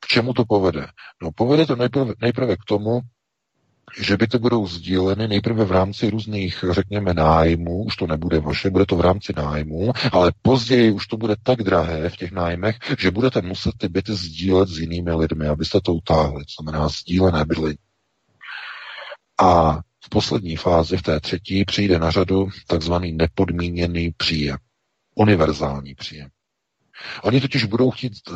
[0.00, 0.86] K čemu to povede?
[1.22, 3.00] No, povede to nejprve, nejprve k tomu,
[4.00, 8.86] že byty budou sdíleny nejprve v rámci různých, řekněme, nájmů, už to nebude vaše, bude
[8.86, 13.10] to v rámci nájmů, ale později už to bude tak drahé v těch nájmech, že
[13.10, 17.78] budete muset ty byty sdílet s jinými lidmi, abyste to utáhli, to znamená sdílené bydlení.
[19.40, 24.56] A v poslední fázi, v té třetí, přijde na řadu takzvaný nepodmíněný příjem.
[25.14, 26.28] Univerzální příjem.
[27.22, 28.32] Oni totiž budou chtít, eh,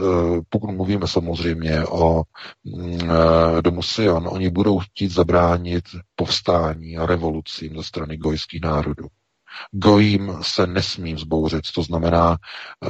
[0.49, 2.23] pokud mluvíme samozřejmě o
[2.65, 5.85] mm, eh, domu Sion, oni budou chtít zabránit
[6.17, 9.07] povstání a revolucím ze strany gojských národů.
[9.73, 12.37] Gojím se nesmí vzbouřit, to znamená,
[12.85, 12.89] eh,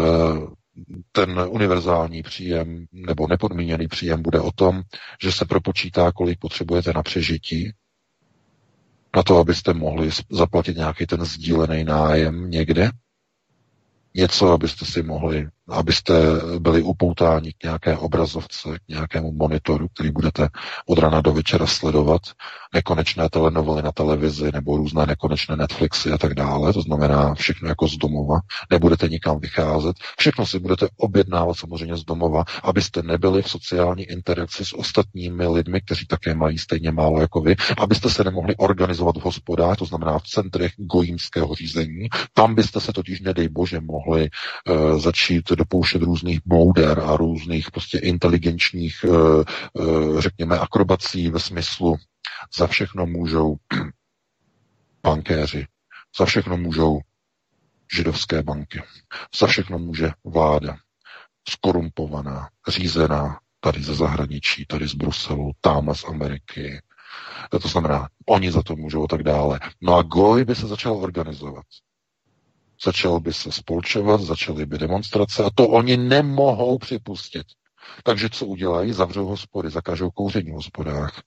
[1.12, 4.82] ten univerzální příjem nebo nepodmíněný příjem bude o tom,
[5.22, 7.72] že se propočítá, kolik potřebujete na přežití.
[9.16, 12.90] Na to, abyste mohli zaplatit nějaký ten sdílený nájem někde,
[14.14, 16.14] něco, abyste si mohli, abyste
[16.58, 20.48] byli upoutáni k nějaké obrazovce, k nějakému monitoru, který budete
[20.86, 22.22] od rana do večera sledovat,
[22.74, 27.88] nekonečné telenovely na televizi nebo různé nekonečné Netflixy a tak dále, to znamená všechno jako
[27.88, 28.40] z domova,
[28.70, 34.64] nebudete nikam vycházet, všechno si budete objednávat samozřejmě z domova, abyste nebyli v sociální interakci
[34.64, 39.24] s ostatními lidmi, kteří také mají stejně málo jako vy, abyste se nemohli organizovat v
[39.24, 44.28] hospodách, to znamená v centrech gojímského řízení, tam byste se totiž, nedej bože, mohli
[44.68, 51.96] uh, začít dopouštět různých bouder a různých prostě inteligenčních, uh, uh, řekněme, akrobací ve smyslu
[52.58, 53.56] za všechno můžou
[55.02, 55.66] bankéři,
[56.18, 57.00] za všechno můžou
[57.94, 58.82] židovské banky,
[59.40, 60.76] za všechno může vláda,
[61.48, 66.82] skorumpovaná, řízená tady ze zahraničí, tady z Bruselu, tam z Ameriky.
[67.50, 69.60] To znamená, oni za to můžou a tak dále.
[69.80, 71.64] No a Goj by se začal organizovat.
[72.84, 77.46] Začal by se spolčovat, začaly by demonstrace a to oni nemohou připustit.
[78.04, 78.92] Takže co udělají?
[78.92, 81.22] Zavřou hospody, zakážou kouření v hospodách,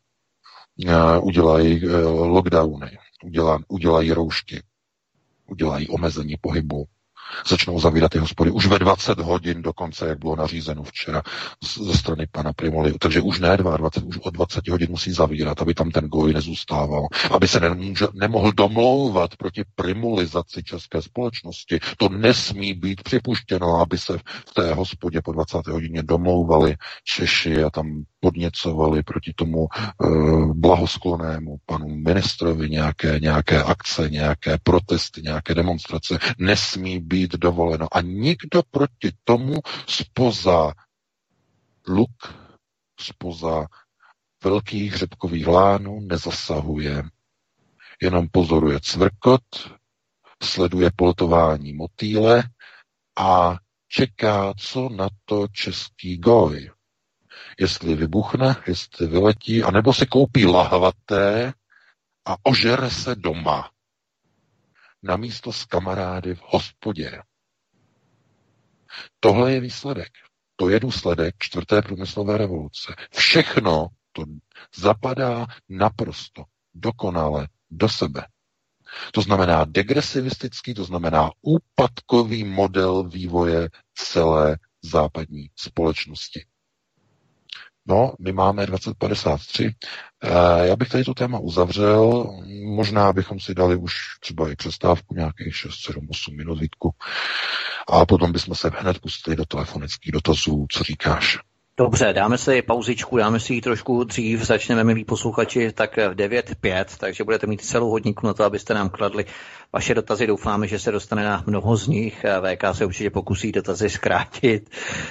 [1.22, 2.98] udělají eh, lockdowny,
[3.68, 4.64] udělají roušky,
[5.48, 6.86] udělají omezení pohybu,
[7.48, 11.22] začnou zavírat ty hospody už ve 20 hodin dokonce, jak bylo nařízeno včera
[11.82, 12.94] ze strany pana Primoli.
[13.00, 17.08] Takže už ne 22, už od 20 hodin musí zavírat, aby tam ten goj nezůstával,
[17.32, 21.80] aby se nemůže, nemohl domlouvat proti primulizaci české společnosti.
[21.98, 24.18] To nesmí být připuštěno, aby se
[24.48, 25.68] v té hospodě po 20.
[25.68, 34.10] hodině domlouvali Češi a tam podněcovali proti tomu uh, blahosklonému panu ministrovi nějaké, nějaké akce,
[34.10, 36.20] nějaké protesty, nějaké demonstrace.
[36.38, 37.88] Nesmí být dovoleno.
[37.92, 39.56] A nikdo proti tomu
[39.88, 40.72] spoza
[41.88, 42.12] luk,
[43.00, 43.66] spoza
[44.44, 47.04] velkých řepkových lánů nezasahuje.
[48.02, 49.42] Jenom pozoruje cvrkot,
[50.44, 52.44] sleduje polotování motýle
[53.18, 53.58] a
[53.88, 56.72] čeká, co na to český goj
[57.62, 61.54] jestli vybuchne, jestli vyletí, anebo si koupí lahvaté
[62.26, 63.72] a ožere se doma.
[65.04, 67.22] Na místo s kamarády v hospodě.
[69.20, 70.12] Tohle je výsledek.
[70.56, 72.96] To je důsledek čtvrté průmyslové revoluce.
[73.16, 74.24] Všechno to
[74.76, 76.44] zapadá naprosto
[76.74, 78.28] dokonale do sebe.
[79.14, 86.46] To znamená degresivistický, to znamená úpadkový model vývoje celé západní společnosti.
[87.92, 89.76] No, my máme 2053.
[90.24, 92.32] Eh, já bych tady to téma uzavřel.
[92.66, 96.92] Možná bychom si dali už třeba i přestávku nějakých 6, 7, 8 minut výtku.
[97.88, 100.66] A potom bychom se hned pustili do telefonických dotazů.
[100.72, 101.38] Co říkáš?
[101.78, 106.86] Dobře, dáme si pauzičku, dáme si ji trošku dřív, začneme, milí posluchači, tak v 9.5,
[107.00, 109.26] takže budete mít celou hodinku na to, abyste nám kladli
[109.74, 110.28] vaše dotazy.
[110.28, 112.26] Doufáme, že se dostane na mnoho z nich.
[112.42, 114.70] VK se určitě pokusí dotazy zkrátit,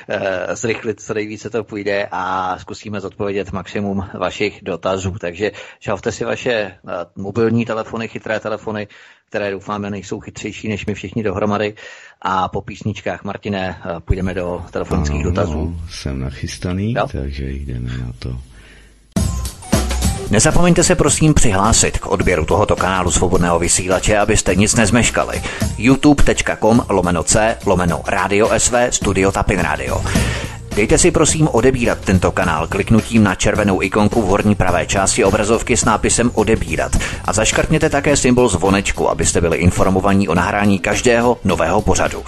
[0.09, 5.16] eh, zrychlit, co nejvíce to půjde a zkusíme zodpovědět maximum vašich dotazů.
[5.20, 6.78] Takže žalte si vaše eh,
[7.16, 8.89] mobilní telefony, chytré telefony,
[9.31, 11.74] které doufáme nejsou chytřejší než my všichni dohromady.
[12.23, 15.77] A po písničkách, Martine, eh, půjdeme do telefonických ano, dotazů.
[15.90, 17.07] Jsem nachystaný, jo?
[17.12, 18.39] takže jdeme na to.
[20.31, 25.43] Nezapomeňte se prosím přihlásit k odběru tohoto kanálu svobodného vysílače, abyste nic nezmeškali.
[25.78, 30.05] youtube.com lomeno c lomeno radio sv studio tapin radio.
[30.77, 35.77] Dejte si prosím odebírat tento kanál kliknutím na červenou ikonku v horní pravé části obrazovky
[35.77, 41.83] s nápisem odebírat a zaškrtněte také symbol zvonečku, abyste byli informovaní o nahrání každého nového
[41.83, 42.25] pořadu.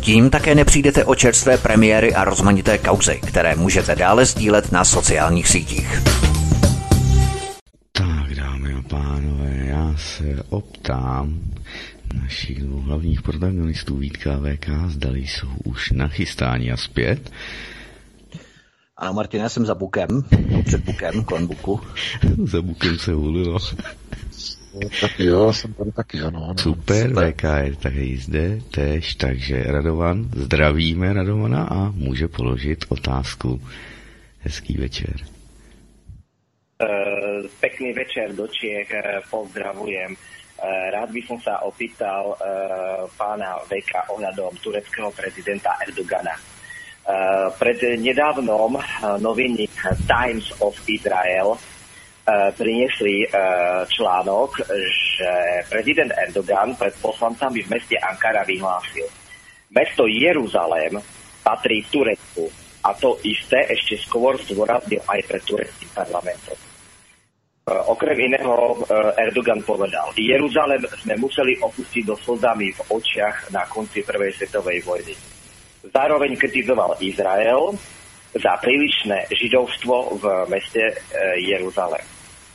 [0.00, 5.48] Tím také nepřijdete o čerstvé premiéry a rozmanité kauzy, které můžete dále sdílet na sociálních
[5.48, 6.02] sítích.
[7.92, 11.40] Tak, dámy a pánové, já se optám
[12.22, 17.30] našich dvou hlavních protagonistů Vítka a VK, zdali jsou už nachystáni a zpět.
[19.00, 20.08] Ano, Martin, já jsem za bukem,
[20.64, 21.80] před bukem, kolem buku.
[22.44, 23.58] za bukem se hulilo.
[25.00, 26.44] tak jo, jsem tady taky, ano.
[26.44, 26.54] ano.
[26.58, 27.32] Super, Super.
[27.32, 33.60] VK je tady zde tež, takže Radovan, zdravíme Radovana a může položit otázku.
[34.38, 35.14] Hezký večer.
[36.82, 40.12] Uh, pekný večer do Čiech, uh, pozdravujem.
[40.12, 42.36] Uh, rád by som sa opýtal uh,
[43.16, 46.49] pána Veka ohľadom tureckého prezidenta Erdogana.
[47.00, 48.84] Eh, pred nedávnom eh,
[49.24, 49.64] noviny
[50.04, 53.24] Times of Israel eh, priniesli
[53.88, 55.32] článok, že
[55.72, 59.08] prezident Erdogan pred poslancami v meste Ankara vyhlásil.
[59.72, 61.00] Mesto Jeruzalém
[61.40, 62.52] patrí Turecku
[62.84, 66.58] a to isté ešte skôr zdôraznil aj pred tureckým parlamentom.
[67.70, 68.82] Okrem iného
[69.16, 75.39] Erdogan povedal, Jeruzalem sme museli opustiť do slzami v očiach na konci prvej svetovej vojny.
[75.80, 77.72] Zároveň kritizoval Izrael
[78.36, 81.00] za prílišné židovstvo v meste
[81.40, 82.04] Jeruzalem.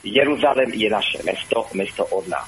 [0.06, 2.46] Jeruzalem je naše mesto, mesto od nás.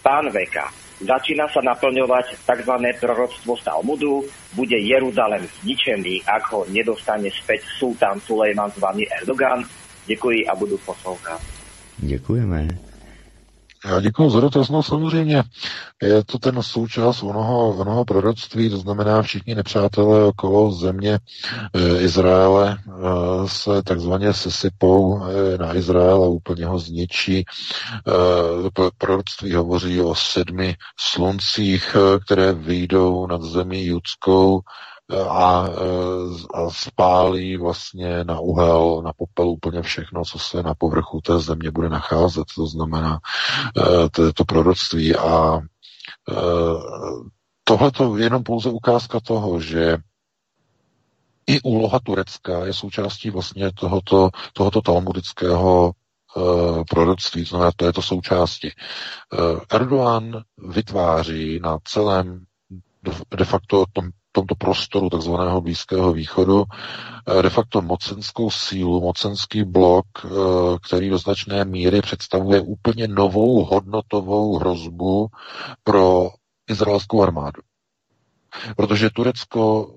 [0.00, 0.70] Pán Veka,
[1.02, 2.74] začína sa naplňovať tzv.
[3.02, 4.24] proroctvo Talmudu,
[4.54, 9.66] bude Jeruzalem zničený, ak ho nedostane späť sultán Sulejman zvaný Erdogan.
[10.06, 11.42] Děkuji a budu poslouchat.
[11.98, 12.89] Děkujeme.
[13.84, 14.68] Já děkuji za dotaz.
[14.68, 15.42] No samozřejmě
[16.02, 21.18] je to ten součást onoho, onoho proroctví, to znamená všichni nepřátelé okolo země
[21.74, 27.38] e, Izraele e, se takzvaně sesypou e, na Izrael a úplně ho zničí.
[27.38, 27.44] E,
[28.98, 34.60] proroctví hovoří o sedmi sluncích, které vyjdou nad zemí judskou
[35.28, 35.68] a,
[36.54, 41.70] a spálí vlastně na uhel, na popel úplně všechno, co se na povrchu té země
[41.70, 42.44] bude nacházet.
[42.56, 43.20] To znamená,
[43.76, 45.60] e, to to proroctví a
[47.64, 49.96] tohle to je jenom pouze ukázka toho, že
[51.46, 55.92] i úloha Turecka je součástí vlastně tohoto, tohoto talmudického
[56.90, 58.70] proroctví, to znamená, to je to součástí.
[59.70, 62.44] Erdogan vytváří na celém
[63.36, 70.06] de facto tom tomto prostoru takzvaného Blízkého východu eh, de facto mocenskou sílu, mocenský blok,
[70.24, 70.28] eh,
[70.86, 75.28] který do značné míry představuje úplně novou hodnotovou hrozbu
[75.84, 76.30] pro
[76.70, 77.62] izraelskou armádu.
[78.76, 79.94] Protože Turecko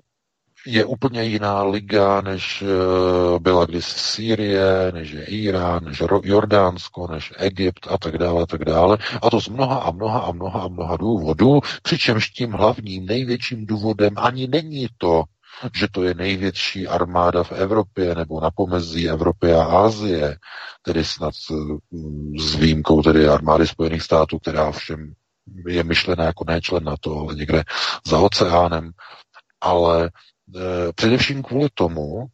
[0.66, 7.34] je úplně jiná liga, než eh, byla kdysi Sýrie, než je Irán, než Jordánsko, než
[7.38, 8.98] Egypt a tak dále, a tak dále.
[9.22, 13.66] A to z mnoha a mnoha a mnoha a mnoha důvodů, přičemž tím hlavním, největším
[13.66, 15.24] důvodem ani není to,
[15.76, 20.38] že to je největší armáda v Evropě nebo na pomezí Evropy a Asie,
[20.82, 21.34] tedy snad
[21.92, 25.14] mm, s výjimkou tedy armády Spojených států, která všem
[25.68, 27.64] je myšlená jako nečlen na to, ale někde
[28.08, 28.92] za oceánem,
[29.62, 30.10] ale Eh,
[30.96, 32.28] především kvůli tomu,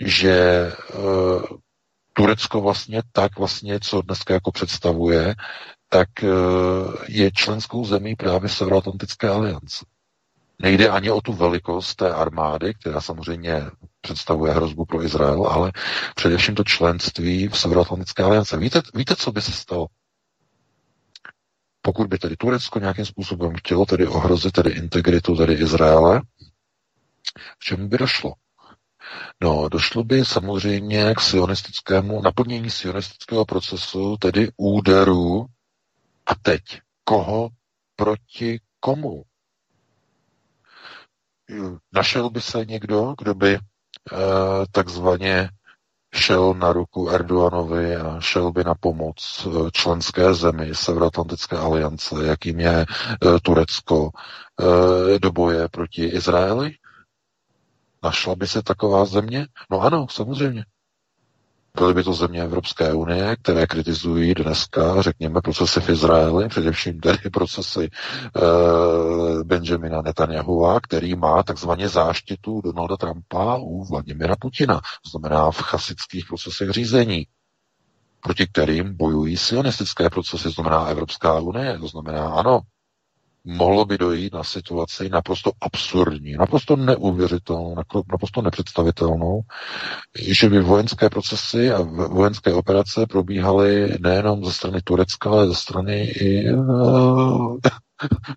[0.00, 0.96] že eh,
[2.12, 5.34] Turecko vlastně tak vlastně, co dneska jako představuje,
[5.88, 6.28] tak eh,
[7.08, 9.84] je členskou zemí právě Severoatlantické aliance.
[10.62, 13.62] Nejde ani o tu velikost té armády, která samozřejmě
[14.00, 15.72] představuje hrozbu pro Izrael, ale
[16.14, 18.56] především to členství v Severoatlantické aliance.
[18.56, 19.86] Víte, víte, co by se stalo?
[21.82, 26.22] Pokud by tedy Turecko nějakým způsobem chtělo tedy ohrozit tedy integritu tedy Izraele,
[27.34, 28.32] k čemu by došlo?
[29.40, 35.46] No, došlo by samozřejmě k sionistickému naplnění sionistického procesu, tedy úderu
[36.26, 36.62] a teď
[37.04, 37.48] koho
[37.96, 39.24] proti komu?
[41.92, 43.58] Našel by se někdo, kdo by eh,
[44.72, 45.48] takzvaně
[46.14, 52.60] šel na ruku Erdoganovi a šel by na pomoc eh, členské zemi Severoatlantické aliance, jakým
[52.60, 54.10] je eh, Turecko,
[55.22, 56.74] do boje proti Izraeli?
[58.02, 59.46] Našla by se taková země?
[59.70, 60.64] No ano, samozřejmě.
[61.76, 67.18] Byly by to země Evropské unie, které kritizují dneska, řekněme, procesy v Izraeli, především tedy
[67.32, 75.50] procesy e, Benjamina Netanyahua, který má takzvaně záštitu Donalda Trumpa u Vladimira Putina, to znamená
[75.50, 77.26] v chasických procesech řízení,
[78.20, 82.60] proti kterým bojují sionistické procesy, to znamená Evropská unie, to znamená ano,
[83.44, 87.74] mohlo by dojít na situaci naprosto absurdní, naprosto neuvěřitelnou,
[88.12, 89.40] naprosto nepředstavitelnou,
[90.18, 96.02] že by vojenské procesy a vojenské operace probíhaly nejenom ze strany Turecka, ale ze strany
[96.02, 96.52] i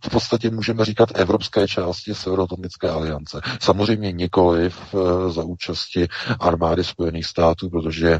[0.06, 3.41] v podstatě můžeme říkat evropské části Severoatlantické aliance.
[3.61, 6.07] Samozřejmě nikoliv eh, za účasti
[6.40, 8.19] armády Spojených států, protože eh,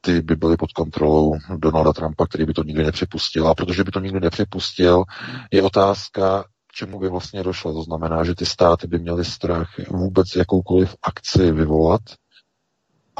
[0.00, 3.48] ty by byly pod kontrolou Donalda Trumpa, který by to nikdy nepřipustil.
[3.48, 5.04] A protože by to nikdy nepřipustil,
[5.50, 7.72] je otázka, k čemu by vlastně došlo.
[7.72, 12.00] To znamená, že ty státy by měly strach vůbec jakoukoliv akci vyvolat,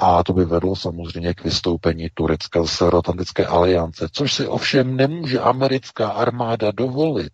[0.01, 5.41] a to by vedlo samozřejmě k vystoupení Turecka z Severoatlantické aliance, což si ovšem nemůže
[5.41, 7.33] americká armáda dovolit.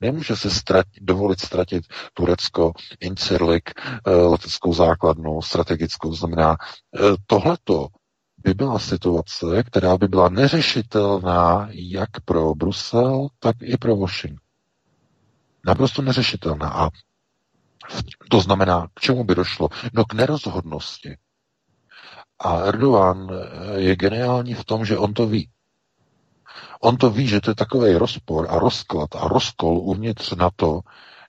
[0.00, 1.84] Nemůže se ztratit, dovolit ztratit
[2.14, 6.14] Turecko, Incirlik, eh, leteckou základnu, strategickou.
[6.14, 6.56] Znamená,
[6.94, 7.86] eh, tohleto
[8.38, 14.46] by byla situace, která by byla neřešitelná jak pro Brusel, tak i pro Washington.
[15.66, 16.68] Naprosto neřešitelná.
[16.70, 16.88] A
[18.30, 19.68] to znamená, k čemu by došlo?
[19.92, 21.16] No k nerozhodnosti
[22.38, 25.48] a Erdogan eh, je geniální v tom, že on to ví.
[26.80, 30.80] On to ví, že to je takový rozpor a rozklad a rozkol uvnitř na to,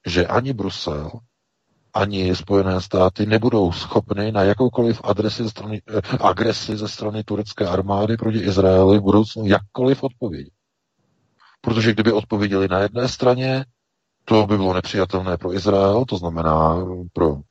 [0.05, 1.11] že ani Brusel,
[1.93, 7.67] ani Spojené státy nebudou schopny na jakoukoliv adresi ze strany, eh, agresi ze strany turecké
[7.67, 10.53] armády proti Izraeli v budoucnu jakkoliv odpovědět.
[11.61, 13.65] Protože kdyby odpověděli na jedné straně,
[14.25, 16.75] to by bylo nepřijatelné pro Izrael, to znamená
[17.13, 17.41] pro,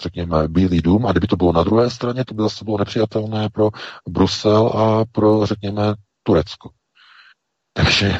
[0.00, 3.48] řekněme, Bílý dům, a kdyby to bylo na druhé straně, to by zase bylo nepřijatelné
[3.48, 3.70] pro
[4.08, 6.70] Brusel a pro, řekněme, Turecko.
[7.76, 8.18] Takže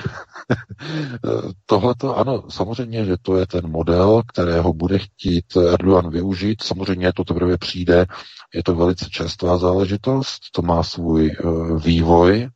[1.66, 6.62] tohle to ano, samozřejmě, že to je ten model, kterého bude chtít Erdogan využít.
[6.62, 8.06] Samozřejmě to teprve přijde,
[8.54, 12.48] je to velice častá záležitost, to má svůj uh, vývoj,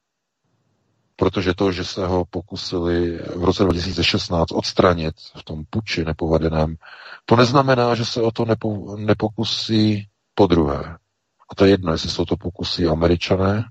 [1.18, 6.76] protože to, že se ho pokusili v roce 2016 odstranit v tom puči nepovedeném,
[7.24, 10.96] to neznamená, že se o to nepo, nepokusí po druhé.
[11.50, 13.64] A to je jedno, jestli o to pokusí američané,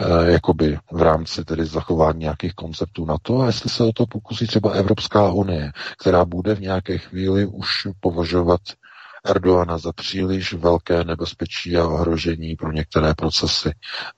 [0.00, 4.06] eh, jakoby v rámci tedy zachování nějakých konceptů na to, a jestli se o to
[4.06, 8.60] pokusí třeba Evropská unie, která bude v nějaké chvíli už považovat
[9.24, 13.70] Erdoana za příliš velké nebezpečí a ohrožení pro některé procesy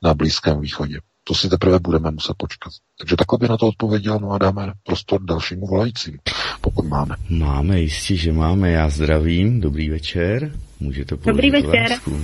[0.03, 1.01] na Blízkém východě.
[1.25, 2.73] To si teprve budeme muset počkat.
[2.99, 6.19] Takže takhle by na to odpověděl, no a dáme prostor dalšímu volajícím,
[6.61, 7.17] pokud máme.
[7.31, 8.71] Máme, jistě, že máme.
[8.71, 10.53] Já zdravím, dobrý večer.
[10.81, 11.85] Můžete Dobrý večer.
[11.85, 12.21] Otázku.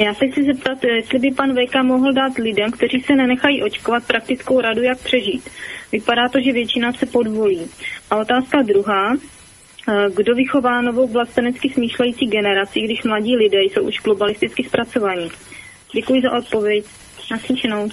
[0.00, 4.06] Já se chci zeptat, jestli by pan Vejka mohl dát lidem, kteří se nenechají očkovat,
[4.06, 5.50] praktickou radu, jak přežít.
[5.92, 7.66] Vypadá to, že většina se podvolí.
[8.10, 14.00] A otázka druhá, eh, kdo vychová novou vlastenecky smýšlející generaci, když mladí lidé jsou už
[14.04, 15.28] globalisticky zpracovaní?
[15.94, 16.84] Děkuji za odpověď.
[17.30, 17.88] Naslyšenou.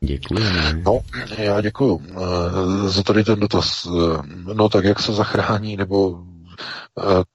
[0.00, 0.40] Děkuji.
[0.84, 1.00] No,
[1.38, 3.86] já děkuji uh, za tady ten dotaz.
[3.86, 6.24] Uh, no tak jak se zachrání, nebo uh,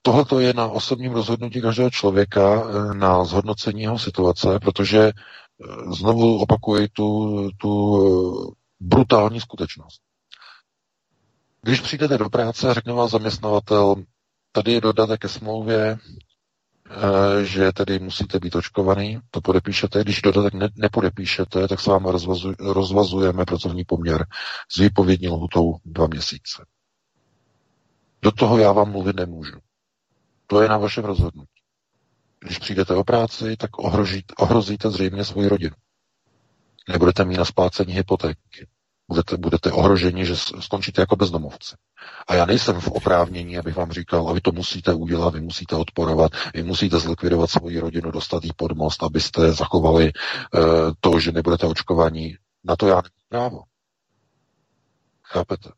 [0.02, 5.12] tohle to je na osobním rozhodnutí každého člověka, na zhodnocení jeho situace, protože
[5.98, 10.00] znovu opakuji tu, tu brutální skutečnost.
[11.62, 13.94] Když přijdete do práce a řekne vám zaměstnavatel,
[14.52, 16.25] tady je dodatek ke smlouvě, Eh,
[17.42, 20.00] že tedy musíte být očkovaný, to podepíšete.
[20.04, 24.26] Když dodatek ne, nepodepíšete, tak s vámi rozvazu, rozvazujeme pracovní poměr
[24.68, 26.64] s výpovědní lhutou dva měsíce.
[28.22, 29.58] Do toho já vám mluvit nemůžu.
[30.46, 31.50] To je na vašem rozhodnutí.
[32.40, 35.74] Když přijdete o práci, tak ohrožíte, ohrozíte zřejmě svoji rodinu.
[36.88, 38.66] Nebudete mít na splácení hypotéky
[39.08, 41.76] budete, budete ohroženi, že skončíte jako bezdomovci.
[42.28, 45.76] A já nejsem v oprávnění, abych vám říkal, a vy to musíte udělat, vy musíte
[45.76, 50.60] odporovat, vy musíte zlikvidovat svoji rodinu, dostat jí pod most, abyste zachovali uh,
[51.00, 52.36] to, že nebudete očkovaní.
[52.64, 53.62] Na to já nemám právo.
[55.22, 55.70] Chápete?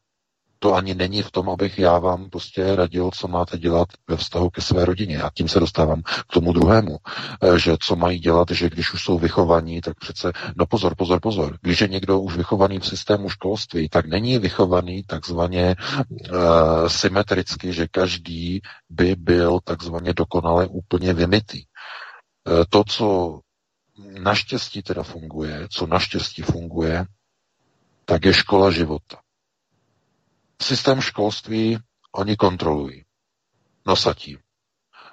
[0.59, 4.51] To ani není v tom, abych já vám prostě radil, co máte dělat ve vztahu
[4.51, 5.23] ke své rodině.
[5.23, 6.99] A tím se dostávám k tomu druhému,
[7.43, 11.21] eh, že co mají dělat, že když už jsou vychovaní, tak přece, no pozor, pozor,
[11.21, 15.77] pozor, když je někdo už vychovaný v systému školství, tak není vychovaný takzvaně
[16.11, 18.61] uh, symetricky, že každý
[18.91, 21.63] by byl takzvaně dokonale úplně vymitý.
[22.49, 23.41] Uh, to, co
[24.21, 27.05] naštěstí teda funguje, co naštěstí funguje,
[28.05, 29.19] tak je škola života
[30.63, 31.79] systém školství
[32.13, 33.05] oni kontrolují.
[33.87, 34.39] Nosatí.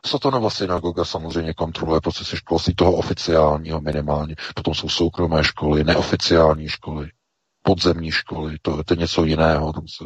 [0.06, 4.36] Satanova synagoga samozřejmě kontroluje procesy školství toho oficiálního minimálně.
[4.56, 7.10] Potom jsou soukromé školy, neoficiální školy,
[7.62, 10.04] podzemní školy, to, to je něco jiného, tam se,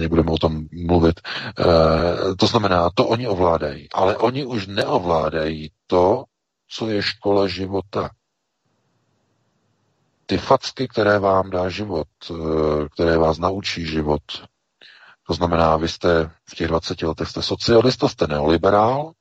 [0.00, 1.20] nebudeme o tom mluvit.
[1.58, 6.24] E, to znamená, to oni ovládají, ale oni už neovládají to,
[6.70, 8.10] co je škola života
[10.30, 14.22] ty facky, které vám dá život, eh, které vás naučí život,
[15.26, 19.12] to znamená, vy jste v těch 20 letech jste socialista, jste neoliberál,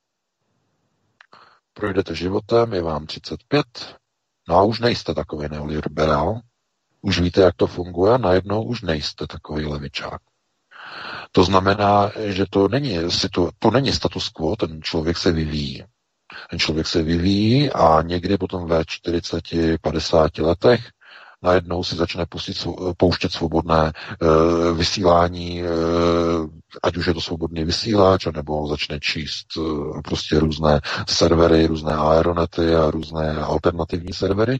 [1.73, 3.65] projdete životem, je vám 35,
[4.49, 6.41] no a už nejste takový neoliberál,
[7.01, 10.21] už víte, jak to funguje, najednou už nejste takový levičák.
[11.31, 12.97] To znamená, že to není,
[13.59, 15.83] to není status quo, ten člověk se vyvíjí.
[16.49, 20.91] Ten člověk se vyvíjí a někdy potom ve 40-50 letech
[21.41, 23.93] najednou si začne pustit, pouštět svobodné e,
[24.73, 25.65] vysílání, e,
[26.83, 29.47] ať už je to svobodný vysílač, nebo začne číst
[30.03, 34.59] prostě různé servery, různé aeronety a různé alternativní servery,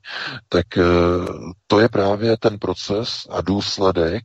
[0.50, 0.66] tak
[1.68, 4.24] to je právě ten proces a důsledek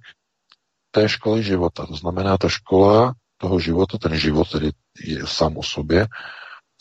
[0.91, 1.87] té školy života.
[1.87, 4.71] To znamená, ta škola toho života, ten život tedy
[5.05, 6.07] je sám o sobě,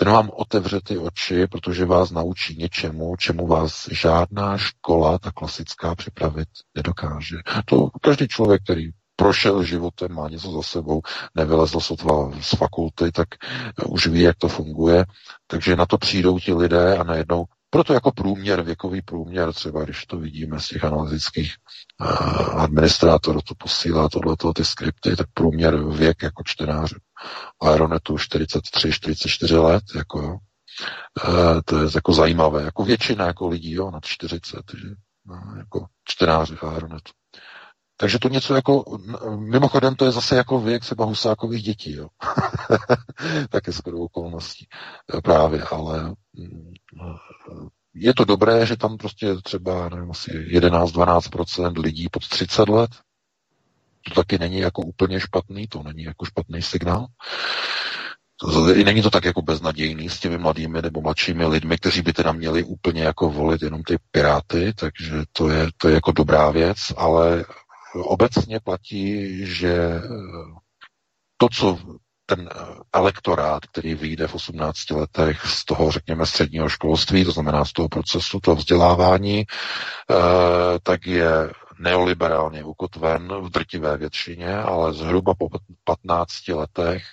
[0.03, 5.95] ten vám otevře ty oči, protože vás naučí něčemu, čemu vás žádná škola, ta klasická,
[5.95, 7.35] připravit nedokáže.
[7.65, 11.01] To každý člověk, který prošel životem, má něco za sebou,
[11.35, 13.27] nevylezl sotva z fakulty, tak
[13.87, 15.05] už ví, jak to funguje.
[15.47, 20.05] Takže na to přijdou ti lidé a najednou Proto jako průměr, věkový průměr, třeba když
[20.05, 21.55] to vidíme z těch analytických
[22.01, 26.95] uh, administrátorů, to posílá tohleto, ty skripty, tak průměr věk jako čtenářů
[27.61, 30.37] Aeronetu 43, 44 let, jako jo.
[31.27, 34.87] Uh, to je jako zajímavé, jako většina jako lidí, jo, nad 40, že,
[35.25, 37.11] no, jako čtenáři Aeronetu.
[38.01, 38.83] Takže to něco jako,
[39.37, 42.07] mimochodem to je zase jako věk třeba husákových dětí, jo.
[43.49, 44.67] Také skoro okolností
[45.23, 46.73] právě, ale mm,
[47.93, 52.91] je to dobré, že tam prostě třeba, nevím, asi 11-12% lidí pod 30 let,
[54.01, 57.07] to taky není jako úplně špatný, to není jako špatný signál.
[58.85, 62.63] Není to tak jako beznadějný s těmi mladými nebo mladšími lidmi, kteří by teda měli
[62.63, 67.45] úplně jako volit jenom ty piráty, takže to je, to je jako dobrá věc, ale
[67.93, 70.01] obecně platí, že eh,
[71.37, 71.77] to, co
[72.25, 72.55] ten eh,
[72.93, 77.89] elektorát, který vyjde v 18 letech z toho, řekněme, středního školství, to znamená z toho
[77.89, 80.15] procesu, toho vzdělávání, eh,
[80.83, 81.31] tak je
[81.79, 85.47] neoliberálně ukotven v drtivé většině, ale zhruba po
[85.83, 87.03] 15 letech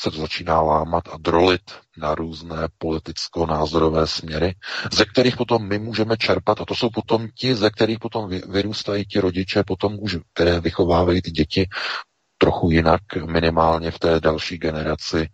[0.00, 1.62] se to začíná lámat a drolit
[1.96, 4.54] na různé politicko-názorové směry,
[4.92, 9.04] ze kterých potom my můžeme čerpat, a to jsou potom ti, ze kterých potom vyrůstají
[9.04, 11.68] ti rodiče, potom už, které vychovávají ty děti
[12.38, 15.28] trochu jinak, minimálně v té další generaci.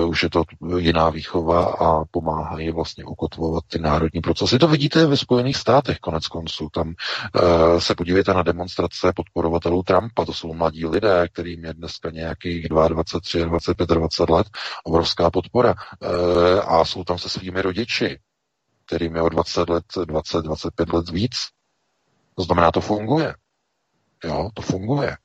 [0.00, 0.42] Uh, už je to
[0.78, 4.58] jiná výchova a pomáhají vlastně ukotvovat ty národní procesy.
[4.58, 6.68] To vidíte ve Spojených státech konec konců.
[6.72, 10.24] Tam uh, se podívejte na demonstrace podporovatelů Trumpa.
[10.24, 14.46] To jsou mladí lidé, kterým je dneska nějakých 22, 23, 25, let.
[14.84, 15.74] Obrovská podpora.
[16.02, 16.08] Uh,
[16.74, 18.18] a jsou tam se svými rodiči,
[18.86, 21.34] kterým je o 20 let, 20, 25 let víc.
[22.36, 23.34] To znamená, to funguje.
[24.24, 25.16] Jo, to funguje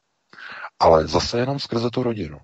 [0.79, 2.39] ale zase jenom skrze tu rodinu.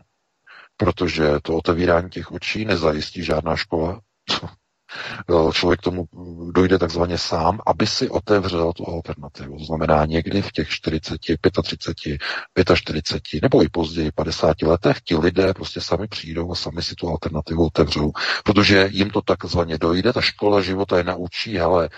[0.77, 4.01] Protože to otevírání těch očí nezajistí žádná škola.
[5.53, 6.07] Člověk tomu
[6.51, 9.57] dojde takzvaně sám, aby si otevřel tu alternativu.
[9.57, 11.17] To znamená někdy v těch 40,
[11.63, 16.95] 35, 45 nebo i později 50 letech ti lidé prostě sami přijdou a sami si
[16.95, 18.11] tu alternativu otevřou.
[18.43, 21.89] Protože jim to takzvaně dojde, ta škola života je naučí, ale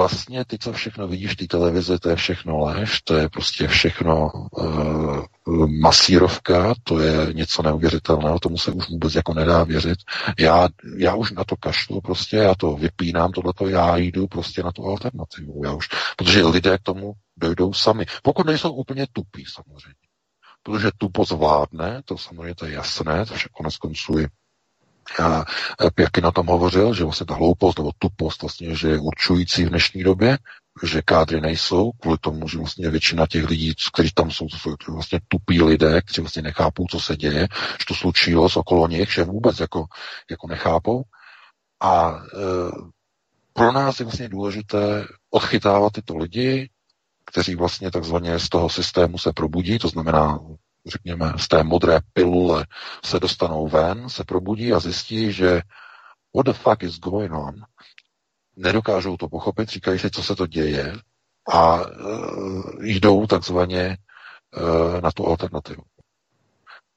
[0.00, 3.68] vlastně ty, co všechno vidíš v té televizi, to je všechno lež, to je prostě
[3.68, 9.98] všechno uh, masírovka, to je něco neuvěřitelného, tomu se už vůbec jako nedá věřit.
[10.38, 14.72] Já, já už na to kašlu prostě, já to vypínám, tohleto, já jdu prostě na
[14.72, 18.06] tu alternativu, já už, protože lidé k tomu dojdou sami.
[18.22, 20.00] Pokud nejsou úplně tupí samozřejmě.
[20.62, 24.28] Protože tupost vládne, to samozřejmě to je jasné, to však konec konců je
[25.22, 25.44] a
[25.94, 29.68] Pěky na tom hovořil, že vlastně ta hloupost nebo tupost vlastně, že je určující v
[29.68, 30.38] dnešní době,
[30.82, 34.94] že kádry nejsou, kvůli tomu, že vlastně většina těch lidí, kteří tam jsou, to jsou
[34.94, 37.48] vlastně tupí lidé, kteří vlastně nechápou, co se děje,
[37.78, 39.84] že to slučilo z okolo nich, že vůbec jako,
[40.30, 41.02] jako nechápou.
[41.80, 42.70] A e,
[43.52, 46.70] pro nás je vlastně důležité odchytávat tyto lidi,
[47.26, 50.38] kteří vlastně takzvaně z toho systému se probudí, to znamená
[50.86, 52.66] řekněme, z té modré pilule
[53.04, 55.62] se dostanou ven, se probudí a zjistí, že
[56.36, 57.54] what the fuck is going on,
[58.56, 60.92] nedokážou to pochopit, říkají si, co se to děje
[61.52, 63.96] a uh, jdou takzvaně
[64.56, 65.82] uh, na tu alternativu.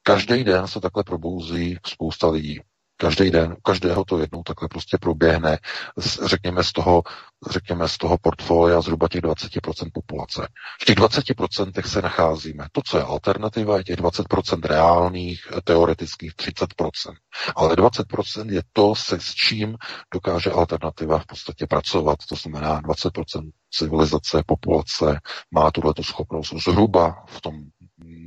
[0.03, 2.61] Každý den se takhle probouzí spousta lidí.
[2.98, 5.60] Každý den, každého to jednou takhle prostě proběhne,
[6.26, 7.03] řekněme z toho,
[7.49, 10.48] řekněme z toho portfolia zhruba těch 20% populace.
[10.82, 12.68] V těch 20% se nacházíme.
[12.72, 17.14] To, co je alternativa, je těch 20% reálných, teoretických 30%.
[17.56, 19.78] Ale 20% je to, se s čím
[20.14, 22.20] dokáže alternativa v podstatě pracovat.
[22.30, 25.20] To znamená 20% civilizace, populace
[25.52, 27.53] má tuhle schopnost zhruba v tom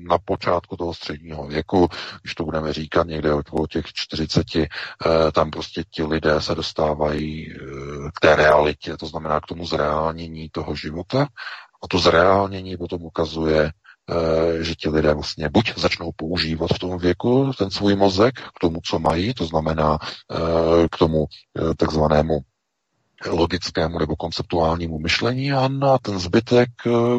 [0.07, 1.89] na počátku toho středního věku,
[2.23, 4.69] když to budeme říkat někde okolo těch 40, eh,
[5.33, 7.57] tam prostě ti lidé se dostávají eh,
[8.15, 11.27] k té realitě, to znamená k tomu zreálnění toho života.
[11.83, 16.99] A to zreálnění potom ukazuje, eh, že ti lidé vlastně buď začnou používat v tom
[16.99, 19.99] věku ten svůj mozek k tomu, co mají, to znamená
[20.91, 21.27] k tomu
[21.77, 22.41] takzvanému
[23.27, 26.69] logickému nebo konceptuálnímu myšlení a na ten zbytek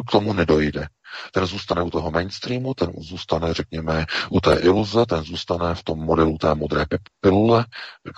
[0.06, 0.86] k tomu nedojde.
[1.32, 5.98] Ten zůstane u toho mainstreamu, ten zůstane, řekněme, u té iluze, ten zůstane v tom
[5.98, 6.84] modelu té modré
[7.20, 7.64] pilule,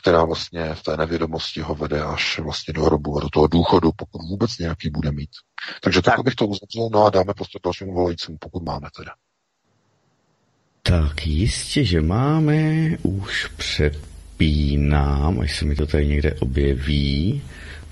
[0.03, 3.91] která vlastně v té nevědomosti ho vede až vlastně do hrobu a do toho důchodu,
[3.97, 5.31] pokud vůbec nějaký bude mít.
[5.83, 9.13] Takže tak, tak bych to uzavřel, no a dáme prostě dalšímu volajícímu, pokud máme teda.
[10.83, 17.43] Tak jistě, že máme, už předpínám, až se mi to tady někde objeví,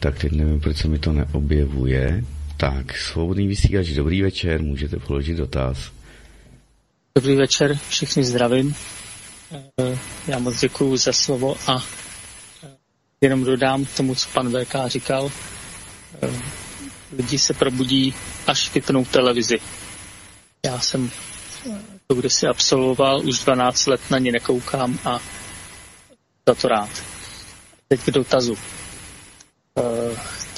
[0.00, 2.24] tak teď nevím, proč se mi to neobjevuje,
[2.58, 5.78] tak, svobodný vysílač, dobrý večer, můžete položit dotaz.
[7.14, 8.74] Dobrý večer, všichni zdravím.
[9.52, 11.82] Eh, já moc děkuji za slovo a
[12.62, 12.68] eh,
[13.20, 15.30] jenom dodám k tomu, co pan VK říkal.
[16.22, 16.30] Eh,
[17.16, 18.14] lidi se probudí,
[18.46, 19.58] až vypnou televizi.
[20.66, 21.10] Já jsem
[22.06, 25.20] to kdysi absolvoval, už 12 let na ně nekoukám a
[26.48, 26.90] za to rád.
[27.88, 28.56] Teď k dotazu.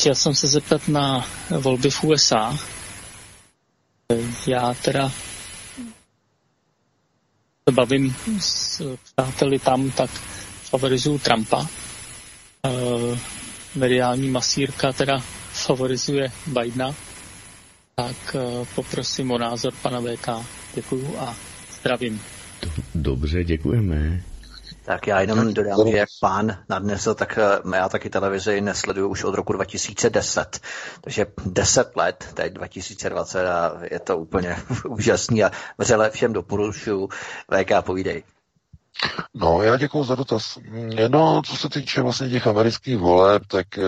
[0.00, 1.26] Eh, chtěl jsem se zeptat na
[1.60, 2.58] volby v USA.
[4.46, 5.08] Já teda
[7.68, 10.10] se bavím s přáteli tam, tak
[10.70, 11.58] favorizuju Trumpa.
[11.60, 13.18] Uh,
[13.74, 15.22] mediální masírka teda
[15.52, 16.94] favorizuje Bidena.
[17.94, 20.28] Tak uh, poprosím o názor pana VK.
[20.74, 21.36] Děkuju a
[21.80, 22.20] zdravím.
[22.94, 24.22] Dobře, děkujeme.
[24.90, 29.24] Tak já jenom dodám, že jak pán nadnesl, tak eh, já taky televizi nesleduju už
[29.24, 30.60] od roku 2010.
[31.00, 34.56] Takže 10 let, teď 2020 a je to úplně
[34.88, 37.08] úžasný a vřele všem doporučuju.
[37.50, 38.22] VK, povídej.
[39.34, 40.58] No, já děkuji za dotaz.
[41.08, 43.82] No, co se týče vlastně těch amerických voleb, tak eh,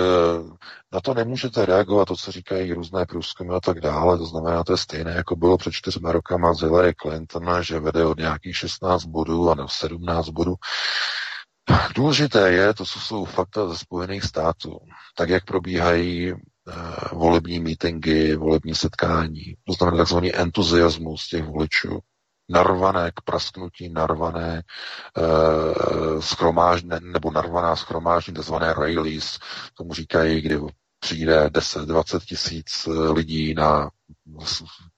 [0.92, 4.18] na to nemůžete reagovat, to, co říkají různé průzkumy a tak dále.
[4.18, 8.04] To znamená, to je stejné, jako bylo před čtyřma rokama z Hillary Clinton, že vede
[8.04, 10.54] od nějakých 16 bodů a nebo 17 bodů.
[11.94, 14.78] Důležité je to, co jsou fakta ze Spojených států.
[15.16, 16.38] Tak, jak probíhají uh,
[17.12, 19.56] volební mítingy, volební setkání.
[19.66, 22.00] To znamená takzvaný entuziasmus těch voličů
[22.52, 24.62] narvané k prasknutí, narvané
[25.16, 29.38] uh, schromážně, nebo narvaná schromáždění, takzvané rallies,
[29.76, 30.58] tomu říkají, kdy
[31.02, 33.90] přijde 10-20 tisíc eh, lidí na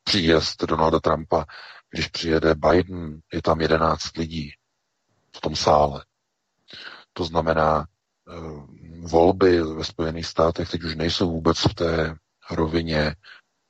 [0.04, 1.44] příjezd Donalda Trumpa.
[1.90, 4.50] Když přijede Biden, je tam 11 lidí
[5.36, 6.04] v tom sále.
[7.12, 7.86] To znamená,
[8.26, 8.66] uh,
[9.10, 12.14] volby ve Spojených státech teď už nejsou vůbec v té
[12.50, 13.16] rovině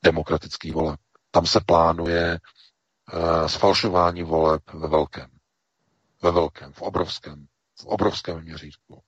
[0.04, 1.00] demokratický voleb.
[1.30, 2.38] Tam se plánuje
[3.46, 5.28] sfalšování voleb ve velkém.
[6.22, 7.46] Ve velkém, v obrovském,
[7.80, 9.02] v obrovském měřítku.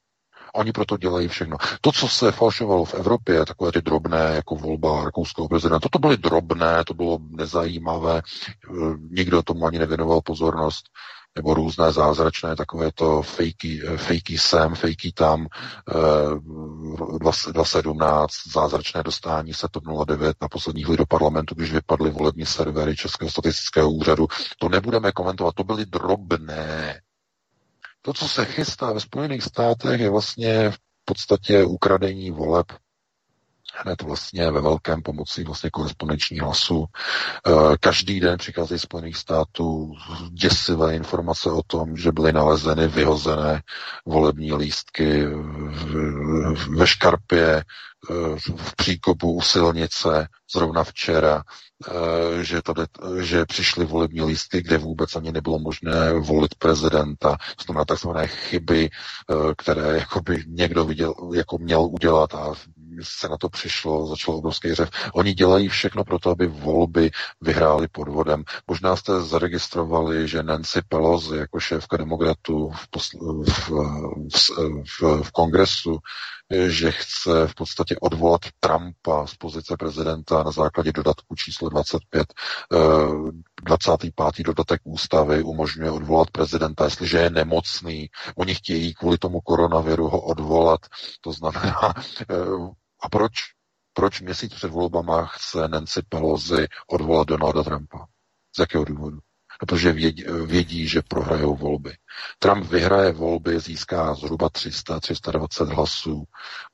[0.55, 1.57] Oni proto dělají všechno.
[1.81, 6.17] To, co se falšovalo v Evropě, takové ty drobné, jako volba rakouského prezidenta, to byly
[6.17, 8.73] drobné, to bylo nezajímavé, eh,
[9.11, 10.87] nikdo tomu ani nevěnoval pozornost
[11.37, 15.47] nebo různé zázračné takové to fejky, eh, fejky sem, fejky tam,
[17.19, 22.47] 2017, eh, zázračné dostání se to 09 na poslední chvíli do parlamentu, když vypadly volební
[22.47, 24.27] servery Českého statistického úřadu.
[24.59, 27.01] To nebudeme komentovat, to byly drobné.
[28.03, 32.67] To, co se chystá ve Spojených státech, je vlastně v podstatě ukradení voleb
[33.77, 36.85] hned vlastně ve velkém pomocí vlastně korespondenční hlasu.
[37.47, 39.93] Eh, každý den přicházejí Spojených států
[40.31, 43.63] děsivé informace o tom, že byly nalezeny, vyhozené
[44.07, 45.27] volební lístky
[46.77, 47.65] ve škarpě, eh,
[48.57, 51.43] v příkopu u silnice, zrovna včera,
[51.89, 52.83] eh, že, tady,
[53.21, 57.37] že přišly volební lístky, kde vůbec ani nebylo možné volit prezidenta.
[57.57, 58.91] To znamená takzvané chyby,
[59.57, 62.53] které jakoby někdo viděl, jako měl udělat a
[63.03, 64.91] se na to přišlo, začalo obrovský řev.
[65.15, 67.11] Oni dělají všechno pro to, aby volby
[67.41, 68.45] vyhráli podvodem.
[68.67, 73.71] Možná jste zaregistrovali, že Nancy Pelosi jako šéfka demokratů v, posl- v,
[74.35, 75.99] v, v, v kongresu
[76.51, 82.27] že chce v podstatě odvolat Trumpa z pozice prezidenta na základě dodatku číslo 25.
[83.65, 84.15] 25.
[84.41, 88.11] Eh, dodatek ústavy umožňuje odvolat prezidenta, jestliže je nemocný.
[88.37, 90.81] Oni chtějí kvůli tomu koronaviru ho odvolat.
[91.21, 91.95] To znamená,
[92.31, 92.35] eh,
[93.03, 93.33] a proč?
[93.93, 98.07] Proč měsíc před volbama chce Nancy Pelosi odvolat Donalda Trumpa?
[98.57, 99.17] Z jakého důvodu?
[99.17, 101.97] No, protože vědí, vědí, že prohrajou volby.
[102.39, 106.25] Trump vyhraje volby, získá zhruba 300-320 hlasů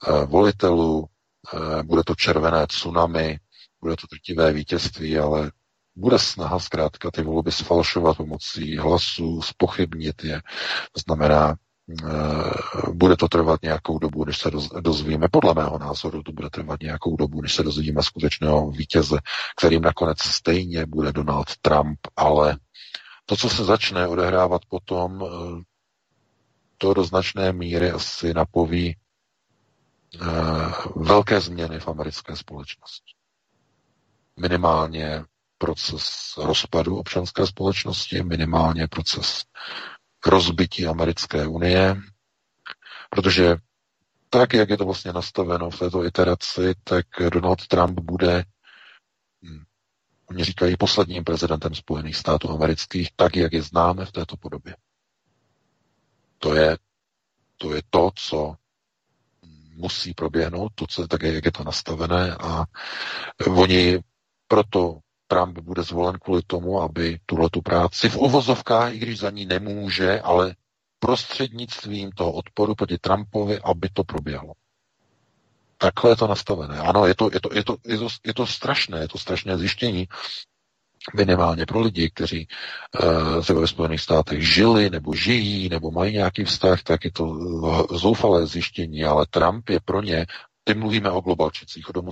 [0.09, 1.07] eh, volitelů,
[1.55, 3.39] eh, bude to červené tsunami,
[3.81, 5.53] bude to trtivé vítězství, ale
[5.97, 10.43] bude snaha zkrátka ty volby sfalšovat pomocí hlasů, spochybnit je.
[10.93, 11.57] To znamená,
[12.93, 14.51] bude to trvat nějakou dobu, než se
[14.81, 15.29] dozvíme.
[15.29, 19.19] Podle mého názoru to bude trvat nějakou dobu, než se dozvíme skutečného vítěze,
[19.57, 22.57] kterým nakonec stejně bude Donald Trump, ale
[23.27, 25.63] to, co se začne odehrávat potom, eh,
[26.79, 28.97] to do značné míry asi napoví
[30.15, 30.27] eh,
[30.97, 33.13] velké změny v americké společnosti.
[34.41, 35.25] Minimálně
[35.59, 39.45] proces rozpadu občanské společnosti, minimálně proces
[40.23, 41.97] k rozbití americké unie,
[43.11, 43.57] protože
[44.31, 48.45] tak, jak je to vlastně nastaveno v této iteraci, tak Donald Trump bude,
[49.43, 49.63] hm,
[50.31, 54.77] oni říkají, posledním prezidentem Spojených států amerických, tak, jak je známe v této podobě.
[56.39, 56.79] To je
[57.57, 58.55] to, je to co
[59.75, 62.65] musí proběhnout, to, co, tak, jak je to nastavené a
[63.57, 63.99] oni
[64.49, 64.99] proto
[65.33, 69.47] Trump bude zvolen kvůli tomu, aby tuhle tu práci v uvozovkách, i když za ní
[69.47, 70.55] nemůže, ale
[70.99, 74.53] prostřednictvím toho odporu proti Trumpovi, aby to proběhlo.
[75.79, 76.79] Takhle je to nastavené.
[76.79, 79.59] Ano, je to, je to, je to, je to, je to strašné, je to strašné
[79.59, 80.09] zjištění,
[81.17, 82.49] minimálně pro lidi, kteří
[83.49, 87.39] uh, ve Spojených státech žili nebo žijí nebo mají nějaký vztah, tak je to
[87.97, 90.27] zoufalé zjištění, ale Trump je pro ně
[90.65, 92.11] Teď mluvíme o globalčicích, o domu.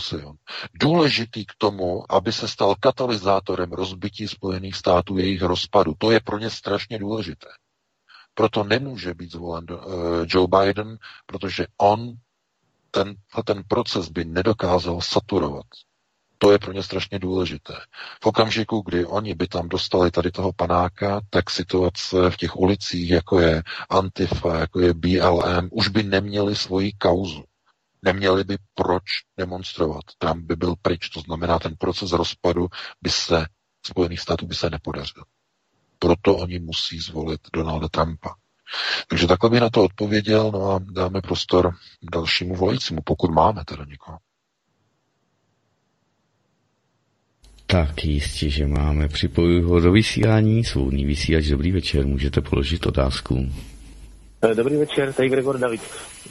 [0.74, 5.94] Důležitý k tomu, aby se stal katalyzátorem rozbití Spojených států, jejich rozpadu.
[5.98, 7.48] To je pro ně strašně důležité.
[8.34, 9.80] Proto nemůže být zvolen uh,
[10.26, 12.14] Joe Biden, protože on
[12.90, 13.14] ten,
[13.44, 15.66] ten proces by nedokázal saturovat.
[16.38, 17.74] To je pro ně strašně důležité.
[18.22, 23.10] V okamžiku, kdy oni by tam dostali tady toho panáka, tak situace v těch ulicích,
[23.10, 27.44] jako je Antifa, jako je BLM, už by neměli svoji kauzu.
[28.02, 29.02] Neměli by proč
[29.38, 30.04] demonstrovat.
[30.18, 32.68] Trump by byl pryč, to znamená, ten proces rozpadu
[33.02, 33.46] by se
[33.86, 35.22] Spojených států by se nepodařil.
[35.98, 38.34] Proto oni musí zvolit Donalda Trumpa.
[39.08, 41.74] Takže takhle bych na to odpověděl, no a dáme prostor
[42.12, 44.18] dalšímu volajícímu, pokud máme teda někoho.
[47.66, 49.08] Tak jistě, že máme.
[49.08, 53.52] Připojuji ho do vysílání, svobodný vysílač, dobrý večer, můžete položit otázku.
[54.42, 55.80] Eh, dobrý večer, tady Gregor David,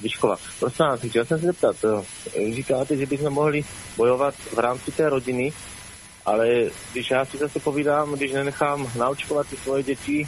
[0.01, 0.35] Vyškova.
[0.59, 3.63] Prosím vás, chtěl jsem se zeptat, eh, říkáte, že bychom mohli
[3.97, 5.53] bojovat v rámci té rodiny,
[6.25, 6.47] ale
[6.91, 10.27] když já si zase povídám, když nenechám naočkovat ty svoje děti,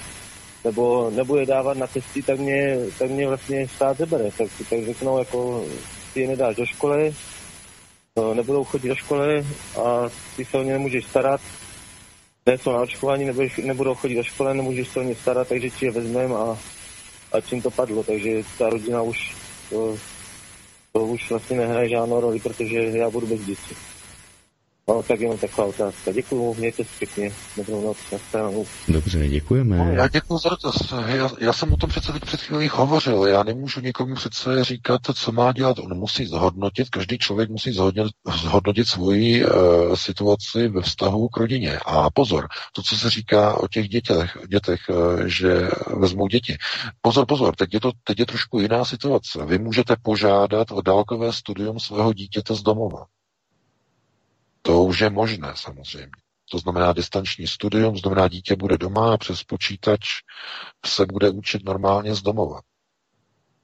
[0.63, 4.23] nebo nebude dávat na testy, tak mě, tak mě vlastně stát zebere.
[4.37, 5.65] Tak, tak řeknou, jako
[6.13, 7.15] ty je nedáš do školy,
[8.17, 9.47] no, nebudou chodit do školy
[9.83, 11.41] a ty se o ně nemůžeš starat,
[12.45, 15.85] nejsou na očkování, nebudeš, nebudou chodit do školy, nemůžeš se o ně starat, takže ti
[15.85, 16.57] je vezmeme a,
[17.31, 18.03] a čím to padlo.
[18.03, 19.35] Takže ta rodina už
[19.69, 19.97] to,
[20.93, 23.75] to už vlastně nehraje žádnou roli, protože já budu bez dětí.
[24.91, 26.11] No, tak jenom taková otázka.
[26.11, 27.31] Děkuju, mějte se pěkně.
[27.57, 27.97] Dobrou noc.
[28.87, 29.77] Dobře, děkujeme.
[29.77, 30.75] No, já děkuji za dotaz.
[31.07, 33.25] Já, já jsem o tom přece teď před chvílí hovořil.
[33.25, 35.79] Já nemůžu nikomu přece říkat, co má dělat.
[35.79, 39.51] On musí zhodnotit, každý člověk musí zhodnotit, zhodnotit svoji uh,
[39.95, 41.79] situaci ve vztahu k rodině.
[41.85, 46.57] A pozor, to, co se říká o těch dětech, dětech uh, že vezmou děti.
[47.01, 49.45] Pozor, pozor, teď je to teď je trošku jiná situace.
[49.45, 53.05] Vy můžete požádat o dálkové studium svého dítěte z domova.
[54.61, 56.11] To už je možné samozřejmě.
[56.51, 59.99] To znamená distanční studium, znamená dítě bude doma a přes počítač
[60.85, 62.61] se bude učit normálně z domova.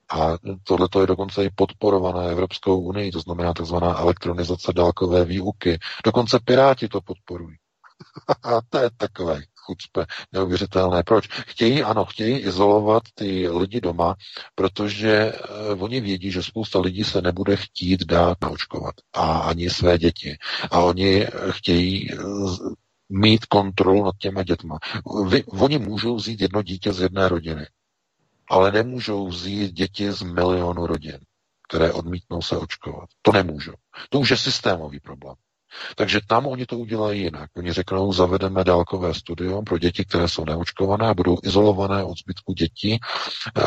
[0.09, 3.75] A tohle je dokonce i podporované Evropskou unii, to znamená tzv.
[3.75, 5.79] elektronizace dálkové výuky.
[6.05, 7.57] Dokonce Piráti to podporují.
[8.43, 11.03] a to je takové chucpe neuvěřitelné.
[11.03, 11.27] Proč?
[11.27, 14.15] Chtějí, ano, chtějí izolovat ty lidi doma,
[14.55, 15.33] protože
[15.73, 18.95] uh, oni vědí, že spousta lidí se nebude chtít dát naočkovat.
[19.13, 20.37] A ani své děti.
[20.71, 22.57] A oni chtějí uh,
[23.09, 24.77] mít kontrolu nad těma dětma.
[25.27, 27.67] Vy, oni můžou vzít jedno dítě z jedné rodiny,
[28.49, 31.19] ale nemůžou vzít děti z milionu rodin,
[31.69, 33.09] které odmítnou se očkovat.
[33.21, 33.73] To nemůžou.
[34.09, 35.35] To už je systémový problém.
[35.95, 37.49] Takže tam oni to udělají jinak.
[37.57, 42.53] Oni řeknou, zavedeme dálkové studium pro děti, které jsou neočkované a budou izolované od zbytku
[42.53, 42.99] dětí,
[43.57, 43.61] eh,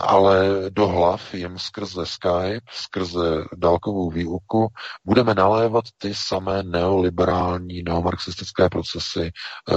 [0.00, 4.68] ale do hlav jim skrze Skype, skrze dálkovou výuku
[5.04, 9.74] budeme nalévat ty samé neoliberální, neomarxistické procesy eh,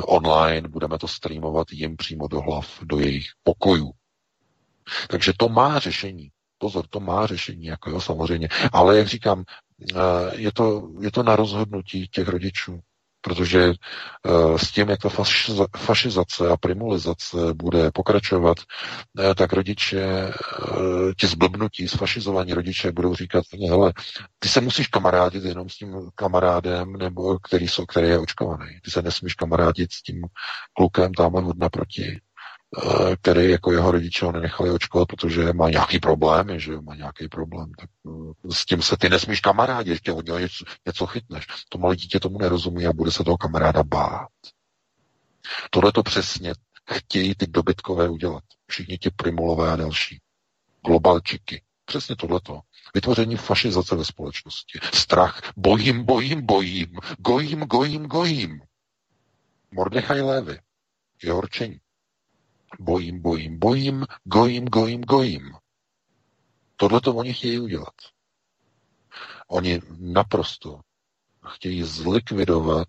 [0.00, 3.90] online, budeme to streamovat jim přímo do hlav, do jejich pokojů.
[5.08, 6.30] Takže to má řešení.
[6.60, 8.48] Pozor, to má řešení, jako jo, samozřejmě.
[8.72, 9.44] Ale jak říkám,
[9.94, 12.80] Eh, je to, je to na rozhodnutí těch rodičů.
[13.22, 15.08] Protože eh, s tím, jak ta
[15.76, 18.58] fašizace a primulizace bude pokračovat,
[19.20, 20.32] eh, tak rodiče,
[21.18, 23.92] ti zblbnutí, sfašizovaní rodiče budou říkat, hele,
[24.38, 28.80] ty se musíš kamarádit jenom s tím kamarádem, nebo který, jsou, který je očkovaný.
[28.84, 30.22] Ty se nesmíš kamarádit s tím
[30.72, 32.20] klukem tam od naproti.
[32.78, 37.28] Eh, který jako jeho rodiče ho nenechali očkovat, protože má nějaký problém, že má nějaký
[37.28, 41.46] problém, tak eh, s tím se ty nesmíš kamarádi, ještě od něho něco, něco chytneš.
[41.68, 44.28] To malé dítě tomu nerozumí a bude se toho kamaráda bát.
[45.70, 46.52] Tohle to přesně
[46.92, 48.44] chtějí ty dobytkové udělat.
[48.66, 50.20] Všichni ti primulové a další.
[50.86, 51.62] Globalčiky.
[51.84, 52.60] Přesně tohleto.
[52.94, 54.78] Vytvoření fašizace ve společnosti.
[54.94, 55.52] Strach.
[55.56, 56.98] Bojím, bojím, bojím.
[57.18, 58.60] Gojím, gojím, gojím.
[59.70, 60.58] Mordechaj Lévy.
[61.22, 61.80] Jeho rčení.
[62.78, 65.52] Bojím, bojím, bojím, gojím, gojím, gojím.
[66.76, 67.94] Tohle to oni chtějí udělat.
[69.48, 70.80] Oni naprosto
[71.48, 72.88] chtějí zlikvidovat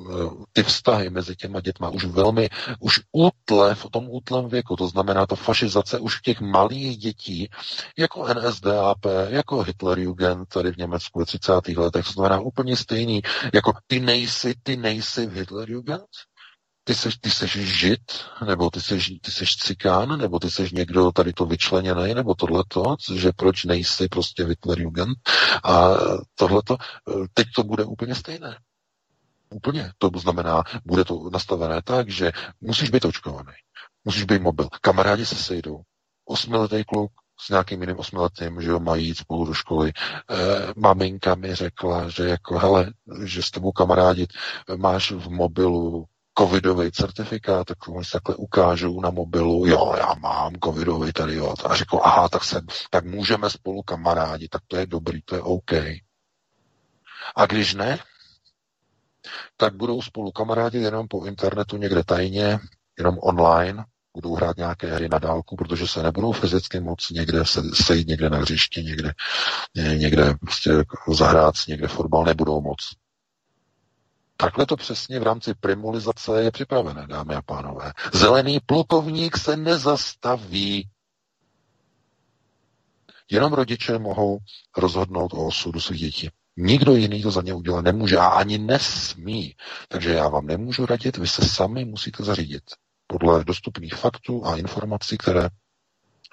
[0.00, 0.04] eh,
[0.52, 2.48] ty vztahy mezi těma dětma už velmi,
[2.80, 7.50] už útle, v tom útlém věku, to znamená to fašizace už těch malých dětí,
[7.98, 8.98] jako NSDAP,
[9.28, 11.52] jako Hitlerjugend tady v Německu ve 30.
[11.76, 13.22] letech, to znamená úplně stejný,
[13.54, 16.06] jako ty nejsi, ty nejsi v Hitlerjugend,
[16.84, 18.00] ty seš, ty seš žid,
[18.46, 22.96] nebo ty seš, ty seš cikán, nebo ty seš někdo tady to vyčleněný, nebo tohleto,
[23.14, 25.18] že proč nejsi prostě Hitlerjugend
[25.64, 25.88] a
[26.34, 26.76] tohleto,
[27.34, 28.58] teď to bude úplně stejné.
[29.50, 29.92] Úplně.
[29.98, 33.52] To znamená, bude to nastavené tak, že musíš být očkovaný,
[34.04, 35.82] musíš být mobil, kamarádi se sejdou,
[36.24, 39.90] osmiletý kluk s nějakým jiným osmiletým, že jo, mají jít spolu do školy.
[39.90, 39.92] E,
[40.76, 42.92] maminka mi řekla, že jako, hele,
[43.24, 44.30] že s tebou kamarádit,
[44.76, 46.06] máš v mobilu
[46.38, 51.54] covidový certifikát, tak se takhle ukážou na mobilu, jo, já mám covidový tady, jo.
[51.64, 52.60] A řekl, aha, tak, se,
[52.90, 55.72] tak můžeme spolu kamarádi, tak to je dobrý, to je OK.
[57.36, 57.98] A když ne,
[59.56, 62.58] tak budou spolu kamarádi jenom po internetu někde tajně,
[62.98, 63.84] jenom online,
[64.14, 68.30] budou hrát nějaké hry na dálku, protože se nebudou fyzicky moc někde se, sejít někde
[68.30, 69.12] na hřišti, někde,
[69.96, 70.70] někde prostě
[71.12, 72.78] zahrát někde fotbal, nebudou moc.
[74.42, 77.92] Takhle to přesně v rámci primulizace je připravené, dámy a pánové.
[78.12, 80.88] Zelený plukovník se nezastaví.
[83.30, 84.38] Jenom rodiče mohou
[84.76, 86.30] rozhodnout o osudu svých dětí.
[86.56, 89.56] Nikdo jiný to za ně udělat nemůže a ani nesmí.
[89.88, 92.62] Takže já vám nemůžu radit, vy se sami musíte zařídit
[93.06, 95.48] podle dostupných faktů a informací, které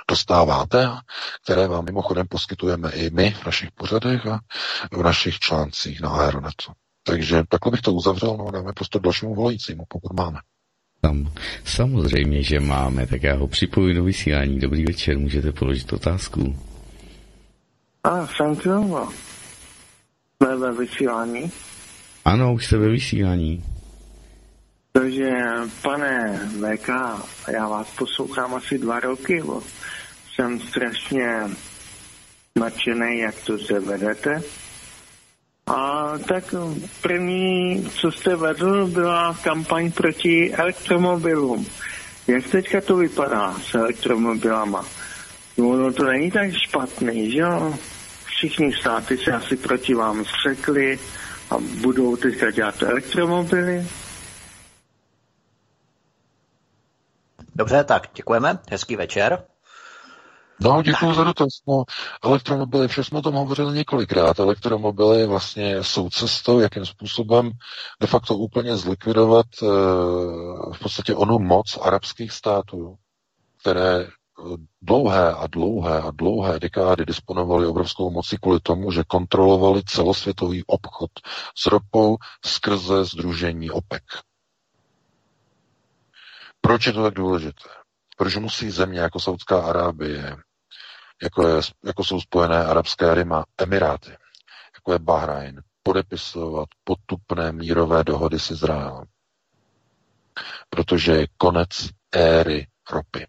[0.09, 0.89] dostáváte
[1.43, 4.39] které vám mimochodem poskytujeme i my v našich pořadech a
[4.91, 6.71] v našich článcích na Aeronetu.
[7.09, 10.39] Takže takhle bych to uzavřel, no a dáme prostě dalšímu volajícímu, pokud máme.
[11.01, 11.31] Tam,
[11.65, 14.59] samozřejmě, že máme, tak já ho připoju do vysílání.
[14.59, 16.55] Dobrý večer, můžete položit otázku.
[18.03, 19.07] A, Santiago.
[20.35, 21.51] Jsme ve vysílání?
[22.25, 23.63] Ano, už jste ve vysílání.
[24.91, 25.31] Takže,
[25.81, 26.89] pane VK,
[27.51, 29.61] já vás poslouchám asi dva roky, bo
[30.35, 31.43] jsem strašně
[32.59, 34.41] nadšený, jak to se vedete.
[35.69, 36.55] A tak
[37.01, 41.65] první, co jste vedl, byla kampaň proti elektromobilům.
[42.27, 44.85] Jak teďka to vypadá s elektromobilama?
[45.57, 47.73] No, no to není tak špatný, že jo?
[48.25, 50.99] Všichni státy se asi proti vám střekli
[51.49, 53.87] a budou teďka dělat elektromobily.
[57.55, 58.59] Dobře, tak děkujeme.
[58.71, 59.43] Hezký večer.
[60.61, 61.47] No, děkuji za dotaz.
[61.67, 61.83] No,
[62.23, 64.39] elektromobily, vše jsme o tom hovořili několikrát.
[64.39, 67.51] Elektromobily vlastně jsou cestou, jakým způsobem
[68.01, 69.65] de facto úplně zlikvidovat e,
[70.73, 72.95] v podstatě onu moc arabských států,
[73.61, 74.07] které eh,
[74.81, 81.11] dlouhé a dlouhé a dlouhé dekády disponovali obrovskou mocí kvůli tomu, že kontrolovali celosvětový obchod
[81.57, 84.03] s ropou skrze združení OPEC.
[86.61, 87.69] Proč je to tak důležité?
[88.17, 90.37] Protože musí země jako Saudská Arábie,
[91.23, 94.11] jako, je, jako jsou Spojené Arabské Rima, Emiráty,
[94.75, 99.05] jako je Bahrajn, podepisovat potupné mírové dohody s Izraelem.
[100.69, 103.27] Protože je konec éry ropy.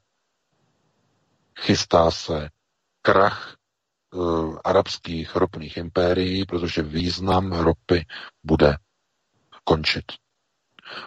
[1.61, 2.49] Chystá se
[3.03, 3.57] krach
[4.15, 8.07] uh, arabských ropných impérií, protože význam ropy
[8.45, 8.77] bude
[9.65, 10.05] končit.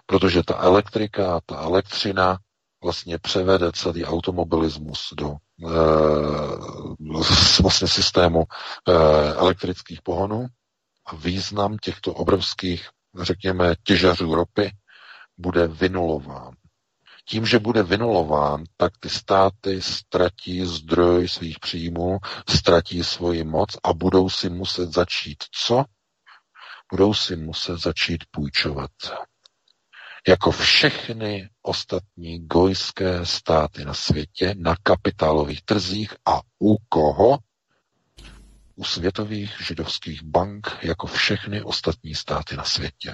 [0.06, 2.38] Protože ta elektrika, ta elektřina
[2.84, 5.70] vlastně převede celý automobilismus do e,
[7.62, 8.94] vlastně systému e,
[9.34, 10.46] elektrických pohonů
[11.06, 12.90] a význam těchto obrovských,
[13.22, 14.72] řekněme, těžařů ropy
[15.38, 16.52] bude vynulován.
[17.26, 22.18] Tím, že bude vynulován, tak ty státy ztratí zdroj svých příjmů,
[22.50, 25.86] ztratí svoji moc a budou si muset začít co?
[26.92, 28.92] Budou si muset začít půjčovat
[30.28, 37.38] jako všechny ostatní gojské státy na světě na kapitálových trzích a u koho?
[38.76, 43.14] U světových židovských bank, jako všechny ostatní státy na světě.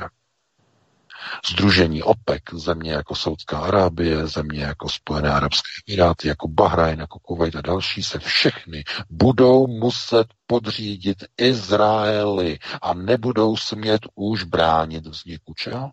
[1.51, 7.55] Združení OPEC, země jako Saudská Arábie, země jako Spojené Arabské Emiráty, jako Bahrajn, jako Kuwait
[7.55, 15.91] a další, se všechny budou muset podřídit Izraeli a nebudou smět už bránit vzniku čeho?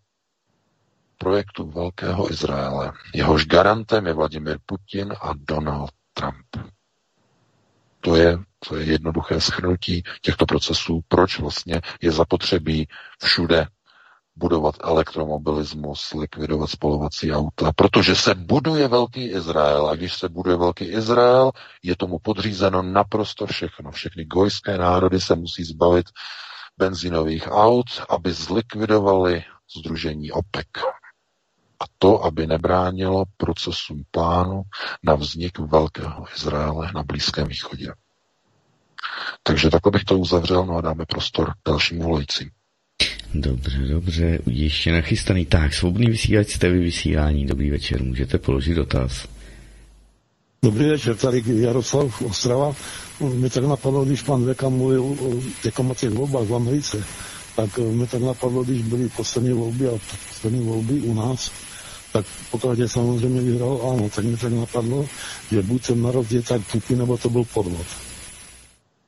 [1.19, 2.93] Projektu Velkého Izraele.
[3.15, 6.71] Jehož garantem je Vladimir Putin a Donald Trump.
[8.01, 8.39] To je,
[8.69, 12.89] to je jednoduché schrnutí těchto procesů, proč vlastně je zapotřebí
[13.23, 13.67] všude
[14.37, 20.85] budovat elektromobilismus, likvidovat spolovací auta, protože se buduje velký Izrael a když se buduje velký
[20.85, 21.51] Izrael,
[21.83, 23.91] je tomu podřízeno naprosto všechno.
[23.91, 26.07] Všechny gojské národy se musí zbavit
[26.79, 29.45] benzínových aut, aby zlikvidovali
[29.79, 30.67] združení OPEC.
[31.81, 34.63] A to, aby nebránilo procesům plánu
[35.03, 37.93] na vznik velkého Izraele na Blízkém východě.
[39.43, 42.51] Takže takhle bych to uzavřel, no a dáme prostor dalším volajícím.
[43.35, 45.47] Dobře, dobře, ještě nachystaný.
[45.47, 47.47] Tak, svobodný vysílač, jste vy vysílání.
[47.47, 49.29] Dobrý večer, můžete položit dotaz.
[50.63, 52.75] Dobrý večer, tady Jaroslav Ostrava.
[53.21, 57.05] Mě tak napadlo, když pan Veka mluvil o těch volbách v Americe,
[57.57, 59.93] tak mě tak napadlo, když byly poslední volby a
[60.29, 61.51] poslední volby u nás,
[62.17, 65.07] tak pokaždé samozřejmě vyhrál ano, tak mě tak napadlo,
[65.51, 67.87] že buď jsem na rozdíl tak tupý, nebo to byl podvod.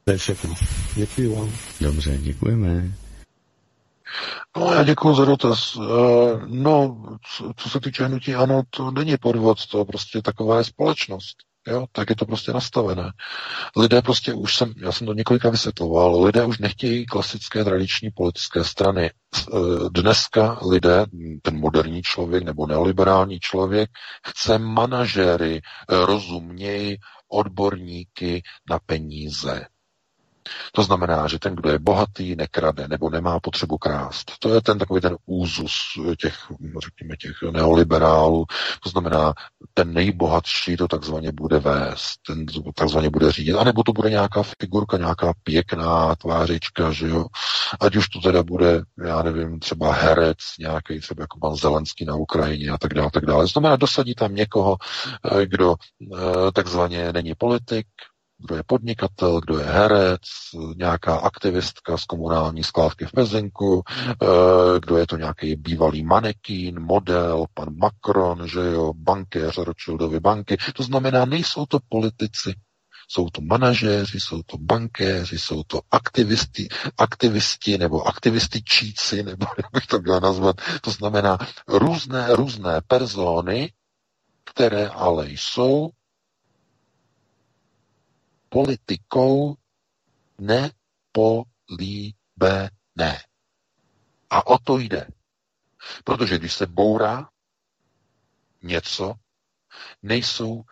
[0.05, 0.55] To je všechno.
[0.95, 1.53] Děkuji vám.
[1.81, 2.93] Dobře, děkujeme.
[4.57, 5.77] No, já děkuji za dotaz.
[5.77, 7.05] Eh, no,
[7.37, 11.37] co, co se týče hnutí, ano, to není podvod, to prostě taková je společnost.
[11.69, 13.13] Jo, tak je to prostě nastavené.
[13.77, 18.65] Lidé prostě už jsem, já jsem to několika vysvětloval, lidé už nechtějí klasické tradiční politické
[18.65, 19.11] strany.
[19.11, 19.57] Eh,
[19.91, 21.07] dneska lidé,
[21.43, 23.91] ten moderní člověk nebo neoliberální člověk,
[24.27, 26.97] chce manažéry, eh, rozumějí
[27.29, 29.67] odborníky na peníze.
[30.73, 34.33] To znamená, že ten, kdo je bohatý, nekrade nebo nemá potřebu krást.
[34.39, 35.73] To je ten takový ten úzus
[36.21, 36.35] těch,
[36.85, 38.45] řekněme, těch neoliberálů.
[38.83, 39.35] To znamená,
[39.75, 43.55] ten nejbohatší to takzvaně bude vést, ten takzvaně bude řídit.
[43.55, 47.27] A nebo to bude nějaká figurka, nějaká pěkná tvářička, že jo.
[47.81, 52.15] Ať už to teda bude, já nevím, třeba herec, nějaký třeba jako pan Zelenský na
[52.15, 53.45] Ukrajině a tak dále, tak dále.
[53.45, 54.77] To znamená, dosadí tam někoho,
[55.33, 57.87] eh, kdo eh, takzvaně není politik,
[58.39, 60.21] kdo je podnikatel, kdo je herec,
[60.77, 63.83] nějaká aktivistka z komunální skládky v Pezinku,
[64.23, 64.27] eh,
[64.81, 70.57] kdo je to nějaký bývalý manekín, model, pan Macron, že jo, bankéř Rothschildovy banky.
[70.75, 72.55] To znamená, nejsou to politici,
[73.09, 79.87] jsou to manažéři, jsou to bankéři, jsou to aktivisti, aktivisti nebo aktivističíci, nebo jak bych
[79.87, 80.57] to měl nazvat.
[80.81, 81.39] To znamená
[81.69, 83.73] různé, různé persony,
[84.45, 85.91] které ale jsou
[88.49, 89.57] politikou
[90.39, 92.15] nepolíbené.
[94.31, 95.07] A o to jde.
[96.05, 97.29] Protože když se bourá
[98.63, 99.15] něco,
[100.03, 100.63] nejsou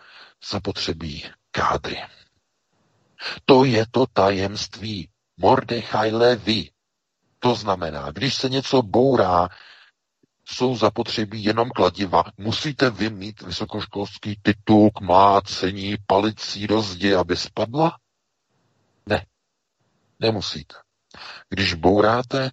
[0.51, 2.03] zapotřebí kádry.
[3.45, 6.71] To je to tajemství Mordechaj Levi.
[7.39, 9.49] To znamená, když se něco bourá,
[10.49, 12.25] jsou zapotřebí jenom kladiva.
[12.39, 17.97] Musíte vy mít vysokoškolský titul k mlácení palicí do zdi, aby spadla?
[19.07, 19.27] Ne,
[20.21, 20.75] nemusíte.
[21.49, 22.51] Když bouráte,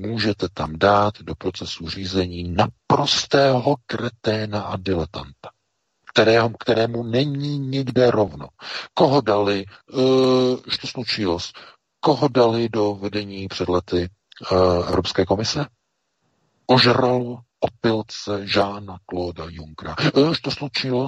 [0.00, 5.50] můžete tam dát do procesu řízení naprostého kreténa a diletanta,
[6.12, 8.48] kterého, kterému není nikde rovno.
[8.94, 11.38] Koho dali, uh, to slučilo,
[12.00, 14.08] koho dali do vedení před lety
[14.52, 15.66] uh, Evropské komise?
[16.66, 19.96] Ožralo opilce Žána Klóda Junkra.
[20.30, 21.06] Až to slučilo,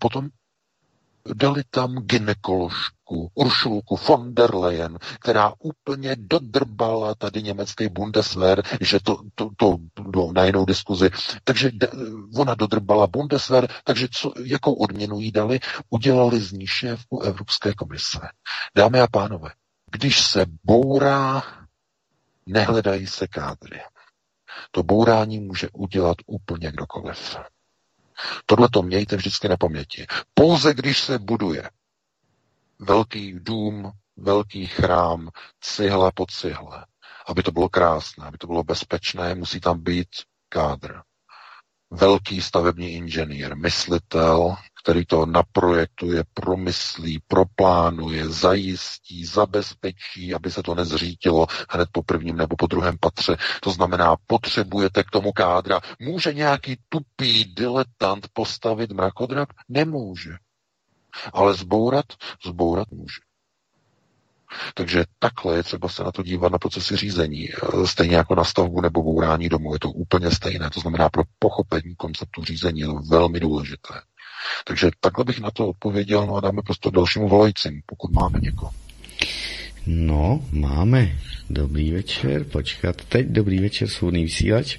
[0.00, 0.28] potom
[1.34, 9.22] dali tam ginekoložku Uršulku von der Leyen, která úplně dodrbala tady německý Bundeswehr, že to,
[9.34, 11.10] to, to bylo na jinou diskuzi.
[11.44, 11.70] Takže
[12.36, 15.60] ona dodrbala Bundeswehr, takže co, jakou odměnu jí dali?
[15.90, 18.18] Udělali z ní šéfku Evropské komise.
[18.76, 19.50] Dámy a pánové,
[19.90, 21.42] když se bourá,
[22.46, 23.80] nehledají se kádry.
[24.70, 27.36] To bourání může udělat úplně kdokoliv.
[28.46, 30.06] Tohle to mějte vždycky na paměti.
[30.34, 31.70] Pouze když se buduje
[32.78, 35.28] velký dům, velký chrám,
[35.60, 36.86] cihla po cihle,
[37.26, 40.08] aby to bylo krásné, aby to bylo bezpečné, musí tam být
[40.48, 41.00] kádr.
[41.90, 51.46] Velký stavební inženýr, myslitel, který to naprojektuje, promyslí, proplánuje, zajistí, zabezpečí, aby se to nezřítilo
[51.70, 53.36] hned po prvním nebo po druhém patře.
[53.62, 55.80] To znamená, potřebujete k tomu kádra.
[56.00, 59.48] Může nějaký tupý diletant postavit mrakodrap?
[59.68, 60.30] Nemůže.
[61.32, 62.06] Ale zbourat?
[62.46, 63.20] Zbourat může.
[64.74, 67.48] Takže takhle je třeba se na to dívat na procesy řízení.
[67.84, 69.72] Stejně jako na stavbu nebo bourání domu.
[69.72, 70.70] Je to úplně stejné.
[70.70, 73.94] To znamená, pro pochopení konceptu řízení je to velmi důležité.
[74.64, 78.72] Takže takhle bych na to odpověděl, no a dáme prostě dalšímu volajícím, pokud máme někoho.
[79.86, 81.18] No, máme.
[81.50, 83.26] Dobrý večer, počkat teď.
[83.26, 84.78] Dobrý večer, svobodný vysílač.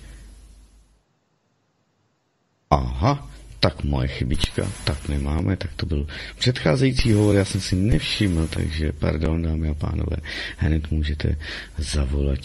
[2.69, 3.29] Aha,
[3.59, 6.07] tak moje chybička, tak nemáme, tak to byl
[6.37, 10.17] předcházející hovor, já jsem si nevšiml, takže pardon, dámy a pánové,
[10.57, 11.35] hned můžete
[11.77, 12.39] zavolat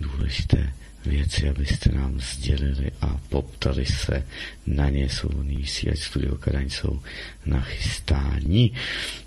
[0.00, 0.72] důležité
[1.06, 4.26] věci, abyste nám sdělili a poptali se
[4.66, 5.08] na ně.
[5.08, 7.00] Svobodný vysílač Studio Kadaň jsou
[7.46, 8.72] na chystání.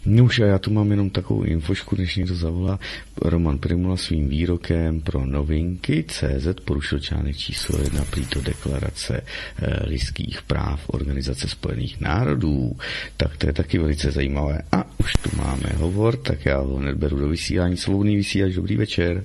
[0.05, 2.79] No už a já tu mám jenom takovou infošku, než někdo zavolá.
[3.21, 10.41] Roman Primula svým výrokem pro novinky CZ porušil článek číslo jedna prýto deklarace eh, lidských
[10.41, 12.77] práv Organizace spojených národů.
[13.17, 14.61] Tak to je taky velice zajímavé.
[14.71, 17.77] A už tu máme hovor, tak já ho hned beru do vysílání.
[17.77, 19.23] Svobodný vysílač, dobrý večer.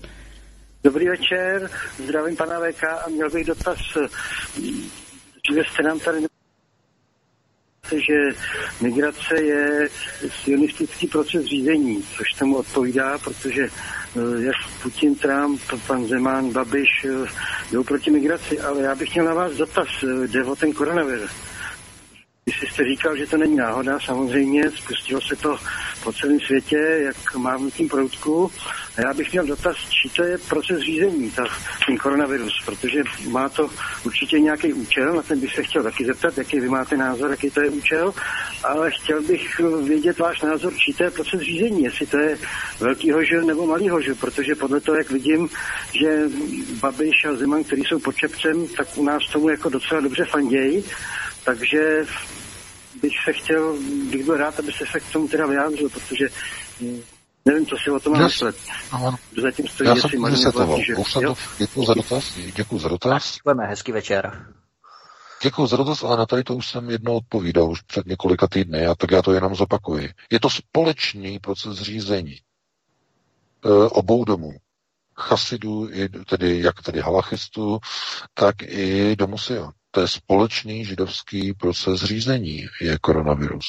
[0.84, 1.70] Dobrý večer,
[2.04, 3.78] zdravím pana VK a měl bych dotaz.
[5.44, 6.26] Dříve jste nám tady
[7.92, 8.14] že
[8.80, 9.88] migrace je
[10.44, 17.28] sionistický proces řízení, což tomu odpovídá, protože eh, jak Putin, Trump, pan Zeman, Babiš eh,
[17.72, 21.30] jdou proti migraci, ale já bych měl na vás dotaz, eh, jde o ten koronavirus.
[22.44, 25.56] Když jste říkal, že to není náhoda, samozřejmě, spustilo se to
[26.05, 28.51] po celém světě, jak mávnutím proutku.
[28.97, 31.44] A já bych měl dotaz, či to je proces řízení, ta,
[31.86, 33.70] ten koronavirus, protože má to
[34.05, 37.51] určitě nějaký účel, na ten bych se chtěl taky zeptat, jaký vy máte názor, jaký
[37.51, 38.14] to je účel,
[38.64, 42.39] ale chtěl bych vědět váš názor, či to je proces řízení, jestli to je
[42.81, 45.48] velký hožil nebo malý hožil, protože podle toho, jak vidím,
[45.93, 46.23] že
[46.81, 50.85] Babiš a Zeman, který jsou pod čepcem, tak u nás tomu jako docela dobře fandějí,
[51.44, 52.05] takže
[53.01, 53.77] bych se chtěl,
[54.10, 56.28] bych byl rád, abyste se k tomu teda vyjádřil, protože
[56.81, 57.02] hm,
[57.44, 58.56] nevím, co si o tom mám myslet.
[59.43, 60.78] Zatím stojí Já jsem vysvětloval.
[60.98, 62.39] Už jsem to, děkuji za dotaz.
[62.56, 63.35] Děkuji za dotaz.
[63.35, 64.47] Děkujeme, hezký večer.
[65.43, 68.86] Děkuji za dotaz, ale na tady to už jsem jednou odpovídal, už před několika týdny,
[68.86, 70.10] a tak já to jenom zopakuji.
[70.31, 72.40] Je to společný proces řízení e,
[73.89, 74.52] obou domů.
[75.16, 75.89] Chasidů,
[76.27, 77.78] tedy jak tedy halachistů,
[78.35, 83.66] tak i domu Sion to je společný židovský proces řízení, je koronavirus.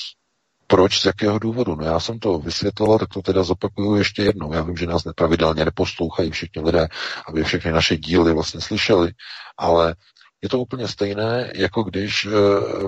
[0.68, 1.76] Proč, z jakého důvodu?
[1.76, 4.54] No já jsem to vysvětloval, tak to teda zopakuju ještě jednou.
[4.54, 6.88] Já vím, že nás nepravidelně neposlouchají všichni lidé,
[7.28, 9.12] aby všechny naše díly vlastně slyšeli,
[9.58, 9.96] ale
[10.44, 12.30] je to úplně stejné, jako když e,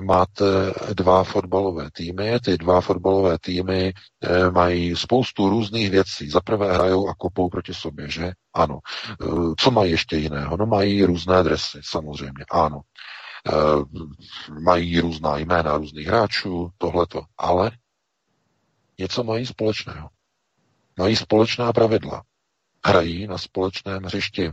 [0.00, 0.44] máte
[0.94, 2.40] dva fotbalové týmy.
[2.40, 3.92] Ty dva fotbalové týmy
[4.22, 6.30] e, mají spoustu různých věcí.
[6.30, 8.32] Za prvé hrajou a kopou proti sobě, že?
[8.54, 8.78] Ano.
[9.22, 9.26] E,
[9.58, 10.56] co mají ještě jiného?
[10.56, 12.44] No mají různé dresy, samozřejmě.
[12.50, 12.80] Ano.
[13.46, 13.52] Eh,
[14.60, 17.70] mají různá jména různých hráčů, tohleto, ale
[18.98, 20.10] něco mají společného.
[20.98, 22.22] Mají společná pravidla.
[22.86, 24.50] Hrají na společném hřišti.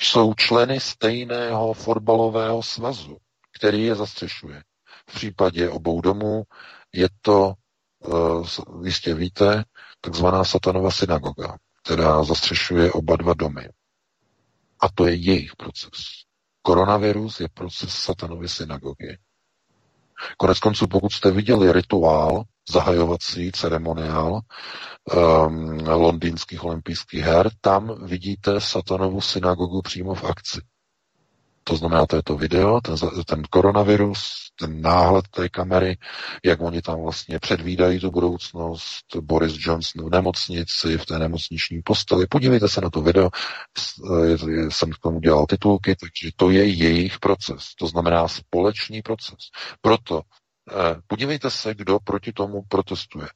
[0.00, 3.18] Jsou členy stejného fotbalového svazu,
[3.58, 4.62] který je zastřešuje.
[5.10, 6.42] V případě obou domů
[6.92, 7.54] je to,
[7.98, 8.46] uh,
[8.84, 9.64] jistě víte,
[10.00, 13.68] takzvaná satanova synagoga, která zastřešuje oba dva domy.
[14.80, 16.21] A to je jejich proces.
[16.62, 19.18] Koronavirus je proces satanovy synagogy.
[20.36, 29.20] Konec konců, pokud jste viděli rituál, zahajovací ceremoniál um, londýnských olympijských her, tam vidíte satanovu
[29.20, 30.60] synagogu přímo v akci.
[31.64, 35.98] To znamená, to je to video, ten, ten koronavirus, ten náhled té kamery,
[36.44, 42.26] jak oni tam vlastně předvídají tu budoucnost, Boris Johnson v nemocnici, v té nemocniční posteli.
[42.26, 43.30] Podívejte se na to video,
[44.68, 49.38] jsem k tomu dělal titulky, takže to je jejich proces, to znamená společný proces.
[49.80, 50.22] Proto
[50.70, 53.26] eh, podívejte se, kdo proti tomu protestuje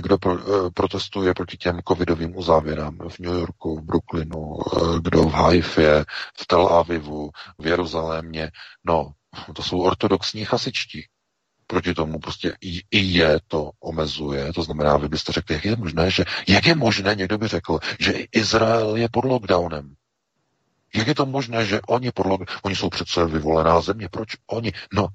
[0.00, 5.22] kdo pro, eh, protestuje proti těm covidovým uzávěrám v New Yorku, v Brooklynu, eh, kdo
[5.22, 6.04] v Haifě,
[6.40, 8.50] v Tel Avivu, v Jeruzalémě.
[8.84, 9.12] No,
[9.54, 11.06] to jsou ortodoxní chasičtí.
[11.66, 14.52] Proti tomu prostě i, i je to omezuje.
[14.52, 17.78] To znamená, vy byste řekli, jak je možné, že jak je možné, někdo by řekl,
[18.00, 19.94] že Izrael je pod lockdownem.
[20.94, 24.72] Jak je to možné, že oni pod lockdownem, oni jsou přece vyvolená země, proč oni?
[24.92, 25.08] No,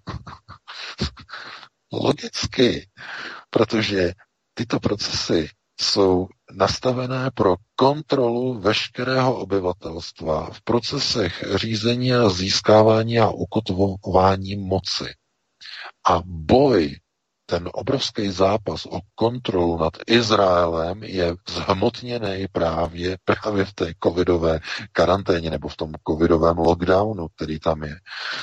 [1.92, 2.88] logicky,
[3.50, 4.14] protože
[4.56, 5.50] tyto procesy
[5.82, 15.14] jsou nastavené pro kontrolu veškerého obyvatelstva v procesech řízení a získávání a ukotvování moci.
[16.10, 16.96] A boj,
[17.46, 24.60] ten obrovský zápas o kontrolu nad Izraelem je zhmotněný právě, právě v té covidové
[24.92, 27.96] karanténě nebo v tom covidovém lockdownu, který tam je.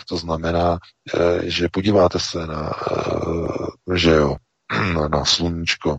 [0.09, 0.78] To znamená,
[1.14, 4.36] eh, že podíváte se na, eh, že jo,
[5.12, 5.97] na sluníčko,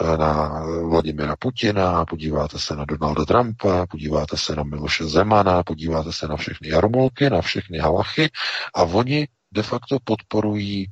[0.00, 6.12] eh, na Vladimira Putina, podíváte se na Donalda Trumpa, podíváte se na Miloše Zemana, podíváte
[6.12, 8.30] se na všechny jarmolky, na všechny halachy
[8.74, 10.86] a oni de facto podporují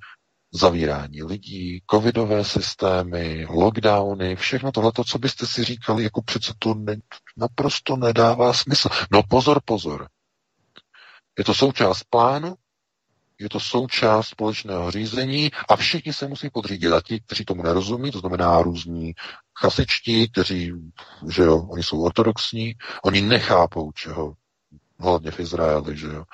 [0.53, 6.97] zavírání lidí, covidové systémy, lockdowny, všechno tohle, co byste si říkali, jako přece to ne,
[7.37, 8.89] naprosto nedává smysl.
[9.13, 10.09] No pozor, pozor.
[11.39, 12.55] Je to součást plánu,
[13.41, 16.93] je to součást společného řízení a všichni se musí podřídit.
[16.93, 19.15] A ti, kteří tomu nerozumí, to znamená různí
[19.59, 20.73] chasičtí, kteří,
[21.31, 22.75] že jo, oni jsou ortodoxní,
[23.05, 24.35] oni nechápou, čeho
[25.01, 26.25] hlavně v Izraeli, že jo.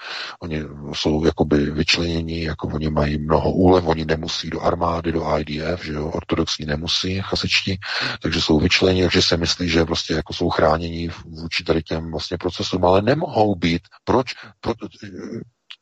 [0.41, 0.63] Oni
[0.93, 5.93] jsou jakoby vyčlenění, jako oni mají mnoho úlev, oni nemusí do armády, do IDF, že
[5.93, 7.79] jo, ortodoxní nemusí, chasičtí,
[8.23, 12.39] takže jsou vyčleněni, takže se myslí, že prostě jako jsou chráněni vůči tady těm vlastně
[12.39, 13.83] procesům, ale nemohou být.
[14.05, 14.35] Proč?
[14.61, 14.75] Pro,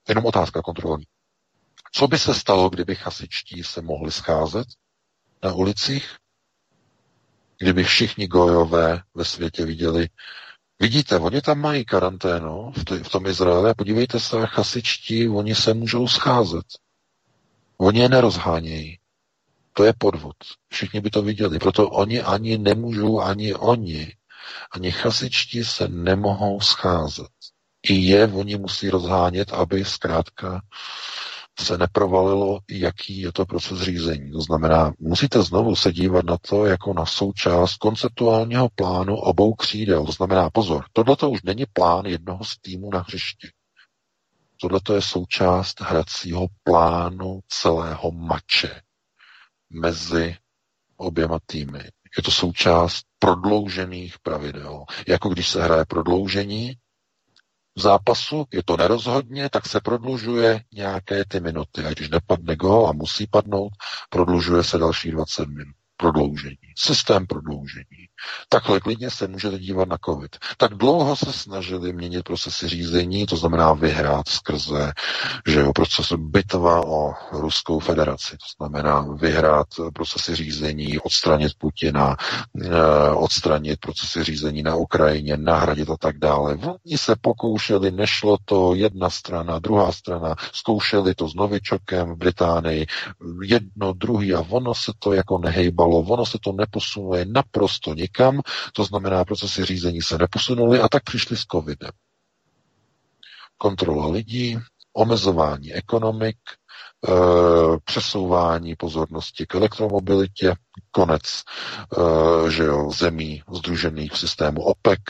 [0.08, 1.04] jenom otázka kontrolní.
[1.92, 4.66] Co by se stalo, kdyby chasičtí se mohli scházet
[5.42, 6.16] na ulicích?
[7.58, 10.08] Kdyby všichni gojové ve světě viděli,
[10.82, 15.74] Vidíte, oni tam mají karanténu v, v tom Izraeli a podívejte se, chasičtí, oni se
[15.74, 16.64] můžou scházet.
[17.76, 18.98] Oni je nerozhánějí.
[19.72, 20.36] To je podvod.
[20.72, 21.58] Všichni by to viděli.
[21.58, 24.12] Proto oni ani nemůžou, ani oni,
[24.70, 27.30] ani chasičtí se nemohou scházet.
[27.82, 30.60] I je oni musí rozhánět, aby zkrátka
[31.60, 34.32] se neprovalilo, jaký je to proces řízení.
[34.32, 40.06] To znamená, musíte znovu se dívat na to jako na součást konceptuálního plánu obou křídel.
[40.06, 43.48] To znamená, pozor, tohle to už není plán jednoho z týmů na hřišti.
[44.60, 48.80] Tohle je součást hracího plánu celého mače
[49.70, 50.36] mezi
[50.96, 51.78] oběma týmy.
[52.16, 54.84] Je to součást prodloužených pravidel.
[55.08, 56.76] Jako když se hraje prodloužení,
[57.76, 61.84] zápasu, je to nerozhodně, tak se prodlužuje nějaké ty minuty.
[61.84, 63.72] A když nepadne gol a musí padnout,
[64.10, 68.06] prodlužuje se další 20 minut prodloužení, systém prodloužení.
[68.48, 70.36] Takhle klidně se můžete dívat na COVID.
[70.56, 74.92] Tak dlouho se snažili měnit procesy řízení, to znamená vyhrát skrze
[75.46, 82.16] že jo, proces bitva o Ruskou federaci, to znamená vyhrát procesy řízení, odstranit Putina,
[82.64, 86.54] eh, odstranit procesy řízení na Ukrajině, nahradit a tak dále.
[86.54, 92.86] Oni se pokoušeli, nešlo to jedna strana, druhá strana, zkoušeli to s Novičokem v Británii,
[93.42, 98.40] jedno, druhý a ono se to jako nehejbalo ono se to neposunuje naprosto nikam,
[98.72, 101.90] to znamená, procesy řízení se neposunuly a tak přišli s covidem.
[103.58, 104.58] Kontrola lidí,
[104.92, 107.10] omezování ekonomik, e,
[107.84, 110.54] přesouvání pozornosti k elektromobilitě,
[110.90, 115.00] konec e, že jo, zemí združených v systému OPEC,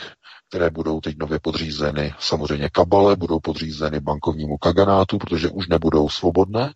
[0.49, 6.73] které budou teď nově podřízeny samozřejmě kabale, budou podřízeny bankovnímu kaganátu, protože už nebudou svobodné,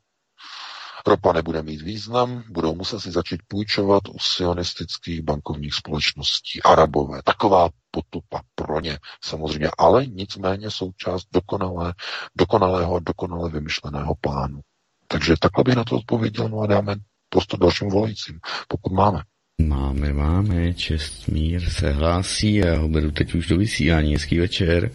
[1.08, 6.64] Ropa nebude mít význam, budou muset si začít půjčovat u sionistických bankovních společností.
[6.64, 11.94] Arabové, taková potupa pro ně samozřejmě, ale nicméně součást dokonalé,
[12.38, 14.62] dokonalého a dokonale vymyšleného plánu.
[15.08, 16.96] Takže takhle bych na to odpověděl, no a dáme
[17.30, 19.22] prostor dalším volajícím, pokud máme.
[19.62, 24.14] Máme, máme, Čestmír se hlásí já ho beru teď už do vysílání.
[24.14, 24.92] Hezký večer.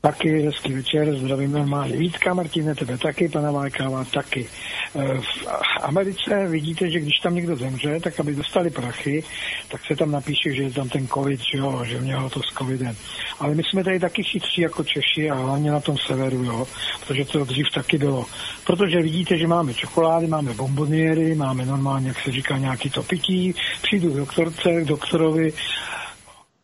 [0.00, 1.96] Taky hezký večer, zdravím normálně.
[1.96, 4.46] Vítka, Martine, tebe taky, pana Vájkáva taky.
[4.94, 9.24] E, v Americe vidíte, že když tam někdo zemře, tak aby dostali prachy,
[9.68, 12.54] tak se tam napíše, že je tam ten covid, že, jo, že mělo to s
[12.58, 12.96] covidem.
[13.38, 16.66] Ale my jsme tady taky chytří jako Češi a hlavně na tom severu, jo,
[17.06, 18.26] protože to dřív taky bylo.
[18.66, 23.54] Protože vidíte, že máme čokolády, máme bomboniery, máme normálně, jak se říká, nějaký to pití,
[23.82, 25.52] přijdu k doktorce, k doktorovi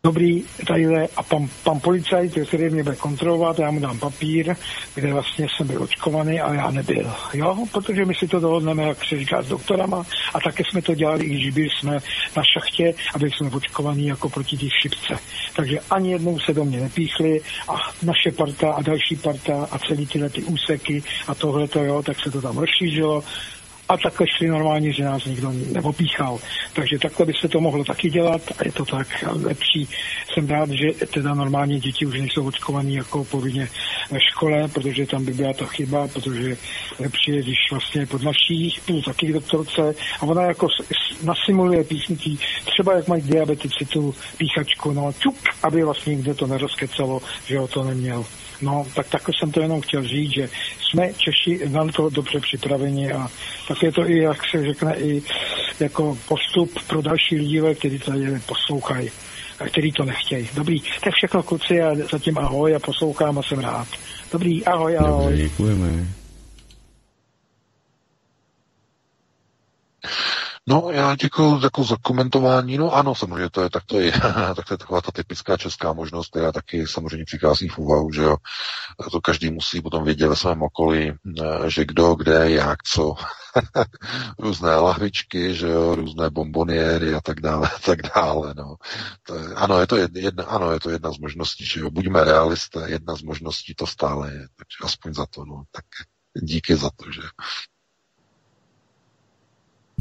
[0.05, 4.56] dobrý, tadyhle a pan, pan policajt, který mě bude kontrolovat, já mu dám papír,
[4.94, 7.12] kde vlastně jsem byl očkovaný a já nebyl.
[7.35, 10.94] Jo, protože my si to dohodneme, jak se říká, s doktorama a také jsme to
[10.94, 11.93] dělali, i když byli jsme
[12.36, 15.18] na šachtě a byli jsme očkovaní jako proti těch šipce.
[15.56, 17.72] Takže ani jednou se do mě nepíchli a
[18.02, 22.16] naše parta a další parta a celý tyhle ty úseky a tohle to jo, tak
[22.20, 23.24] se to tam rozšířilo
[23.89, 26.39] a takhle šli normálně, že nás nikdo neopíchal.
[26.73, 29.89] Takže takhle by se to mohlo taky dělat a je to tak lepší.
[30.32, 33.69] Jsem rád, že teda normálně děti už nejsou očkovaný jako povinně
[34.11, 36.56] ve škole, protože tam by byla ta chyba, protože
[36.98, 40.69] lepší je, když vlastně pod naší, půl taky doktorce a ona jako
[41.23, 47.23] nasimuluje písnití, třeba jak mají diabetici tu píchačku, no čup, aby vlastně nikdo to nerozkecalo,
[47.47, 48.24] že ho to neměl.
[48.62, 50.48] No, tak takhle jsem to jenom chtěl říct, že
[50.81, 51.60] jsme Češi
[51.97, 53.28] to dobře připraveni a
[53.68, 55.22] tak je to i, jak se řekne, i
[55.81, 59.10] jako postup pro další lidi, kteří tady poslouchají
[59.60, 60.48] a kteří to nechtějí.
[60.54, 63.88] Dobrý, tak všechno kluci a zatím ahoj a poslouchám a jsem rád.
[64.32, 65.24] Dobrý, ahoj, ahoj.
[65.24, 66.06] Dobře, děkujeme.
[70.68, 72.78] No, já děkuji jako za komentování.
[72.78, 74.12] No ano, samozřejmě, to je, tak to je,
[74.56, 78.22] tak to je taková ta typická česká možnost, která taky samozřejmě přichází v úvahu, že
[78.22, 78.36] jo.
[79.12, 83.14] To každý musí potom vědět ve svém okolí, eh, že kdo, kde, jak, co.
[84.38, 88.76] různé lahvičky, že jo, různé bomboniéry a tak dále, a tak dále, no.
[89.22, 92.24] To je, ano, je to jedna, ano, je to jedna z možností, že jo, buďme
[92.24, 95.84] realisté, jedna z možností to stále je, takže aspoň za to, no, tak
[96.43, 97.20] díky za to, že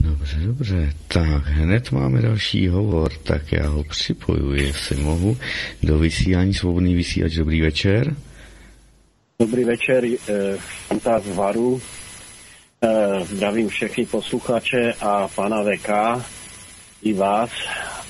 [0.03, 0.93] Dobře, dobře.
[1.07, 5.37] Tak, hned máme další hovor, tak já ho připojuji, jestli mohu,
[5.83, 7.35] do vysílání Svobodný vysílač.
[7.35, 8.15] Dobrý večer.
[9.39, 10.57] Dobrý večer, eh,
[11.23, 11.81] z Varu.
[12.81, 16.21] Eh, zdravím všechny posluchače a pana VK,
[17.01, 17.49] i vás.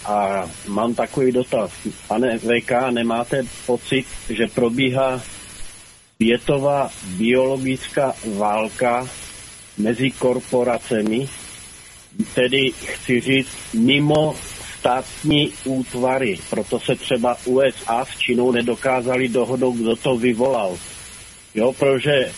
[0.06, 1.72] A mám takový dotaz.
[2.08, 5.22] Pane VK, nemáte pocit, že probíhá
[6.16, 9.08] světová biologická válka
[9.78, 11.28] mezi korporacemi,
[12.36, 14.36] tedy chci říct mimo
[14.80, 16.38] státní útvary.
[16.50, 20.78] Proto se třeba USA s Čínou nedokázali dohodnout, kdo to vyvolal.
[21.56, 22.32] Jo, protože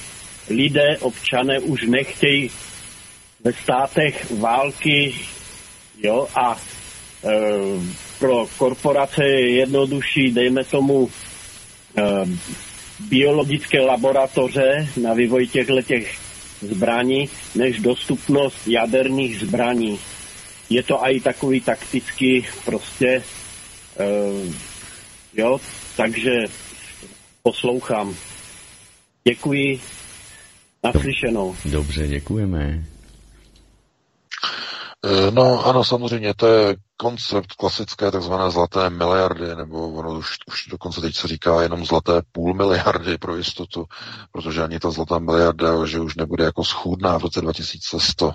[0.50, 2.52] lidé, občané už nechtějí
[3.44, 5.16] ve státech války,
[6.04, 7.30] jo, a e,
[8.20, 11.10] pro korporace je jednodušší, dejme tomu,
[11.98, 12.04] e,
[13.00, 16.25] biologické laboratoře na vývoj těchto těch
[16.62, 20.00] zbraní, než dostupnost jaderných zbraní.
[20.70, 23.24] Je to i takový taktický prostě, e,
[25.34, 25.60] jo,
[25.98, 26.32] takže
[27.44, 28.16] poslouchám.
[29.28, 29.80] Děkuji.
[30.84, 31.56] Naslyšenou.
[31.66, 32.84] Dobře, děkujeme.
[35.04, 40.68] Eh, no ano, samozřejmě, to je koncept klasické takzvané zlaté miliardy, nebo ono už, už
[40.68, 43.86] dokonce teď se říká jenom zlaté půl miliardy pro jistotu,
[44.32, 48.34] protože ani ta zlatá miliarda, že už nebude jako schůdná v roce 2100 uh,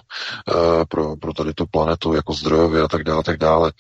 [0.48, 3.72] eh, pro, pro tady tu planetu jako zdrojově a tak dále, tak dále,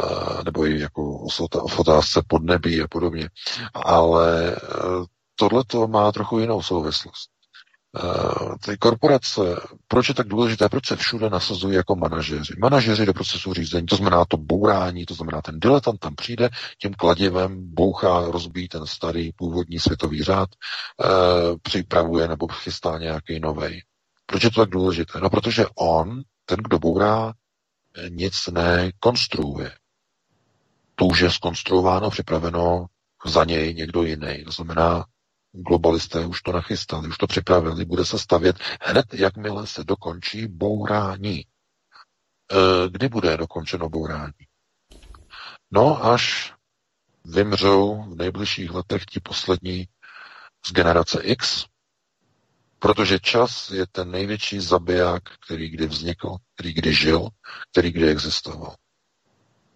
[0.00, 1.26] uh, nebo i jako
[1.68, 3.28] v otázce podnebí a podobně.
[3.74, 5.04] Ale uh,
[5.36, 7.31] tohle to má trochu jinou souvislost.
[8.02, 9.40] Uh, ty korporace,
[9.88, 12.52] proč je tak důležité, proč se všude nasazují jako manažeři?
[12.58, 16.94] Manažeři do procesu řízení, to znamená to bourání, to znamená ten diletant tam přijde, tím
[16.94, 21.06] kladivem bouchá, rozbíjí ten starý původní světový řád, uh,
[21.62, 23.82] připravuje nebo chystá nějaký novej.
[24.26, 25.20] Proč je to tak důležité?
[25.20, 27.32] No, protože on, ten, kdo bourá,
[28.08, 29.72] nic nekonstruuje.
[30.94, 32.86] To už je skonstruováno, připraveno
[33.26, 34.44] za něj někdo jiný.
[34.44, 35.04] To znamená,
[35.52, 41.38] globalisté už to nachystali, už to připravili, bude se stavět hned, jakmile se dokončí bourání.
[41.40, 41.44] E,
[42.88, 44.32] kdy bude dokončeno bourání?
[45.70, 46.52] No, až
[47.24, 49.88] vymřou v nejbližších letech ti poslední
[50.66, 51.66] z generace X,
[52.78, 57.28] protože čas je ten největší zabiják, který kdy vznikl, který kdy žil,
[57.70, 58.74] který kdy existoval.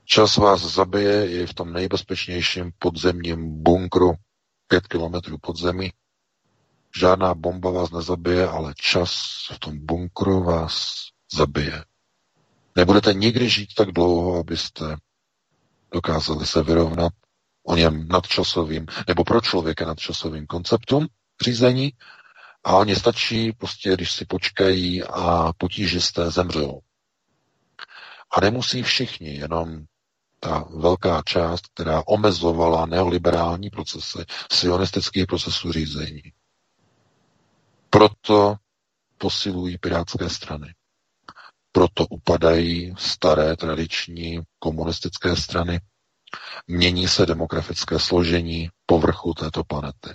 [0.04, 4.14] Čas vás zabije i v tom nejbezpečnějším podzemním bunkru
[4.68, 5.92] pět kilometrů pod zemi.
[6.98, 9.14] Žádná bomba vás nezabije, ale čas
[9.52, 10.94] v tom bunkru vás
[11.36, 11.84] zabije.
[12.76, 14.96] Nebudete nikdy žít tak dlouho, abyste
[15.92, 17.12] dokázali se vyrovnat
[17.66, 21.06] o něm nadčasovým, nebo pro člověka nadčasovým konceptům
[21.44, 21.92] řízení
[22.64, 26.80] a oni stačí prostě, když si počkají a potížisté zemřou.
[28.36, 29.84] A nemusí všichni, jenom
[30.46, 34.18] ta velká část, která omezovala neoliberální procesy,
[34.52, 36.22] sionistických procesů řízení.
[37.90, 38.56] Proto
[39.18, 40.74] posilují pirátské strany.
[41.72, 45.80] Proto upadají staré tradiční komunistické strany.
[46.66, 50.10] Mění se demografické složení povrchu této planety.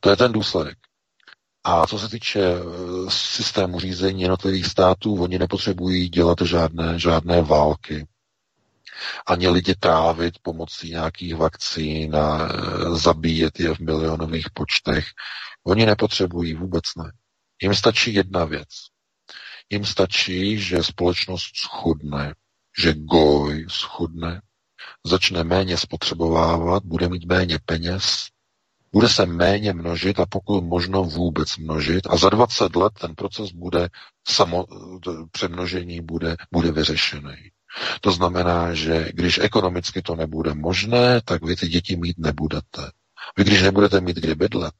[0.00, 0.78] To je ten důsledek.
[1.64, 2.60] A co se týče eh,
[3.10, 8.06] systému řízení jednotlivých států, oni nepotřebují dělat žádné, žádné války,
[9.26, 12.48] ani lidi trávit pomocí nějakých vakcín a e,
[12.98, 15.06] zabíjet je v milionových počtech.
[15.64, 17.12] Oni nepotřebují vůbec ne.
[17.62, 18.68] Jim stačí jedna věc.
[19.70, 22.34] Jim stačí, že společnost schudne,
[22.78, 24.42] že goj schudne,
[25.06, 28.26] začne méně spotřebovávat, bude mít méně peněz,
[28.92, 33.52] bude se méně množit a pokud možno vůbec množit a za 20 let ten proces
[33.52, 33.88] bude
[34.28, 34.66] samo,
[35.32, 37.50] přemnožení bude, bude vyřešený.
[38.00, 42.90] To znamená, že když ekonomicky to nebude možné, tak vy ty děti mít nebudete.
[43.36, 44.74] Vy když nebudete mít kde bydlet,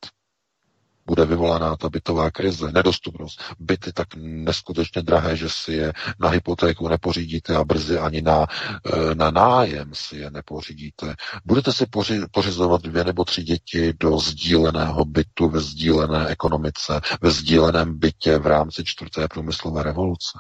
[1.07, 3.43] bude vyvolaná ta bytová krize, nedostupnost.
[3.59, 8.47] Byty tak neskutečně drahé, že si je na hypotéku nepořídíte a brzy ani na,
[8.87, 11.15] eh, na nájem si je nepořídíte.
[11.45, 17.31] Budete si poři, pořizovat dvě nebo tři děti do sdíleného bytu ve sdílené ekonomice, ve
[17.31, 20.39] sdíleném bytě v rámci čtvrté průmyslové revoluce.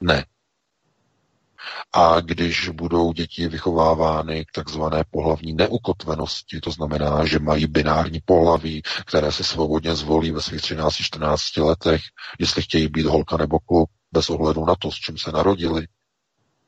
[0.00, 0.24] Ne.
[1.92, 8.82] A když budou děti vychovávány k takzvané pohlavní neukotvenosti, to znamená, že mají binární pohlaví,
[9.06, 12.02] které si svobodně zvolí ve svých 13-14 letech,
[12.38, 15.86] jestli chtějí být holka nebo kluk, bez ohledu na to, s čím se narodili,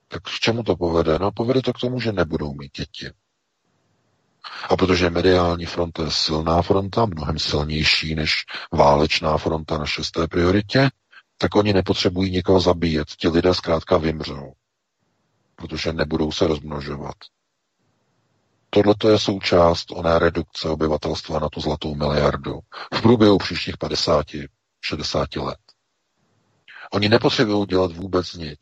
[0.08, 1.18] tak k čemu to povede?
[1.18, 3.10] No, povede to k tomu, že nebudou mít děti.
[4.68, 10.91] A protože mediální fronta je silná fronta, mnohem silnější než válečná fronta na šesté prioritě,
[11.39, 13.08] tak oni nepotřebují někoho zabíjet.
[13.08, 14.52] Ti lidé zkrátka vymřou
[15.57, 17.15] protože nebudou se rozmnožovat.
[18.70, 22.60] Tohle je součást oné redukce obyvatelstva na tu zlatou miliardu
[22.94, 24.26] v průběhu příštích 50,
[24.85, 25.59] 60 let.
[26.93, 28.59] Oni nepotřebují dělat vůbec nic.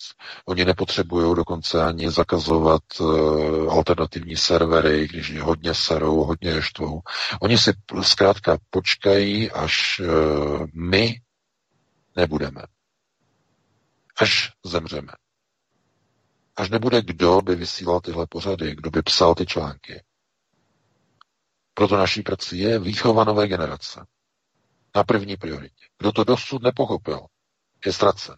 [0.46, 7.00] Oni nepotřebují dokonce ani zakazovat uh, alternativní servery, když je hodně serou, hodně štvou.
[7.40, 11.14] Oni si zkrátka počkají, až uh, my
[12.16, 12.62] nebudeme.
[14.20, 15.12] Až zemřeme.
[16.56, 20.02] Až nebude kdo by vysílal tyhle pořady, kdo by psal ty články.
[21.74, 24.06] Proto naší prací je výchova nové generace.
[24.96, 25.84] Na první prioritě.
[25.98, 27.20] Kdo to dosud nepochopil,
[27.86, 28.36] je ztracen.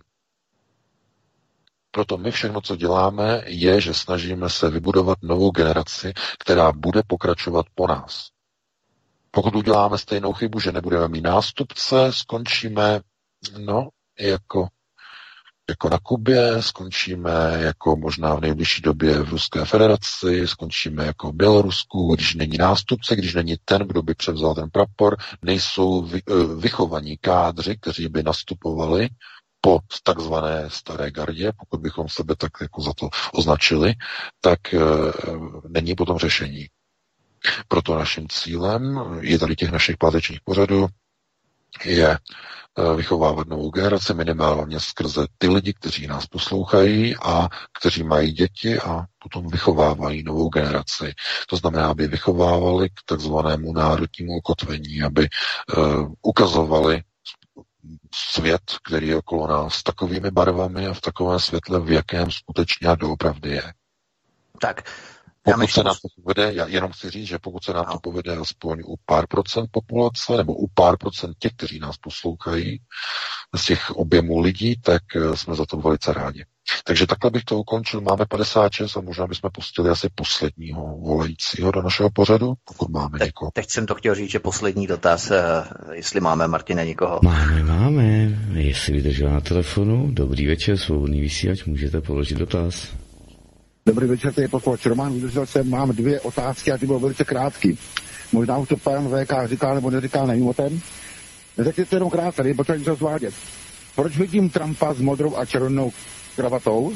[1.91, 7.67] Proto my všechno, co děláme, je, že snažíme se vybudovat novou generaci, která bude pokračovat
[7.75, 8.28] po nás.
[9.31, 13.01] Pokud uděláme stejnou chybu, že nebudeme mít nástupce, skončíme
[13.59, 13.89] no,
[14.20, 14.69] jako,
[15.69, 21.35] jako na Kubě, skončíme jako možná v nejbližší době v Ruské federaci, skončíme jako v
[21.35, 26.57] Bělorusku, když není nástupce, když není ten, kdo by převzal ten prapor, nejsou vy, eh,
[26.61, 29.09] vychovaní kádři, kteří by nastupovali
[29.61, 33.95] po takzvané staré gardě, pokud bychom sebe tak jako za to označili,
[34.41, 34.78] tak e,
[35.69, 36.67] není potom řešení.
[37.69, 40.86] Proto naším cílem je tady těch našich pátečních pořadů
[41.85, 42.19] je
[42.96, 47.48] vychovávat novou generaci minimálně skrze ty lidi, kteří nás poslouchají a
[47.78, 51.14] kteří mají děti a potom vychovávají novou generaci.
[51.48, 55.28] To znamená, aby vychovávali k takzvanému národnímu ukotvení, aby
[55.76, 57.02] uh, ukazovali
[58.14, 62.88] svět, který je okolo nás, s takovými barvami a v takovém světle, v jakém skutečně
[62.88, 63.72] a doopravdy je.
[64.60, 64.90] Tak,
[65.47, 67.99] pokud myslím, se nám to povede, já jenom chci říct, že pokud se nám to
[68.02, 72.81] povede aspoň u pár procent populace, nebo u pár procent těch, kteří nás poslouchají,
[73.57, 76.44] z těch objemů lidí, tak eh, jsme za to velice rádi.
[76.84, 78.00] Takže takhle bych to ukončil.
[78.00, 83.25] Máme 56 a možná bychom pustili asi posledního volajícího do našeho pořadu, pokud máme Te,
[83.25, 83.50] někoho.
[83.55, 85.42] Teď jsem to chtěl říct, že poslední dotaz, eh,
[85.92, 87.20] jestli máme, Martine, někoho.
[87.23, 88.05] Máme, máme.
[88.52, 93.06] Jestli vydržel na telefonu, dobrý večer, svobodný vysílač, můžete položit dotaz.
[93.86, 97.78] Dobrý večer, tady posluchač Roman, vydržel jsem, mám dvě otázky a ty budou velice krátký.
[98.32, 100.81] Možná už to pan VK říkal nebo neříkal, nevím o tom.
[101.58, 103.34] Řekněte jenom krátce, tady potřeba něco zvádět.
[103.97, 105.92] Proč vidím Trumpa s modrou a červenou
[106.36, 106.92] kravatou?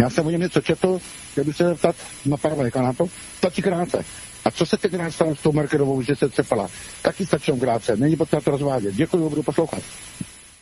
[0.00, 1.00] Já jsem o něm něco četl,
[1.32, 1.96] chtěl bych se zeptat
[2.26, 3.06] na pana VK na to.
[3.38, 4.04] Stačí krátce.
[4.44, 6.68] A co se teď stalo s tou Merkelovou, že se cepala?
[7.02, 8.94] Taky stačí krátce, není potřeba to rozvádět.
[8.94, 9.82] Děkuji, budu poslouchat.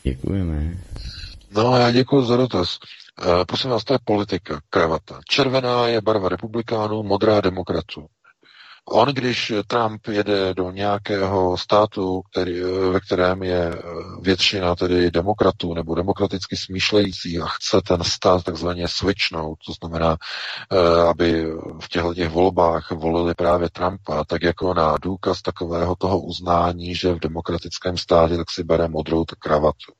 [0.03, 0.77] Děkujeme.
[1.53, 2.77] No, já děkuji za dotaz.
[3.25, 5.19] Uh, prosím vás, to je politika, kravata.
[5.29, 8.07] Červená je barva republikánů, modrá demokratů.
[8.85, 13.71] On, když Trump jede do nějakého státu, který, ve kterém je
[14.21, 20.17] většina tedy demokratů nebo demokraticky smýšlejících a chce ten stát takzvaně switchnout, to znamená,
[20.71, 21.45] eh, aby
[21.83, 27.13] v těchto těch volbách volili právě Trumpa, tak jako na důkaz takového toho uznání, že
[27.13, 29.91] v demokratickém státě tak si bere modrou kravatu.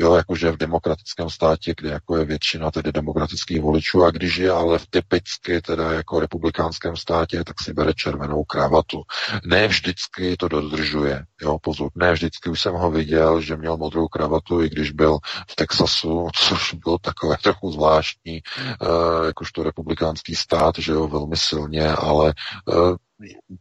[0.00, 4.50] Jo, jakože v demokratickém státě, kde jako je většina tedy demokratických voličů a když je
[4.50, 9.02] ale v typicky teda jako republikánském státě, tak si bere červenou kravatu.
[9.44, 14.08] Ne vždycky to dodržuje, jo, pozor, ne vždycky už jsem ho viděl, že měl modrou
[14.08, 15.18] kravatu, i když byl
[15.50, 18.40] v Texasu, což bylo takové trochu zvláštní,
[18.80, 22.34] uh, jakožto republikánský stát, že jo, velmi silně, ale
[22.66, 22.96] uh,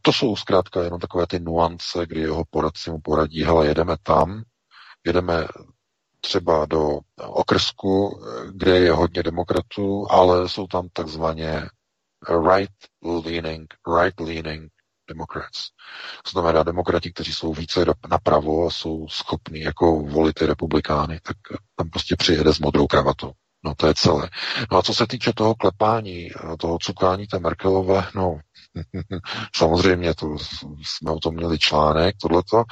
[0.01, 4.43] to jsou zkrátka jenom takové ty nuance, kdy jeho poradci mu poradí, hele, jedeme tam,
[5.05, 5.47] jedeme
[6.25, 8.21] třeba do okrsku,
[8.51, 11.61] kde je hodně demokratů, ale jsou tam takzvaně
[12.29, 14.69] right-leaning, right-leaning
[15.09, 15.69] Democrats.
[16.23, 21.37] To znamená demokrati, kteří jsou více napravo a jsou schopní jako volit ty republikány, tak
[21.75, 23.31] tam prostě přijede s modrou kravatou.
[23.65, 24.29] No to je celé.
[24.71, 26.29] No a co se týče toho klepání,
[26.59, 28.39] toho cukání té Merkelové, no
[29.55, 30.37] samozřejmě to
[30.83, 32.63] jsme o tom měli článek, tohleto,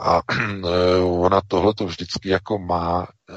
[0.00, 0.20] a
[1.04, 3.34] ona tohleto vždycky jako má eh,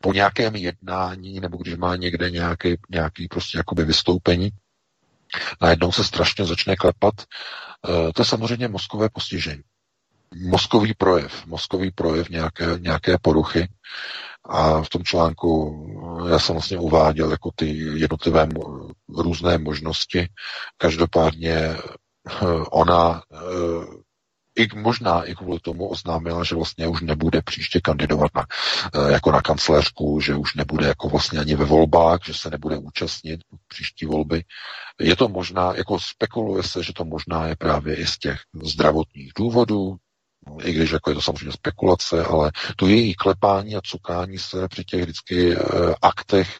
[0.00, 4.50] po nějakém jednání, nebo když má někde nějaký, nějaký prostě jakoby vystoupení,
[5.60, 7.14] najednou se strašně začne klepat.
[7.20, 9.62] Eh, to je samozřejmě mozkové postižení.
[10.34, 13.68] Mozkový projev, mozkový projev nějaké, nějaké poruchy.
[14.44, 15.86] A v tom článku
[16.30, 18.48] já jsem vlastně uváděl jako ty jednotlivé
[19.08, 20.28] různé možnosti.
[20.76, 21.76] Každopádně eh,
[22.70, 23.36] ona eh,
[24.56, 28.46] i možná i kvůli tomu oznámila, že vlastně už nebude příště kandidovat na,
[28.94, 32.76] eh, jako na kancléřku, že už nebude jako vlastně ani ve volbách, že se nebude
[32.76, 34.44] účastnit příští volby.
[35.00, 39.32] Je to možná, jako spekuluje se, že to možná je právě i z těch zdravotních
[39.38, 39.96] důvodů,
[40.62, 44.84] i když jako je to samozřejmě spekulace, ale to její klepání a cukání se při
[44.84, 45.62] těch vždycky uh,
[46.02, 46.58] aktech,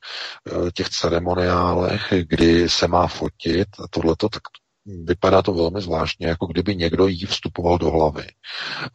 [0.53, 4.43] uh, těch ceremoniálech, kdy se má fotit tohleto, tak
[5.05, 8.27] vypadá to velmi zvláštně, jako kdyby někdo jí vstupoval do hlavy.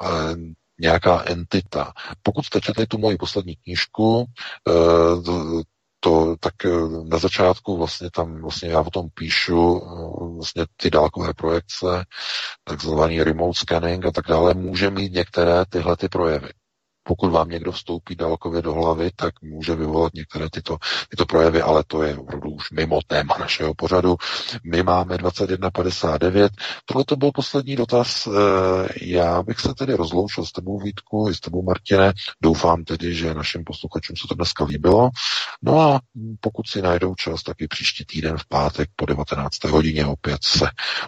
[0.03, 0.35] Uh,
[0.81, 1.93] nějaká entita.
[2.23, 4.25] Pokud jste četli tu moji poslední knížku,
[5.99, 6.69] to tak eh,
[7.09, 12.05] na začátku vlastně tam vlastně já o tom píšu eh, vlastně ty dálkové projekce,
[12.63, 16.49] takzvaný remote scanning a tak dále, může mít některé tyhle ty projevy.
[17.09, 20.77] Pokud vám někdo vstoupí dálkově do hlavy, tak může vyvolat některé tyto,
[21.09, 24.15] tyto projevy, ale to je opravdu už mimo téma našeho pořadu.
[24.63, 26.49] My máme 21.59.
[26.85, 28.27] Tohle to byl poslední dotaz.
[28.27, 32.13] Eh, já bych se tedy rozloučil s tebou Vítku i s tebou Martine.
[32.41, 35.09] Doufám tedy, že našim posluchačům se to dneska líbilo.
[35.61, 35.99] No a
[36.39, 39.63] pokud si najdou čas, tak i příští týden v pátek po 19.
[39.63, 40.65] hodině opět se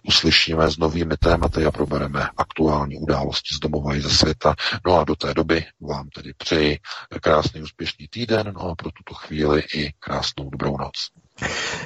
[0.08, 4.56] uslyšíme s novými tématy a probereme aktuální události z domova i ze světa.
[4.86, 6.80] No a do té doby vám tedy přeji
[7.22, 10.94] krásný úspěšný týden, no a pro tuto chvíli i krásnou dobrou noc.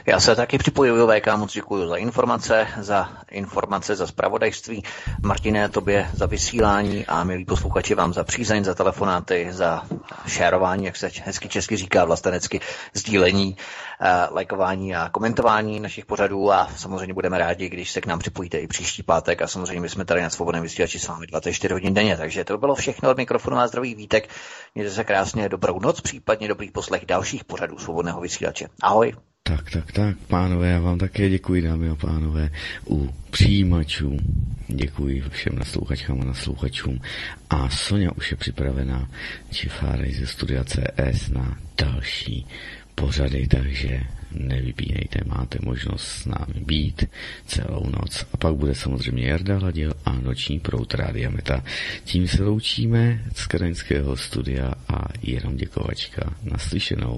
[0.05, 4.83] Já se taky připojuju, VK, moc děkuji za informace, za informace, za zpravodajství.
[5.21, 9.83] Martine, tobě za vysílání a milí posluchači vám za přízeň, za telefonáty, za
[10.27, 12.59] šérování, jak se hezky česky říká, vlastenecky,
[12.93, 13.57] sdílení,
[14.01, 18.59] eh, lajkování a komentování našich pořadů a samozřejmě budeme rádi, když se k nám připojíte
[18.59, 21.93] i příští pátek a samozřejmě my jsme tady na svobodném vysílači s vámi 24 hodin
[21.93, 24.29] denně, takže to bylo všechno od mikrofonu a zdravý vítek.
[24.75, 28.67] Mějte se krásně, dobrou noc, případně dobrý poslech dalších pořadů svobodného vysílače.
[28.81, 29.15] Ahoj.
[29.47, 32.49] Tak, tak, tak, pánové, já vám také děkuji, dámy a pánové,
[32.89, 34.17] u přijímačů.
[34.67, 37.01] Děkuji všem naslouchačkám a naslouchačům.
[37.49, 39.09] A Sonja už je připravená,
[39.51, 42.47] Čifárej ze studia CS na další
[42.95, 44.01] pořady, takže
[44.31, 47.05] nevypínejte, máte možnost s námi být
[47.47, 48.25] celou noc.
[48.33, 51.63] A pak bude samozřejmě Jarda Hladil a noční prout Rádia Meta.
[52.03, 57.17] Tím se loučíme z Kraňského studia a jenom děkovačka naslyšenou.